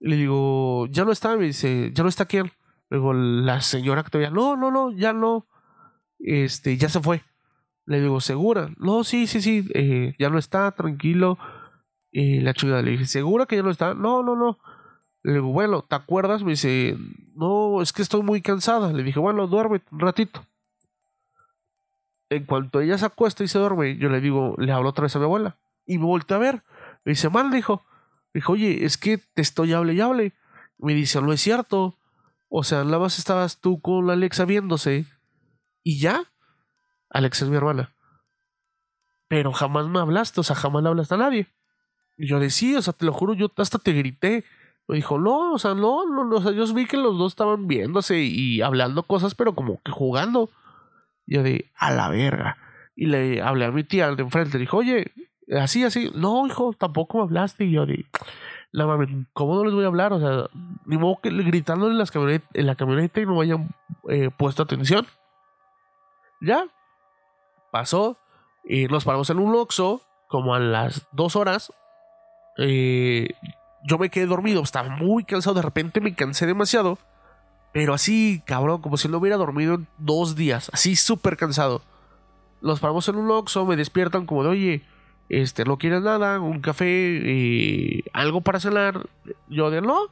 le 0.00 0.16
digo, 0.16 0.86
ya 0.86 1.04
no 1.04 1.12
está, 1.12 1.36
me 1.36 1.44
dice, 1.44 1.92
ya 1.92 2.02
no 2.02 2.08
está 2.08 2.24
quién. 2.24 2.50
Le 2.90 2.98
digo, 2.98 3.12
la 3.12 3.60
señora 3.60 4.02
que 4.02 4.10
todavía, 4.10 4.30
no, 4.30 4.56
no, 4.56 4.70
no, 4.70 4.90
ya 4.90 5.12
no, 5.12 5.46
este, 6.18 6.76
ya 6.76 6.88
se 6.88 7.00
fue. 7.00 7.22
Le 7.86 8.00
digo, 8.00 8.20
¿segura? 8.20 8.70
No, 8.76 9.04
sí, 9.04 9.26
sí, 9.26 9.40
sí, 9.40 9.68
eh, 9.74 10.14
ya 10.18 10.28
no 10.28 10.38
está, 10.38 10.70
tranquilo. 10.72 11.38
Y 12.12 12.40
la 12.40 12.54
chica 12.54 12.82
le 12.82 12.92
dije, 12.92 13.06
¿segura 13.06 13.46
que 13.46 13.56
ya 13.56 13.62
no 13.62 13.70
está? 13.70 13.94
No, 13.94 14.22
no, 14.22 14.36
no. 14.36 14.58
Le 15.22 15.34
digo, 15.34 15.48
bueno, 15.52 15.82
¿te 15.82 15.94
acuerdas? 15.94 16.42
Me 16.42 16.52
dice, 16.52 16.96
no, 17.34 17.82
es 17.82 17.92
que 17.92 18.02
estoy 18.02 18.22
muy 18.22 18.42
cansada. 18.42 18.92
Le 18.92 19.02
dije, 19.02 19.18
bueno, 19.18 19.46
duerme 19.46 19.80
un 19.90 20.00
ratito. 20.00 20.44
En 22.28 22.44
cuanto 22.44 22.80
ella 22.80 22.96
se 22.96 23.06
acuesta 23.06 23.42
y 23.42 23.48
se 23.48 23.58
duerme, 23.58 23.96
yo 23.96 24.08
le 24.08 24.20
digo, 24.20 24.54
le 24.58 24.72
hablo 24.72 24.90
otra 24.90 25.02
vez 25.02 25.16
a 25.16 25.18
mi 25.18 25.24
abuela. 25.24 25.56
Y 25.86 25.98
me 25.98 26.04
volteé 26.04 26.36
a 26.36 26.40
ver. 26.40 26.62
Me 27.04 27.10
dice, 27.10 27.28
mal, 27.28 27.50
dijo. 27.50 27.82
Dijo, 28.32 28.52
oye, 28.52 28.84
es 28.84 28.96
que 28.96 29.18
te 29.18 29.42
estoy 29.42 29.72
hable 29.72 29.94
y 29.94 30.00
hable. 30.00 30.32
Me 30.78 30.94
dice, 30.94 31.20
no 31.20 31.32
es 31.32 31.40
cierto. 31.40 31.96
O 32.52 32.64
sea, 32.64 32.82
nada 32.82 32.98
más 32.98 33.18
estabas 33.18 33.60
tú 33.60 33.80
con 33.80 34.10
Alexa 34.10 34.44
viéndose. 34.44 35.06
Y 35.84 36.00
ya. 36.00 36.24
Alexa 37.08 37.44
es 37.44 37.50
mi 37.50 37.56
hermana. 37.56 37.94
Pero 39.28 39.52
jamás 39.52 39.86
me 39.86 40.00
hablaste, 40.00 40.40
o 40.40 40.42
sea, 40.42 40.56
jamás 40.56 40.82
le 40.82 40.88
hablaste 40.88 41.14
a 41.14 41.18
nadie. 41.18 41.46
Y 42.18 42.26
yo 42.26 42.40
decía, 42.40 42.80
o 42.80 42.82
sea, 42.82 42.92
te 42.92 43.06
lo 43.06 43.12
juro, 43.12 43.34
yo 43.34 43.52
hasta 43.56 43.78
te 43.78 43.92
grité. 43.92 44.44
Me 44.88 44.96
dijo, 44.96 45.20
no, 45.20 45.52
o 45.52 45.58
sea, 45.60 45.74
no, 45.74 46.04
no, 46.04 46.36
o 46.36 46.42
sea, 46.42 46.50
yo 46.50 46.66
vi 46.74 46.86
que 46.86 46.96
los 46.96 47.16
dos 47.16 47.32
estaban 47.32 47.68
viéndose 47.68 48.18
y 48.18 48.60
hablando 48.60 49.04
cosas, 49.04 49.36
pero 49.36 49.54
como 49.54 49.80
que 49.84 49.92
jugando. 49.92 50.50
Y 51.26 51.36
yo 51.36 51.44
de, 51.44 51.70
a 51.76 51.92
la 51.92 52.08
verga. 52.08 52.58
Y 52.96 53.06
le 53.06 53.40
hablé 53.40 53.66
a 53.66 53.70
mi 53.70 53.84
tía 53.84 54.12
de 54.12 54.22
enfrente, 54.24 54.54
le 54.54 54.62
dijo, 54.62 54.78
oye, 54.78 55.12
así, 55.56 55.84
así, 55.84 56.10
no, 56.16 56.44
hijo, 56.48 56.74
tampoco 56.76 57.18
me 57.18 57.24
hablaste. 57.24 57.64
Y 57.64 57.70
yo 57.70 57.86
de, 57.86 58.04
la 58.72 58.86
mami, 58.86 59.26
¿cómo 59.32 59.56
no 59.56 59.64
les 59.64 59.74
voy 59.74 59.84
a 59.84 59.88
hablar? 59.88 60.12
O 60.12 60.20
sea, 60.20 60.48
ni 60.86 60.96
modo 60.96 61.18
que 61.22 61.30
gritando 61.30 61.90
en, 61.90 61.98
las 61.98 62.12
la 62.52 62.74
camioneta 62.74 63.20
y 63.20 63.26
no 63.26 63.40
hayan 63.40 63.68
eh, 64.08 64.30
puesto 64.36 64.62
atención. 64.62 65.06
Ya, 66.40 66.66
pasó, 67.72 68.16
y 68.64 68.86
nos 68.86 69.04
paramos 69.04 69.28
en 69.30 69.38
un 69.38 69.54
Oxxo, 69.54 70.02
como 70.28 70.54
a 70.54 70.58
las 70.58 71.06
dos 71.12 71.36
horas. 71.36 71.72
Yo 72.56 73.98
me 73.98 74.10
quedé 74.10 74.26
dormido, 74.26 74.62
estaba 74.62 74.88
muy 74.88 75.24
cansado, 75.24 75.54
de 75.54 75.62
repente 75.62 76.00
me 76.00 76.14
cansé 76.14 76.46
demasiado, 76.46 76.98
pero 77.72 77.94
así, 77.94 78.42
cabrón, 78.44 78.82
como 78.82 78.96
si 78.96 79.08
no 79.08 79.18
hubiera 79.18 79.36
dormido 79.36 79.74
en 79.74 79.86
dos 79.98 80.36
días, 80.36 80.70
así 80.72 80.96
súper 80.96 81.36
cansado. 81.36 81.82
Los 82.60 82.80
paramos 82.80 83.08
en 83.08 83.16
un 83.16 83.30
Oxxo, 83.30 83.64
me 83.64 83.76
despiertan 83.76 84.26
como 84.26 84.44
de, 84.44 84.50
oye, 84.50 84.82
este, 85.30 85.64
no 85.64 85.78
quieres 85.78 86.02
nada, 86.02 86.40
un 86.40 86.60
café, 86.60 86.88
y 86.88 88.04
algo 88.12 88.42
para 88.42 88.60
cenar. 88.60 89.08
Yo 89.48 89.70
de 89.70 89.80
no. 89.80 90.08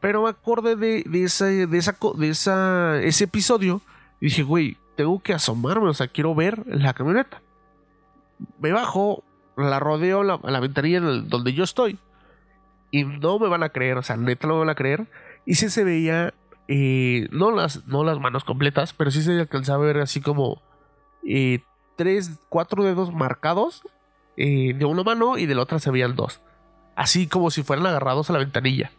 Pero 0.00 0.24
me 0.24 0.28
acordé 0.28 0.76
de, 0.76 1.04
de, 1.06 1.24
ese, 1.24 1.66
de, 1.66 1.78
esa, 1.78 1.96
de 2.16 2.28
esa, 2.28 3.00
ese 3.02 3.24
episodio 3.24 3.80
y 4.20 4.26
dije, 4.26 4.42
güey, 4.42 4.76
tengo 4.96 5.20
que 5.20 5.32
asomarme, 5.32 5.88
o 5.88 5.94
sea, 5.94 6.08
quiero 6.08 6.34
ver 6.34 6.62
la 6.66 6.92
camioneta. 6.92 7.40
Me 8.58 8.72
bajo, 8.72 9.22
la 9.56 9.80
rodeo 9.80 10.22
la, 10.22 10.38
la 10.42 10.60
ventanilla 10.60 11.00
donde 11.00 11.54
yo 11.54 11.64
estoy 11.64 11.98
y 12.90 13.04
no 13.04 13.38
me 13.38 13.48
van 13.48 13.62
a 13.62 13.70
creer, 13.70 13.98
o 13.98 14.02
sea, 14.02 14.16
neta 14.16 14.46
no 14.46 14.54
me 14.54 14.60
van 14.60 14.70
a 14.70 14.74
creer. 14.74 15.06
Y 15.44 15.54
sí 15.54 15.70
se 15.70 15.84
veía, 15.84 16.34
eh, 16.68 17.28
no, 17.30 17.50
las, 17.50 17.86
no 17.86 18.04
las 18.04 18.18
manos 18.18 18.44
completas, 18.44 18.92
pero 18.92 19.10
sí 19.10 19.22
se 19.22 19.38
alcanzaba 19.38 19.84
a 19.84 19.86
ver 19.86 19.98
así 19.98 20.20
como 20.20 20.62
eh, 21.26 21.60
tres, 21.96 22.38
cuatro 22.48 22.84
dedos 22.84 23.12
marcados 23.12 23.82
eh, 24.36 24.74
de 24.74 24.84
una 24.84 25.02
mano 25.02 25.38
y 25.38 25.46
de 25.46 25.54
la 25.54 25.62
otra 25.62 25.78
se 25.78 25.90
veían 25.90 26.14
dos. 26.14 26.40
Así 26.94 27.26
como 27.26 27.50
si 27.50 27.62
fueran 27.62 27.86
agarrados 27.86 28.30
a 28.30 28.32
la 28.34 28.38
ventanilla. 28.38 28.90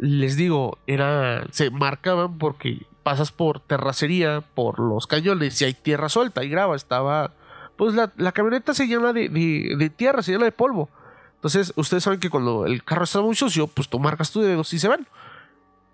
Les 0.00 0.36
digo, 0.36 0.78
era. 0.86 1.46
se 1.50 1.70
marcaban 1.70 2.38
porque 2.38 2.86
pasas 3.02 3.32
por 3.32 3.60
terracería, 3.60 4.42
por 4.54 4.78
los 4.78 5.06
cañones, 5.06 5.60
y 5.60 5.64
hay 5.64 5.74
tierra 5.74 6.08
suelta 6.08 6.44
y 6.44 6.48
grava. 6.48 6.76
Estaba. 6.76 7.32
Pues 7.76 7.94
la, 7.94 8.32
camioneta 8.32 8.72
se 8.72 8.86
llena 8.86 9.12
de, 9.12 9.92
tierra, 9.96 10.22
se 10.22 10.32
llena 10.32 10.44
de 10.44 10.52
polvo. 10.52 10.88
Entonces, 11.34 11.72
ustedes 11.76 12.02
saben 12.02 12.20
que 12.20 12.30
cuando 12.30 12.64
el 12.64 12.82
carro 12.82 13.04
está 13.04 13.20
muy 13.20 13.36
sucio, 13.36 13.66
pues 13.66 13.88
tú 13.88 13.98
marcas 13.98 14.32
tu 14.32 14.40
dedos 14.40 14.72
y 14.72 14.78
se 14.78 14.88
ven. 14.88 15.06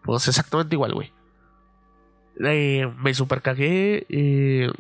Pues 0.03 0.29
exactamente 0.29 0.75
igual, 0.75 0.95
güey. 0.95 1.13
Eh, 2.41 2.91
me 2.99 3.15
super 3.15 3.43
cagué. 3.43 4.07
Eh, 4.09 4.71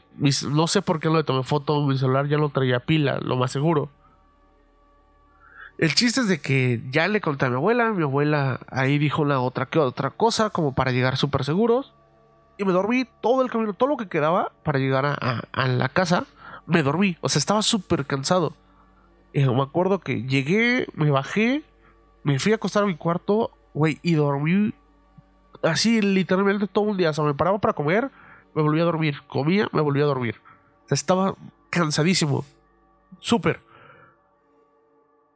no 0.50 0.66
sé 0.66 0.82
por 0.82 1.00
qué 1.00 1.09
no 1.09 1.16
le 1.16 1.24
tomé 1.24 1.42
foto. 1.42 1.84
Mi 1.86 1.98
celular 1.98 2.26
ya 2.28 2.38
lo 2.38 2.48
traía 2.48 2.80
pila, 2.80 3.18
lo 3.20 3.36
más 3.36 3.53
seguro. 3.53 3.90
El 5.78 5.94
chiste 5.94 6.20
es 6.20 6.28
de 6.28 6.40
que 6.40 6.80
ya 6.90 7.09
le 7.09 7.20
conté 7.20 7.46
a 7.46 7.50
mi 7.50 7.57
abuela. 7.57 7.92
Mi 7.92 8.03
abuela 8.03 8.61
ahí 8.68 8.98
dijo 8.98 9.22
una 9.22 9.40
otra 9.40 9.66
que 9.66 9.78
otra 9.78 10.11
cosa, 10.11 10.50
como 10.50 10.74
para 10.74 10.92
llegar 10.92 11.16
súper 11.16 11.44
seguros. 11.44 11.92
Y 12.59 12.64
me 12.64 12.72
dormí 12.72 13.07
todo 13.20 13.42
el 13.42 13.50
camino, 13.50 13.72
todo 13.72 13.88
lo 13.88 13.96
que 13.96 14.09
quedaba 14.09 14.53
para 14.62 14.78
llegar 14.78 15.07
a, 15.07 15.66
la 15.66 15.88
casa. 15.88 16.26
Me 16.66 16.82
dormí, 16.82 17.16
o 17.20 17.28
sea, 17.28 17.40
estaba 17.40 17.62
súper 17.62 18.07
cansado. 18.07 18.53
Y 19.32 19.40
me 19.44 19.62
acuerdo 19.62 19.98
que 19.98 20.22
llegué, 20.22 20.86
me 20.94 21.11
bajé, 21.11 21.64
me 22.22 22.38
fui 22.38 22.53
a 22.53 22.57
acostar 22.57 22.84
a 22.84 22.86
mi 22.86 22.96
cuarto, 22.96 23.50
güey, 23.72 23.98
y 24.03 24.14
dormí 24.14 24.74
así 25.62 26.00
literalmente 26.00 26.66
todo 26.66 26.84
un 26.84 26.96
día. 26.96 27.10
O 27.10 27.12
sea, 27.12 27.24
me 27.24 27.34
paraba 27.34 27.58
para 27.58 27.74
comer, 27.74 28.10
me 28.54 28.62
volvía 28.62 28.82
a 28.82 28.86
dormir. 28.86 29.16
Comía, 29.26 29.68
me 29.72 29.80
volvía 29.80 30.04
a 30.04 30.08
dormir. 30.08 30.36
Estaba 30.90 31.36
cansadísimo. 31.70 32.44
Súper. 33.20 33.60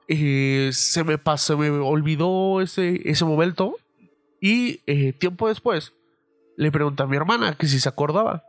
Eh, 0.08 0.70
se 0.72 1.02
me 1.04 1.18
pasó, 1.18 1.58
me 1.58 1.70
olvidó 1.70 2.60
ese, 2.60 3.00
ese 3.08 3.24
momento. 3.24 3.76
Y 4.40 4.80
eh, 4.86 5.12
tiempo 5.12 5.48
después 5.48 5.92
le 6.56 6.70
pregunté 6.70 7.02
a 7.02 7.06
mi 7.06 7.16
hermana 7.16 7.54
que 7.54 7.66
si 7.66 7.80
se 7.80 7.88
acordaba. 7.88 8.44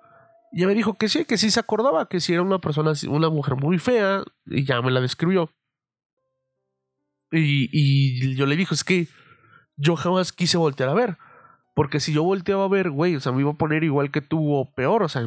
Y 0.52 0.60
ella 0.60 0.68
me 0.68 0.76
dijo 0.76 0.94
que 0.94 1.10
sí, 1.10 1.26
que 1.26 1.38
sí 1.38 1.52
se 1.52 1.60
acordaba, 1.60 2.08
que 2.08 2.20
si 2.20 2.34
era 2.34 2.42
una 2.42 2.60
persona, 2.60 2.94
una 3.10 3.30
mujer 3.30 3.56
muy 3.56 3.80
fea, 3.80 4.24
y 4.46 4.64
ya 4.64 4.82
me 4.82 4.92
la 4.92 5.02
describió. 5.02 5.52
Y, 7.32 7.70
y 7.72 8.36
yo 8.36 8.46
le 8.46 8.56
dije, 8.56 8.74
es 8.74 8.84
que 8.86 9.08
yo 9.76 9.96
jamás 9.98 10.32
quise 10.32 10.58
voltear 10.58 10.90
a 10.90 10.94
ver. 10.94 11.18
Porque 11.78 12.00
si 12.00 12.12
yo 12.12 12.24
volteaba 12.24 12.64
a 12.66 12.70
ver, 12.70 12.90
güey, 12.90 13.16
o 13.16 13.20
sea, 13.20 13.32
me 13.32 13.42
iba 13.42 13.52
a 13.52 13.54
poner 13.54 13.84
igual 13.84 14.10
que 14.10 14.20
tú 14.22 14.52
o 14.52 14.66
peor, 14.66 15.04
o 15.04 15.08
sea, 15.08 15.22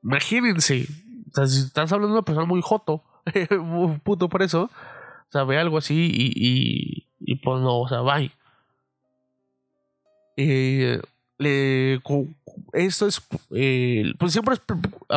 imagínense. 0.00 0.86
O 1.28 1.34
sea, 1.34 1.48
si 1.48 1.58
estás 1.58 1.90
hablando 1.90 2.14
de 2.14 2.18
una 2.20 2.24
persona 2.24 2.46
muy 2.46 2.60
joto, 2.62 3.02
puto 4.04 4.28
por 4.28 4.42
eso, 4.42 4.70
o 4.70 5.32
sea, 5.32 5.42
ve 5.42 5.58
algo 5.58 5.76
así 5.76 6.08
y, 6.14 6.30
y, 6.36 7.06
y 7.18 7.34
pues 7.42 7.60
no, 7.62 7.80
o 7.80 7.88
sea, 7.88 8.02
bye. 8.02 8.30
Eh, 10.36 11.00
esto 12.74 13.08
es, 13.08 13.20
eh, 13.50 14.12
pues 14.20 14.30
siempre 14.30 14.54
es 14.54 14.62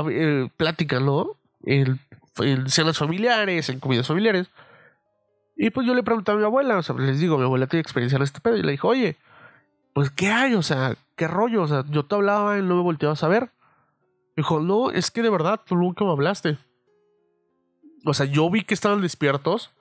eh, 0.10 0.50
plática, 0.58 1.00
¿no? 1.00 1.38
En, 1.64 2.00
en, 2.40 2.70
cenas 2.72 2.98
familiares, 2.98 3.70
en 3.70 3.80
comidas 3.80 4.08
familiares. 4.08 4.50
Y 5.56 5.70
pues 5.70 5.86
yo 5.86 5.94
le 5.94 6.02
pregunté 6.02 6.32
a 6.32 6.36
mi 6.38 6.44
abuela, 6.44 6.80
o 6.80 6.82
sea, 6.82 6.96
les 6.96 7.20
digo, 7.20 7.38
mi 7.38 7.44
abuela 7.44 7.68
tiene 7.68 7.82
experiencia 7.82 8.16
en 8.16 8.24
este 8.24 8.40
pedo, 8.40 8.58
y 8.58 8.64
le 8.64 8.72
dijo, 8.72 8.88
oye, 8.88 9.16
pues, 9.94 10.10
¿qué 10.12 10.30
hay? 10.30 10.54
O 10.54 10.62
sea, 10.62 10.96
¿qué 11.16 11.28
rollo? 11.28 11.64
O 11.64 11.68
sea, 11.68 11.84
yo 11.90 12.06
te 12.06 12.16
hablaba 12.16 12.58
y 12.58 12.62
no 12.62 12.76
me 12.76 12.82
volteabas 12.82 13.24
a 13.24 13.28
ver. 13.28 13.52
Dijo, 14.36 14.60
no, 14.60 14.92
es 14.92 15.12
que 15.12 15.22
de 15.22 15.30
verdad 15.30 15.60
tú 15.66 15.76
nunca 15.76 16.06
me 16.06 16.12
hablaste. 16.12 16.58
O 18.06 18.14
sea, 18.14 18.26
yo 18.26 18.50
vi 18.50 18.64
que 18.64 18.74
estaban 18.74 19.02
despiertos, 19.02 19.72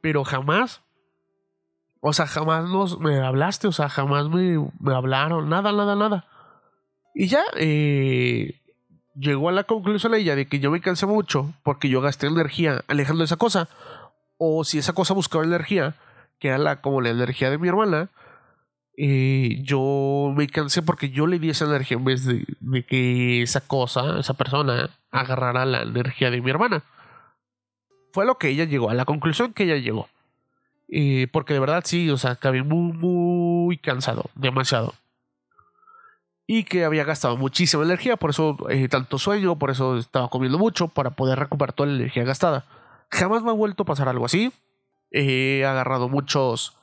pero 0.00 0.24
jamás. 0.24 0.82
O 2.00 2.12
sea, 2.12 2.26
jamás 2.26 2.68
nos, 2.68 3.00
me 3.00 3.18
hablaste, 3.20 3.66
o 3.66 3.72
sea, 3.72 3.88
jamás 3.88 4.28
me, 4.28 4.58
me 4.78 4.94
hablaron, 4.94 5.48
nada, 5.48 5.72
nada, 5.72 5.96
nada. 5.96 6.26
Y 7.14 7.28
ya, 7.28 7.42
eh, 7.56 8.60
llegó 9.18 9.48
a 9.48 9.52
la 9.52 9.64
conclusión 9.64 10.14
ella 10.14 10.36
de 10.36 10.46
que 10.46 10.60
yo 10.60 10.70
me 10.70 10.80
cansé 10.80 11.06
mucho 11.06 11.52
porque 11.62 11.88
yo 11.88 12.00
gasté 12.00 12.26
energía 12.26 12.84
alejando 12.88 13.24
esa 13.24 13.36
cosa. 13.36 13.68
O 14.38 14.64
si 14.64 14.78
esa 14.78 14.92
cosa 14.92 15.14
buscaba 15.14 15.44
energía, 15.44 15.94
que 16.38 16.48
era 16.48 16.58
la, 16.58 16.82
como 16.82 17.00
la 17.00 17.08
energía 17.08 17.50
de 17.50 17.58
mi 17.58 17.68
hermana, 17.68 18.10
yo 18.96 20.32
me 20.34 20.46
cansé 20.46 20.82
porque 20.82 21.10
yo 21.10 21.26
le 21.26 21.38
di 21.38 21.50
esa 21.50 21.66
energía 21.66 21.96
en 21.98 22.04
vez 22.04 22.24
de, 22.24 22.46
que 22.86 23.42
esa 23.42 23.60
cosa, 23.60 24.18
esa 24.18 24.34
persona, 24.34 24.90
agarrara 25.10 25.66
la 25.66 25.82
energía 25.82 26.30
de 26.30 26.40
mi 26.40 26.50
hermana. 26.50 26.82
Fue 28.12 28.24
lo 28.24 28.38
que 28.38 28.48
ella 28.48 28.64
llegó, 28.64 28.88
a 28.88 28.94
la 28.94 29.04
conclusión 29.04 29.52
que 29.52 29.64
ella 29.64 29.76
llegó. 29.76 30.08
Porque 31.32 31.52
de 31.52 31.60
verdad 31.60 31.82
sí, 31.84 32.08
o 32.10 32.16
sea, 32.16 32.32
acabé 32.32 32.62
muy, 32.62 32.92
muy 32.96 33.76
cansado, 33.76 34.30
demasiado. 34.34 34.94
Y 36.46 36.64
que 36.64 36.84
había 36.84 37.04
gastado 37.04 37.36
muchísima 37.36 37.82
energía, 37.82 38.16
por 38.16 38.30
eso 38.30 38.56
eh, 38.70 38.88
tanto 38.88 39.18
sueño, 39.18 39.58
por 39.58 39.70
eso 39.70 39.98
estaba 39.98 40.28
comiendo 40.28 40.58
mucho, 40.58 40.88
para 40.88 41.10
poder 41.10 41.38
recuperar 41.38 41.72
toda 41.72 41.88
la 41.88 41.96
energía 41.96 42.24
gastada. 42.24 42.64
Jamás 43.10 43.42
me 43.42 43.50
ha 43.50 43.54
vuelto 43.54 43.82
a 43.82 43.86
pasar 43.86 44.08
algo 44.08 44.24
así. 44.24 44.52
He 45.10 45.64
agarrado 45.64 46.08
muchos 46.08 46.75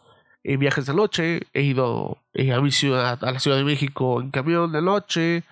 viajes 0.43 0.85
de 0.85 0.93
noche, 0.93 1.41
he 1.53 1.61
ido 1.61 2.17
eh, 2.33 2.53
a 2.53 2.61
mi 2.61 2.71
ciudad, 2.71 3.23
a 3.23 3.31
la 3.31 3.39
Ciudad 3.39 3.57
de 3.57 3.63
México 3.63 4.21
en 4.21 4.31
camión 4.31 4.71
de 4.71 4.81
noche, 4.81 5.43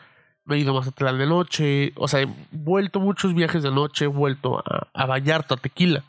me 0.45 0.55
he 0.55 0.59
ido 0.59 0.73
más 0.73 0.87
atrás 0.87 1.17
de 1.17 1.25
noche, 1.25 1.93
o 1.95 2.07
sea, 2.07 2.21
he 2.21 2.27
vuelto 2.51 2.99
muchos 2.99 3.33
viajes 3.33 3.63
de 3.63 3.71
noche, 3.71 4.05
he 4.05 4.07
vuelto 4.07 4.59
a, 4.59 4.87
a 4.93 5.05
Vallarta, 5.05 5.55
a 5.55 5.57
Tequila, 5.57 6.03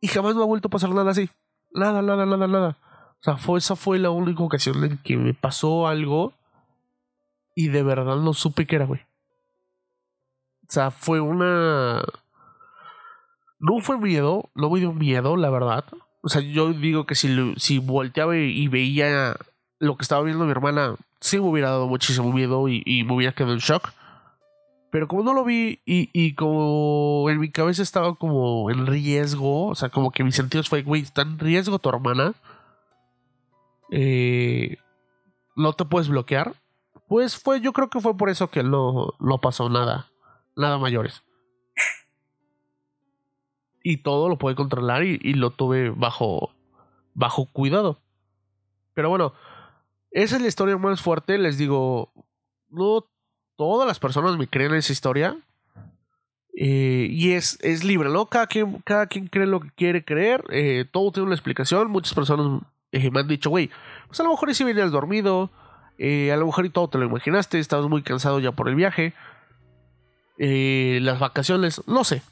y 0.00 0.08
jamás 0.08 0.34
me 0.34 0.42
ha 0.42 0.46
vuelto 0.46 0.68
a 0.68 0.70
pasar 0.70 0.90
nada 0.90 1.10
así, 1.10 1.28
nada, 1.72 2.02
nada, 2.02 2.24
nada, 2.24 2.46
nada. 2.46 2.76
O 3.20 3.22
sea, 3.22 3.36
fue, 3.36 3.58
esa 3.58 3.74
fue 3.74 3.98
la 3.98 4.10
única 4.10 4.42
ocasión 4.42 4.84
en 4.84 4.98
que 4.98 5.16
me 5.16 5.34
pasó 5.34 5.88
algo 5.88 6.32
y 7.56 7.68
de 7.68 7.82
verdad 7.82 8.16
no 8.16 8.32
supe 8.32 8.66
qué 8.66 8.76
era, 8.76 8.86
güey. 8.86 9.00
O 10.62 10.70
sea, 10.70 10.90
fue 10.92 11.20
una... 11.20 12.04
No 13.58 13.80
fue 13.80 13.98
miedo, 13.98 14.48
no 14.54 14.70
me 14.70 14.78
dio 14.78 14.92
miedo, 14.92 15.36
la 15.36 15.50
verdad. 15.50 15.84
O 16.28 16.30
sea, 16.30 16.42
yo 16.42 16.74
digo 16.74 17.06
que 17.06 17.14
si, 17.14 17.54
si 17.56 17.78
volteaba 17.78 18.36
y 18.36 18.68
veía 18.68 19.34
lo 19.78 19.96
que 19.96 20.02
estaba 20.02 20.22
viendo 20.22 20.44
mi 20.44 20.50
hermana, 20.50 20.94
sí 21.20 21.40
me 21.40 21.48
hubiera 21.48 21.70
dado 21.70 21.86
muchísimo 21.86 22.30
miedo 22.34 22.68
y, 22.68 23.02
me 23.04 23.14
hubiera 23.14 23.34
quedado 23.34 23.54
en 23.54 23.60
shock. 23.60 23.94
Pero 24.90 25.08
como 25.08 25.22
no 25.22 25.32
lo 25.32 25.42
vi 25.42 25.80
y, 25.86 26.10
y, 26.12 26.34
como 26.34 27.30
en 27.30 27.40
mi 27.40 27.50
cabeza 27.50 27.82
estaba 27.82 28.14
como 28.14 28.70
en 28.70 28.86
riesgo, 28.86 29.68
o 29.68 29.74
sea, 29.74 29.88
como 29.88 30.10
que 30.10 30.22
mis 30.22 30.34
sentidos 30.34 30.68
fue, 30.68 30.82
güey, 30.82 31.00
está 31.00 31.22
en 31.22 31.38
riesgo 31.38 31.78
tu 31.78 31.88
hermana. 31.88 32.34
Eh, 33.90 34.76
no 35.56 35.72
te 35.72 35.86
puedes 35.86 36.10
bloquear. 36.10 36.56
Pues 37.08 37.38
fue, 37.38 37.62
yo 37.62 37.72
creo 37.72 37.88
que 37.88 38.02
fue 38.02 38.14
por 38.18 38.28
eso 38.28 38.50
que 38.50 38.62
no, 38.62 39.14
no 39.18 39.38
pasó 39.38 39.70
nada, 39.70 40.10
nada 40.56 40.76
mayores 40.76 41.22
y 43.82 43.98
todo 43.98 44.28
lo 44.28 44.38
puede 44.38 44.56
controlar 44.56 45.04
y, 45.04 45.18
y, 45.22 45.34
lo 45.34 45.50
tuve 45.50 45.90
bajo, 45.90 46.50
bajo 47.14 47.46
cuidado. 47.46 47.98
Pero 48.94 49.08
bueno, 49.08 49.32
esa 50.10 50.36
es 50.36 50.42
la 50.42 50.48
historia 50.48 50.76
más 50.76 51.00
fuerte. 51.00 51.38
Les 51.38 51.58
digo, 51.58 52.12
no 52.70 53.04
todas 53.56 53.86
las 53.86 53.98
personas 53.98 54.36
me 54.38 54.48
creen 54.48 54.74
esa 54.74 54.92
historia. 54.92 55.36
Eh, 56.60 57.08
y 57.10 57.32
es, 57.32 57.58
es 57.62 57.84
libre, 57.84 58.08
¿no? 58.08 58.26
Cada 58.26 58.46
quien, 58.46 58.80
cada 58.84 59.06
quien 59.06 59.28
cree 59.28 59.46
lo 59.46 59.60
que 59.60 59.70
quiere 59.70 60.04
creer. 60.04 60.44
Eh, 60.50 60.84
todo 60.90 61.12
tiene 61.12 61.26
una 61.26 61.34
explicación. 61.34 61.90
Muchas 61.90 62.14
personas 62.14 62.62
eh, 62.92 63.10
me 63.10 63.20
han 63.20 63.28
dicho, 63.28 63.50
güey, 63.50 63.70
pues 64.06 64.18
a 64.20 64.24
lo 64.24 64.30
mejor 64.30 64.52
si 64.54 64.64
venías 64.64 64.90
dormido. 64.90 65.50
a 65.98 66.36
lo 66.36 66.46
mejor 66.46 66.66
y 66.66 66.70
todo 66.70 66.88
te 66.88 66.98
lo 66.98 67.06
imaginaste. 67.06 67.58
Estabas 67.58 67.88
muy 67.88 68.02
cansado 68.02 68.40
ya 68.40 68.52
por 68.52 68.68
el 68.68 68.74
viaje. 68.74 69.14
las 70.38 71.18
vacaciones, 71.18 71.82
no 71.86 72.04
sé. 72.04 72.22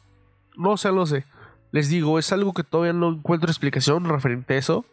No 0.57 0.77
sé, 0.77 0.91
no 0.91 1.07
sé. 1.07 1.25
Les 1.73 1.89
digo, 1.89 2.19
es 2.19 2.33
algo 2.33 2.53
que 2.53 2.65
todavía 2.65 2.93
no 2.93 3.11
encuentro 3.11 3.51
explicación 3.51 4.05
referente 4.05 4.55
a 4.55 4.59
eso. 4.59 4.85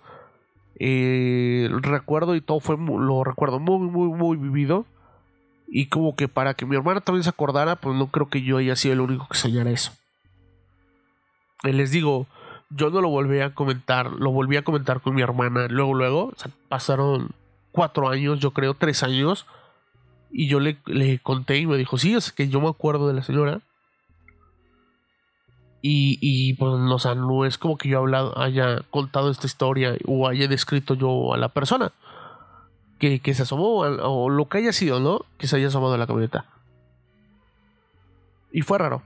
Eh, 0.80 1.70
recuerdo 1.82 2.36
y 2.36 2.42
todo 2.42 2.60
fue, 2.60 2.78
lo 2.78 3.24
recuerdo 3.24 3.60
muy, 3.60 3.80
muy, 3.80 4.10
muy 4.10 4.38
vivido. 4.38 4.86
Y 5.68 5.88
como 5.88 6.16
que 6.16 6.28
para 6.28 6.54
que 6.54 6.66
mi 6.66 6.76
hermana 6.76 7.02
también 7.02 7.24
se 7.24 7.30
acordara, 7.30 7.76
pues 7.76 7.96
no 7.96 8.08
creo 8.08 8.30
que 8.30 8.42
yo 8.42 8.58
haya 8.58 8.76
sido 8.76 8.94
el 8.94 9.02
único 9.02 9.28
que 9.28 9.38
soñara 9.38 9.72
eso. 9.72 9.92
Y 11.64 11.72
les 11.72 11.92
digo, 11.92 12.28
yo 12.70 12.90
no 12.90 13.02
lo 13.02 13.10
volví 13.10 13.40
a 13.40 13.54
comentar, 13.54 14.12
lo 14.12 14.32
volví 14.32 14.58
a 14.58 14.64
comentar 14.64 15.02
con 15.02 15.16
mi 15.16 15.22
hermana 15.22 15.68
luego, 15.70 15.94
luego. 15.94 16.34
Pasaron 16.70 17.32
cuatro 17.72 18.10
años, 18.10 18.40
yo 18.40 18.52
creo, 18.52 18.74
tres 18.74 19.04
años. 19.04 19.46
Y 20.32 20.48
yo 20.48 20.60
le, 20.60 20.78
le 20.86 21.20
conté 21.20 21.58
y 21.58 21.68
me 21.68 21.78
dijo, 21.78 21.98
sí, 21.98 22.16
es 22.16 22.32
que 22.32 22.50
yo 22.50 22.60
me 22.60 22.70
acuerdo 22.70 23.08
de 23.08 23.14
la 23.14 23.24
señora. 23.24 23.62
Y, 25.86 26.18
y 26.22 26.54
pues, 26.54 26.72
o 26.72 26.98
sea, 27.00 27.14
no 27.14 27.46
es 27.46 27.58
como 27.58 27.78
que 27.78 27.90
yo 27.90 28.06
haya 28.38 28.80
contado 28.90 29.30
esta 29.30 29.46
historia 29.46 29.98
o 30.08 30.30
haya 30.30 30.48
descrito 30.48 30.94
yo 30.94 31.34
a 31.34 31.38
la 31.38 31.50
persona 31.50 31.92
que, 33.00 33.20
que 33.20 33.34
se 33.34 33.44
asomó 33.44 33.80
o 33.80 34.30
lo 34.30 34.48
que 34.48 34.60
haya 34.60 34.72
sido, 34.72 35.02
¿no? 35.02 35.26
Que 35.38 35.46
se 35.46 35.58
haya 35.58 35.68
asomado 35.68 35.96
a 35.96 35.98
la 35.98 36.08
camioneta. 36.08 36.46
Y 38.54 38.62
fue 38.62 38.78
raro. 38.78 39.04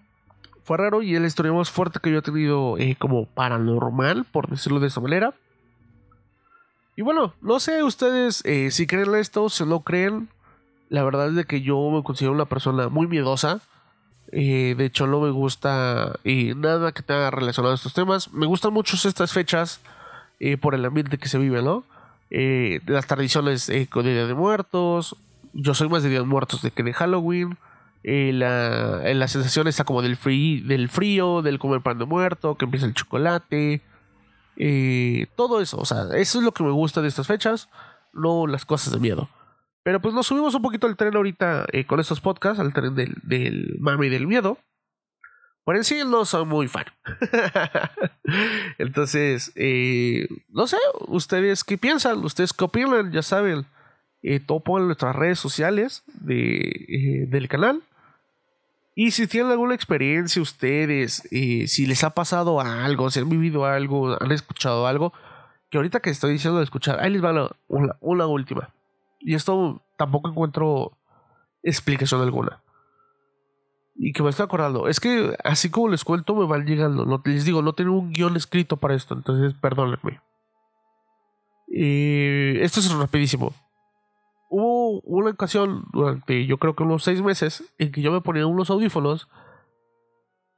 Fue 0.63 0.77
raro 0.77 1.01
y 1.01 1.15
es 1.15 1.21
la 1.21 1.25
historia 1.25 1.51
más 1.51 1.71
fuerte 1.71 1.99
que 1.99 2.11
yo 2.11 2.19
he 2.19 2.21
tenido 2.21 2.77
eh, 2.77 2.95
como 2.99 3.25
paranormal, 3.25 4.25
por 4.25 4.47
decirlo 4.47 4.79
de 4.79 4.87
esta 4.87 5.01
manera. 5.01 5.33
Y 6.95 7.01
bueno, 7.01 7.33
no 7.41 7.59
sé 7.59 7.81
ustedes 7.81 8.43
eh, 8.45 8.69
si 8.69 8.85
creen 8.85 9.15
esto, 9.15 9.49
si 9.49 9.65
no 9.65 9.79
creen. 9.79 10.29
La 10.89 11.03
verdad 11.03 11.29
es 11.29 11.35
de 11.35 11.45
que 11.45 11.61
yo 11.61 11.89
me 11.89 12.03
considero 12.03 12.33
una 12.33 12.45
persona 12.45 12.89
muy 12.89 13.07
miedosa. 13.07 13.61
Eh, 14.31 14.75
de 14.77 14.85
hecho, 14.85 15.07
no 15.07 15.21
me 15.21 15.31
gusta 15.31 16.19
eh, 16.23 16.53
nada 16.55 16.91
que 16.91 17.01
tenga 17.01 17.31
relacionado 17.31 17.71
a 17.73 17.75
estos 17.75 17.93
temas. 17.93 18.31
Me 18.33 18.45
gustan 18.45 18.73
mucho 18.73 18.95
estas 19.07 19.31
fechas 19.31 19.79
eh, 20.39 20.57
por 20.57 20.75
el 20.75 20.85
ambiente 20.85 21.17
que 21.17 21.29
se 21.29 21.37
vive, 21.37 21.61
¿no? 21.61 21.83
las 22.29 23.07
tradiciones 23.07 23.71
con 23.89 24.05
el 24.05 24.13
Día 24.13 24.27
de 24.27 24.33
Muertos. 24.33 25.15
Yo 25.53 25.73
soy 25.73 25.87
más 25.87 26.03
de 26.03 26.09
Día 26.09 26.19
de 26.19 26.25
Muertos 26.25 26.61
de 26.61 26.71
que 26.71 26.83
de 26.83 26.91
Halloween. 26.91 27.57
La, 28.03 29.01
la, 29.13 29.27
sensación 29.29 29.69
está 29.69 29.85
como 29.85 30.01
del, 30.01 30.17
del 30.67 30.89
frío, 30.89 31.41
del 31.41 31.57
comer 31.57 31.79
pan 31.79 31.97
de 31.99 32.05
muerto, 32.05 32.55
que 32.55 32.65
empieza 32.65 32.85
el 32.85 32.93
chocolate. 32.93 33.81
todo 35.37 35.61
eso, 35.61 35.77
o 35.77 35.85
sea, 35.85 36.03
eso 36.17 36.39
es 36.39 36.43
lo 36.43 36.51
que 36.53 36.63
me 36.63 36.71
gusta 36.71 37.01
de 37.01 37.07
estas 37.07 37.27
fechas, 37.27 37.69
no 38.11 38.45
las 38.45 38.65
cosas 38.65 38.91
de 38.91 38.99
miedo. 38.99 39.29
Pero 39.87 40.01
pues 40.01 40.13
nos 40.13 40.27
subimos 40.27 40.53
un 40.53 40.61
poquito 40.61 40.85
al 40.85 40.97
tren 40.97 41.15
ahorita 41.15 41.65
eh, 41.71 41.85
con 41.85 42.01
estos 42.01 42.19
podcasts, 42.19 42.59
al 42.59 42.73
tren 42.73 42.93
del, 42.93 43.15
del 43.23 43.77
mame 43.79 44.07
y 44.07 44.09
del 44.09 44.27
miedo. 44.27 44.57
Por 45.63 45.77
en 45.77 45.85
sí 45.85 46.01
no 46.05 46.25
soy 46.25 46.43
muy 46.43 46.67
fan. 46.67 46.83
Entonces, 48.79 49.53
eh, 49.55 50.27
no 50.49 50.67
sé, 50.67 50.75
ustedes 51.07 51.63
qué 51.63 51.77
piensan, 51.77 52.17
ustedes 52.17 52.51
qué 52.51 52.65
opinan, 52.65 53.13
ya 53.13 53.21
saben. 53.21 53.65
Eh, 54.23 54.41
todo 54.41 54.61
en 54.77 54.87
nuestras 54.87 55.15
redes 55.15 55.39
sociales 55.39 56.03
de, 56.15 56.57
eh, 56.57 57.25
del 57.29 57.47
canal. 57.47 57.81
Y 58.93 59.11
si 59.11 59.25
tienen 59.25 59.53
alguna 59.53 59.73
experiencia 59.73 60.41
ustedes, 60.41 61.25
eh, 61.31 61.65
si 61.69 61.85
les 61.85 62.03
ha 62.03 62.09
pasado 62.09 62.59
algo, 62.59 63.09
si 63.09 63.21
han 63.21 63.29
vivido 63.29 63.65
algo, 63.65 64.21
han 64.21 64.33
escuchado 64.33 64.85
algo, 64.85 65.13
que 65.69 65.77
ahorita 65.77 66.01
que 66.01 66.09
estoy 66.09 66.33
diciendo 66.33 66.57
de 66.57 66.65
escuchar, 66.65 66.99
ahí 66.99 67.09
les 67.09 67.23
va 67.23 67.55
una 68.01 68.27
última. 68.27 68.73
Y 69.19 69.35
esto 69.35 69.81
tampoco 69.97 70.29
encuentro 70.29 70.97
explicación 71.63 72.21
alguna. 72.21 72.63
Y 73.95 74.13
que 74.13 74.21
me 74.21 74.29
estoy 74.29 74.45
acordando. 74.45 74.87
Es 74.87 74.99
que 74.99 75.35
así 75.43 75.69
como 75.69 75.89
les 75.89 76.03
cuento, 76.03 76.35
me 76.35 76.45
van 76.45 76.65
llegando. 76.65 77.21
Les 77.25 77.45
digo, 77.45 77.61
no 77.61 77.73
tengo 77.73 77.97
un 77.97 78.11
guion 78.11 78.35
escrito 78.35 78.77
para 78.77 78.93
esto. 78.93 79.15
Entonces, 79.15 79.53
perdónenme. 79.59 80.21
Eh, 81.73 82.59
esto 82.61 82.79
es 82.79 82.91
rapidísimo. 82.93 83.53
Hubo 84.49 85.01
una 85.01 85.31
ocasión 85.31 85.85
durante 85.91 86.45
yo 86.45 86.57
creo 86.57 86.75
que 86.75 86.83
unos 86.83 87.03
seis 87.03 87.21
meses 87.21 87.63
en 87.77 87.91
que 87.91 88.01
yo 88.01 88.11
me 88.11 88.21
ponía 88.21 88.47
unos 88.47 88.69
audífonos 88.69 89.27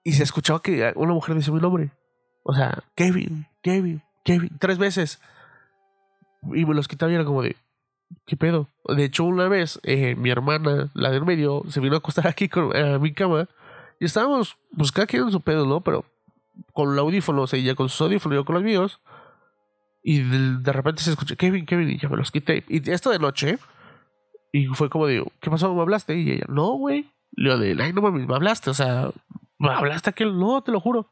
y 0.04 0.14
se 0.14 0.24
escuchaba 0.24 0.62
que 0.62 0.94
una 0.96 1.14
mujer 1.14 1.36
decía 1.36 1.54
mi 1.54 1.60
nombre. 1.60 1.92
O 2.44 2.54
sea, 2.54 2.84
Kevin, 2.96 3.48
Kevin, 3.62 4.02
Kevin, 4.24 4.52
tres 4.60 4.78
veces. 4.78 5.20
Y 6.54 6.66
me 6.66 6.76
los 6.76 6.88
quitaba 6.88 7.12
y 7.12 7.16
era 7.16 7.26
como 7.26 7.42
de, 7.42 7.56
¿qué 8.26 8.36
pedo? 8.38 8.68
De 8.88 9.04
hecho, 9.04 9.24
una 9.24 9.48
vez 9.48 9.80
eh, 9.84 10.16
mi 10.16 10.30
hermana, 10.30 10.90
la 10.94 11.12
del 11.12 11.26
medio, 11.26 11.64
se 11.70 11.80
vino 11.80 11.96
a 11.96 12.00
acostar 12.00 12.28
aquí 12.28 12.50
con, 12.50 12.76
a 12.76 13.00
mi 13.00 13.14
cama 13.14 13.48
y 14.00 14.06
estábamos, 14.06 14.58
pues 14.76 14.92
quien 14.92 15.24
en 15.24 15.32
su 15.32 15.42
pedo, 15.42 15.66
¿no? 15.66 15.82
Pero 15.82 16.06
con 16.74 16.94
el 16.94 17.00
audífono, 17.00 17.44
o 17.44 17.48
sea, 17.48 17.60
ella 17.60 17.76
con 17.76 17.90
sus 17.90 18.02
audífonos, 18.02 18.36
yo 18.38 18.46
con 18.46 18.56
los 18.56 18.64
míos. 18.64 19.02
Y 20.02 20.22
de, 20.22 20.72
repente 20.72 21.04
se 21.04 21.12
escucha, 21.12 21.36
Kevin, 21.36 21.66
Kevin, 21.66 21.90
y 21.90 21.98
ya 21.98 22.08
me 22.08 22.16
los 22.16 22.32
quité. 22.32 22.64
Y 22.70 22.90
esto 22.90 23.10
de 23.10 23.20
noche, 23.20 23.60
y 24.54 24.68
fue 24.68 24.90
como 24.90 25.08
digo, 25.08 25.32
¿qué 25.42 25.50
pasó? 25.50 25.74
¿Me 25.76 25.82
hablaste? 25.82 26.18
Y 26.18 26.32
ella, 26.32 26.46
no, 26.48 26.72
güey. 26.72 27.12
Le 27.32 27.58
digo, 27.58 27.84
ay, 27.84 27.94
no 27.94 28.02
mames, 28.02 28.26
me 28.26 28.36
hablaste. 28.36 28.70
O 28.70 28.74
sea, 28.74 29.12
¿me 29.58 29.70
hablaste 29.70 30.10
aquel? 30.10 30.40
No, 30.40 30.62
te 30.62 30.72
lo 30.72 30.80
juro. 30.80 31.12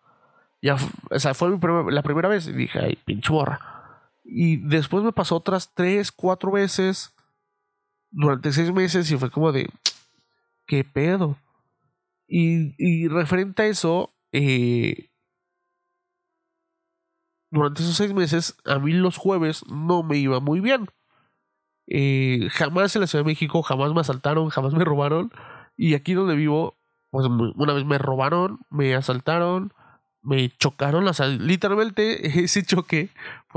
Ya, 0.62 0.78
o 1.12 1.20
sea, 1.20 1.34
fue 1.34 1.50
la 1.92 2.02
primera 2.02 2.30
vez. 2.30 2.48
Y 2.48 2.54
dije, 2.54 2.80
ay, 2.80 2.98
pinche 3.06 3.32
borra. 3.32 3.77
Y 4.30 4.58
después 4.58 5.04
me 5.04 5.14
pasó 5.14 5.38
otras 5.38 5.74
tres, 5.74 6.12
cuatro 6.12 6.52
veces 6.52 7.16
durante 8.12 8.52
seis 8.52 8.72
meses 8.74 9.10
y 9.10 9.18
fue 9.18 9.32
como 9.32 9.52
de, 9.52 9.70
¿qué 10.66 10.84
pedo? 10.84 11.38
Y, 12.28 12.76
y 12.78 13.08
referente 13.08 13.64
a 13.64 13.68
eso, 13.68 14.14
eh, 14.34 15.10
durante 17.50 17.82
esos 17.82 17.96
seis 17.96 18.14
meses, 18.14 18.58
a 18.66 18.80
mí 18.80 18.92
los 18.92 19.18
jueves 19.18 19.66
no 19.68 20.04
me 20.04 20.18
iba 20.18 20.40
muy 20.40 20.60
bien. 20.60 20.88
Eh, 21.88 22.50
jamás 22.52 22.96
en 22.96 23.02
la 23.02 23.08
Ciudad 23.08 23.24
de 23.24 23.32
México, 23.32 23.64
jamás 23.64 23.94
me 23.94 24.02
asaltaron, 24.02 24.50
jamás 24.50 24.74
me 24.74 24.84
robaron. 24.84 25.32
Y 25.78 25.94
aquí 25.94 26.14
donde 26.14 26.36
vivo, 26.36 26.78
pues 27.10 27.26
una 27.28 27.74
vez 27.74 27.86
me 27.86 27.98
robaron, 27.98 28.60
me 28.70 28.94
asaltaron, 28.96 29.74
me 30.22 30.50
chocaron. 30.58 31.08
O 31.08 31.14
sea, 31.14 31.28
literalmente 31.28 32.28
ese 32.44 32.64
choque 32.64 33.10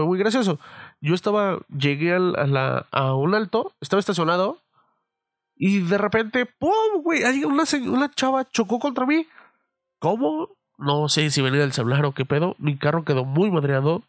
muy 0.06 0.18
gracioso. 0.18 0.58
Yo 1.00 1.14
estaba, 1.14 1.58
llegué 1.68 2.14
a 2.14 3.14
un 3.14 3.34
alto, 3.34 3.72
estaba 3.80 4.00
estacionado. 4.00 4.58
Y 5.56 5.80
de 5.80 5.98
repente, 5.98 6.46
¡pum! 6.46 7.02
Güey, 7.02 7.22
una, 7.44 7.64
una 7.86 8.10
chava 8.10 8.48
chocó 8.50 8.78
contra 8.78 9.06
mí. 9.06 9.26
¿Cómo? 9.98 10.48
No 10.78 11.08
sé 11.10 11.30
si 11.30 11.42
venía 11.42 11.60
del 11.60 11.72
celular 11.72 12.04
o 12.06 12.12
qué 12.12 12.24
pedo. 12.24 12.56
Mi 12.58 12.78
carro 12.78 13.04
quedó 13.04 13.24
muy 13.24 13.50
madreado. 13.50 14.02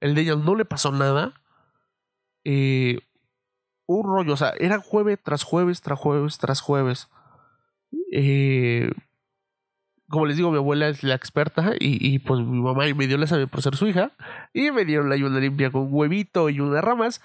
El 0.00 0.14
de 0.14 0.22
ella 0.22 0.36
no 0.36 0.54
le 0.54 0.64
pasó 0.64 0.90
nada. 0.92 1.34
Eh, 2.44 3.00
un 3.86 4.04
rollo, 4.04 4.32
o 4.32 4.36
sea, 4.36 4.54
era 4.58 4.78
jueves 4.78 5.18
tras 5.22 5.42
jueves, 5.42 5.82
tras 5.82 5.98
jueves, 5.98 6.38
tras 6.38 6.60
jueves. 6.60 7.08
Eh, 8.12 8.90
como 10.14 10.26
les 10.26 10.36
digo, 10.36 10.50
mi 10.50 10.58
abuela 10.58 10.88
es 10.88 11.02
la 11.02 11.14
experta 11.14 11.72
y, 11.78 12.18
pues 12.20 12.40
mi 12.40 12.60
mamá 12.60 12.84
me 12.94 13.06
dio 13.06 13.18
la 13.18 13.26
sabe 13.26 13.46
por 13.46 13.62
ser 13.62 13.76
su 13.76 13.88
hija 13.88 14.12
y 14.52 14.70
me 14.70 14.84
dieron 14.84 15.08
la 15.08 15.16
ayuda 15.16 15.40
limpia 15.40 15.70
con 15.70 15.88
huevito 15.90 16.48
y 16.48 16.60
unas 16.60 16.84
ramas 16.84 17.20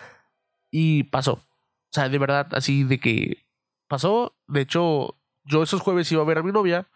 y 0.72 1.04
pasó. 1.04 1.34
O 1.34 1.92
sea, 1.92 2.10
de 2.10 2.18
verdad, 2.18 2.48
así 2.52 2.84
de 2.84 3.00
que 3.00 3.46
pasó. 3.88 4.36
De 4.48 4.62
hecho, 4.62 5.16
yo 5.44 5.62
esos 5.62 5.82
jueves 5.82 6.12
iba 6.12 6.24
a 6.24 6.26
ver 6.26 6.40
a 6.40 6.44
mi 6.44 6.52
novia 6.52 6.88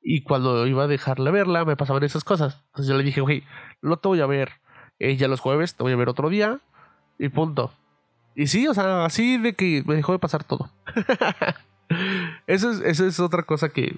y 0.00 0.22
cuando 0.22 0.64
iba 0.68 0.84
a 0.84 0.86
dejarla 0.86 1.32
verla 1.32 1.64
me 1.64 1.76
pasaban 1.76 2.04
esas 2.04 2.22
cosas. 2.22 2.62
Entonces 2.66 2.88
yo 2.88 2.96
le 2.96 3.04
dije, 3.04 3.20
güey, 3.20 3.42
no 3.82 3.96
te 3.96 4.08
voy 4.08 4.20
a 4.20 4.26
ver 4.26 4.52
ella 5.00 5.26
los 5.26 5.40
jueves, 5.40 5.74
te 5.74 5.82
voy 5.82 5.92
a 5.92 5.96
ver 5.96 6.08
otro 6.08 6.28
día 6.30 6.60
y 7.18 7.28
punto. 7.30 7.72
Y 8.36 8.46
sí, 8.46 8.68
o 8.68 8.74
sea, 8.74 9.04
así 9.04 9.38
de 9.38 9.54
que 9.54 9.82
me 9.86 9.96
dejó 9.96 10.12
de 10.12 10.20
pasar 10.20 10.44
todo. 10.44 10.70
eso, 12.46 12.70
es, 12.70 12.80
eso 12.80 13.06
es 13.06 13.18
otra 13.18 13.42
cosa 13.42 13.70
que, 13.70 13.96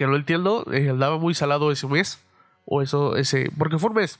que 0.00 0.06
no 0.06 0.16
entiendo. 0.16 0.64
Eh, 0.72 0.88
andaba 0.88 1.18
muy 1.18 1.34
salado 1.34 1.70
ese 1.70 1.86
mes. 1.86 2.24
O 2.64 2.80
eso, 2.80 3.16
ese. 3.16 3.52
Porque 3.58 3.78
fue 3.78 3.90
un 3.90 3.96
mes. 3.96 4.18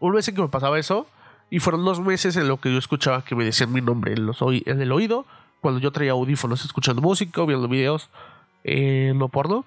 Un 0.00 0.14
mes 0.14 0.26
en 0.26 0.34
que 0.34 0.40
me 0.40 0.48
pasaba 0.48 0.78
eso. 0.78 1.06
Y 1.50 1.60
fueron 1.60 1.84
dos 1.84 2.00
meses 2.00 2.34
en 2.38 2.48
lo 2.48 2.58
que 2.58 2.72
yo 2.72 2.78
escuchaba 2.78 3.22
que 3.22 3.34
me 3.34 3.44
decían 3.44 3.70
mi 3.74 3.82
nombre 3.82 4.14
en, 4.14 4.24
los 4.24 4.38
en 4.40 4.80
el 4.80 4.90
oído. 4.90 5.26
Cuando 5.60 5.80
yo 5.80 5.92
traía 5.92 6.12
audífonos 6.12 6.64
escuchando 6.64 7.02
música 7.02 7.44
viendo 7.44 7.68
videos 7.68 8.08
eh, 8.64 9.12
no 9.14 9.28
porno. 9.28 9.66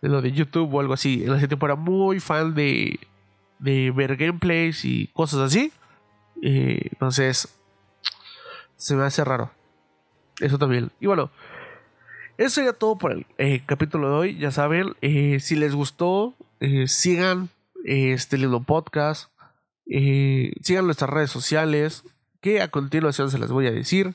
De 0.00 0.08
lo 0.08 0.22
de 0.22 0.32
YouTube 0.32 0.72
o 0.72 0.80
algo 0.80 0.94
así. 0.94 1.22
En 1.22 1.34
ese 1.34 1.46
tiempo 1.46 1.66
era 1.66 1.76
muy 1.76 2.18
fan 2.18 2.54
de, 2.54 2.98
de 3.58 3.90
ver 3.90 4.16
gameplays 4.16 4.86
y 4.86 5.08
cosas 5.08 5.40
así. 5.40 5.70
Eh, 6.40 6.80
entonces, 6.92 7.54
se 8.76 8.96
me 8.96 9.04
hace 9.04 9.22
raro. 9.22 9.50
Eso 10.40 10.56
también. 10.56 10.92
Y 10.98 11.08
bueno, 11.08 11.30
eso 12.40 12.54
sería 12.54 12.72
todo 12.72 12.96
por 12.96 13.12
el 13.12 13.26
eh, 13.36 13.62
capítulo 13.66 14.08
de 14.08 14.14
hoy. 14.14 14.38
Ya 14.38 14.50
saben, 14.50 14.96
eh, 15.02 15.40
si 15.40 15.56
les 15.56 15.74
gustó, 15.74 16.34
sigan 16.86 17.50
este 17.84 18.38
lindo 18.38 18.62
podcast. 18.62 19.30
sigan 19.86 20.86
nuestras 20.86 21.10
redes 21.10 21.30
sociales. 21.30 22.02
Que 22.40 22.62
a 22.62 22.68
continuación 22.68 23.30
se 23.30 23.38
las 23.38 23.52
voy 23.52 23.66
a 23.66 23.70
decir. 23.70 24.14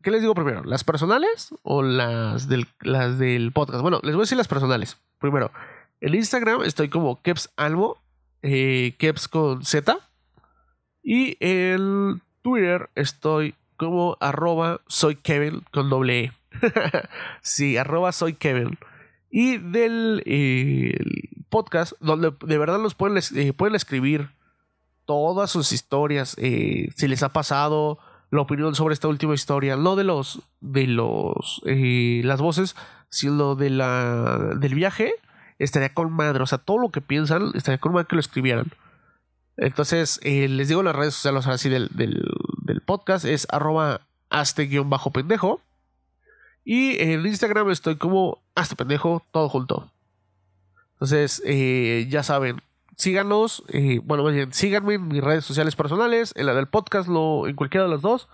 ¿Qué 0.00 0.12
les 0.12 0.20
digo 0.20 0.36
primero? 0.36 0.62
¿Las 0.62 0.84
personales 0.84 1.52
o 1.64 1.82
las 1.82 2.48
del, 2.48 2.68
las 2.82 3.18
del 3.18 3.50
podcast? 3.50 3.82
Bueno, 3.82 3.98
les 4.04 4.14
voy 4.14 4.20
a 4.20 4.26
decir 4.26 4.38
las 4.38 4.46
personales. 4.46 4.96
Primero, 5.18 5.50
el 6.00 6.14
Instagram 6.14 6.62
estoy 6.62 6.88
como 6.88 7.20
Keps 7.20 7.50
Albo, 7.56 7.98
Keps 8.42 9.26
con 9.26 9.64
Z. 9.64 9.98
Y 11.02 11.36
el 11.40 12.22
Twitter 12.42 12.90
estoy 12.94 13.56
como 13.78 14.18
arroba 14.20 14.82
soy 14.88 15.16
Kevin 15.16 15.62
con 15.72 15.88
doble 15.88 16.24
E. 16.24 16.32
sí, 17.40 17.78
arroba 17.78 18.12
soy 18.12 18.34
Kevin. 18.34 18.78
Y 19.30 19.56
del 19.58 20.22
podcast, 21.48 21.92
donde 22.00 22.32
de 22.44 22.58
verdad 22.58 22.80
los 22.80 22.94
pueden, 22.94 23.22
eh, 23.36 23.52
pueden 23.54 23.74
escribir 23.74 24.30
todas 25.06 25.50
sus 25.50 25.72
historias, 25.72 26.34
eh, 26.38 26.90
si 26.96 27.08
les 27.08 27.22
ha 27.22 27.30
pasado, 27.30 27.98
la 28.30 28.42
opinión 28.42 28.74
sobre 28.74 28.92
esta 28.92 29.08
última 29.08 29.34
historia, 29.34 29.76
no 29.76 29.96
de 29.96 30.04
los, 30.04 30.42
de 30.60 30.86
los, 30.86 31.62
eh, 31.64 32.20
las 32.24 32.40
voces, 32.40 32.76
sino 33.08 33.54
de 33.54 33.70
la, 33.70 34.54
del 34.58 34.74
viaje, 34.74 35.14
estaría 35.58 35.94
con 35.94 36.12
madre, 36.12 36.42
o 36.42 36.46
sea, 36.46 36.58
todo 36.58 36.78
lo 36.78 36.90
que 36.90 37.00
piensan, 37.00 37.52
estaría 37.54 37.78
con 37.78 37.92
madre 37.92 38.06
que 38.08 38.16
lo 38.16 38.20
escribieran. 38.20 38.66
Entonces, 39.58 40.20
eh, 40.22 40.48
les 40.48 40.68
digo 40.68 40.84
las 40.84 40.94
redes 40.94 41.14
sociales 41.14 41.46
así 41.48 41.68
del, 41.68 41.88
del, 41.92 42.80
podcast, 42.80 43.24
es 43.24 43.46
arroba 43.50 44.00
bajo 44.84 45.10
pendejo 45.10 45.60
Y 46.64 46.98
en 47.02 47.26
Instagram 47.26 47.70
estoy 47.70 47.96
como 47.96 48.38
hasta 48.54 48.76
pendejo, 48.76 49.22
todo 49.32 49.48
junto. 49.48 49.90
Entonces, 50.92 51.42
eh, 51.44 52.06
ya 52.08 52.22
saben, 52.22 52.62
síganos, 52.96 53.64
eh, 53.68 54.00
bueno, 54.04 54.22
más 54.22 54.32
bien, 54.32 54.52
síganme 54.52 54.94
en 54.94 55.08
mis 55.08 55.22
redes 55.22 55.44
sociales 55.44 55.74
personales, 55.74 56.32
en 56.36 56.46
la 56.46 56.54
del 56.54 56.68
podcast, 56.68 57.08
lo, 57.08 57.48
en 57.48 57.56
cualquiera 57.56 57.84
de 57.84 57.90
las 57.90 58.00
dos. 58.00 58.28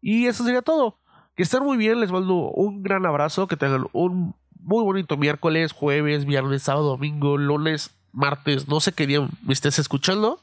Y 0.00 0.26
eso 0.26 0.42
sería 0.44 0.62
todo. 0.62 0.96
Que 1.36 1.42
estén 1.42 1.62
muy 1.62 1.76
bien, 1.76 2.00
les 2.00 2.12
mando 2.12 2.34
un 2.50 2.82
gran 2.82 3.04
abrazo, 3.04 3.46
que 3.46 3.58
tengan 3.58 3.88
un 3.92 4.34
muy 4.58 4.84
bonito 4.84 5.18
miércoles, 5.18 5.72
jueves, 5.72 6.24
viernes, 6.24 6.62
sábado, 6.62 6.88
domingo, 6.88 7.36
lunes, 7.36 7.94
martes, 8.12 8.68
no 8.68 8.80
sé 8.80 8.92
qué 8.92 9.06
día 9.06 9.28
me 9.42 9.52
estés 9.52 9.78
escuchando. 9.78 10.40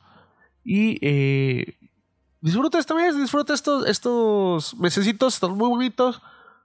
Y 0.64 1.00
eh, 1.02 1.76
disfruta 2.42 2.80
esta 2.80 2.94
mes, 2.94 3.18
disfruta 3.18 3.54
estos, 3.54 3.88
estos 3.88 4.76
mesecitos, 4.76 5.36
están 5.36 5.52
muy 5.52 5.70
bonitos, 5.70 6.22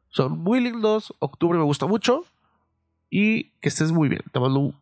son 0.08 0.38
muy 0.38 0.60
lindos. 0.60 1.14
Octubre 1.18 1.58
me 1.58 1.64
gusta 1.64 1.86
mucho. 1.86 2.24
Y 3.10 3.50
que 3.60 3.68
estés 3.68 3.92
muy 3.92 4.08
bien. 4.08 4.22
Te 4.32 4.40
mando 4.40 4.58
un 4.58 4.76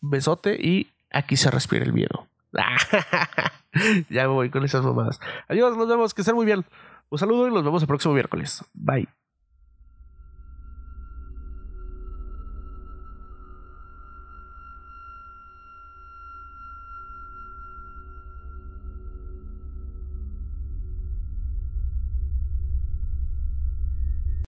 besote 0.00 0.54
y 0.54 0.88
aquí 1.10 1.36
se 1.36 1.50
respira 1.50 1.84
el 1.84 1.92
miedo. 1.92 2.26
ya 4.08 4.22
me 4.22 4.34
voy 4.34 4.50
con 4.50 4.64
esas 4.64 4.84
mamadas. 4.84 5.20
Adiós, 5.48 5.76
nos 5.76 5.88
vemos, 5.88 6.14
que 6.14 6.22
estén 6.22 6.34
muy 6.34 6.46
bien. 6.46 6.64
Un 7.10 7.18
saludo 7.18 7.48
y 7.48 7.50
nos 7.52 7.64
vemos 7.64 7.82
el 7.82 7.88
próximo 7.88 8.14
miércoles. 8.14 8.64
Bye. 8.72 9.08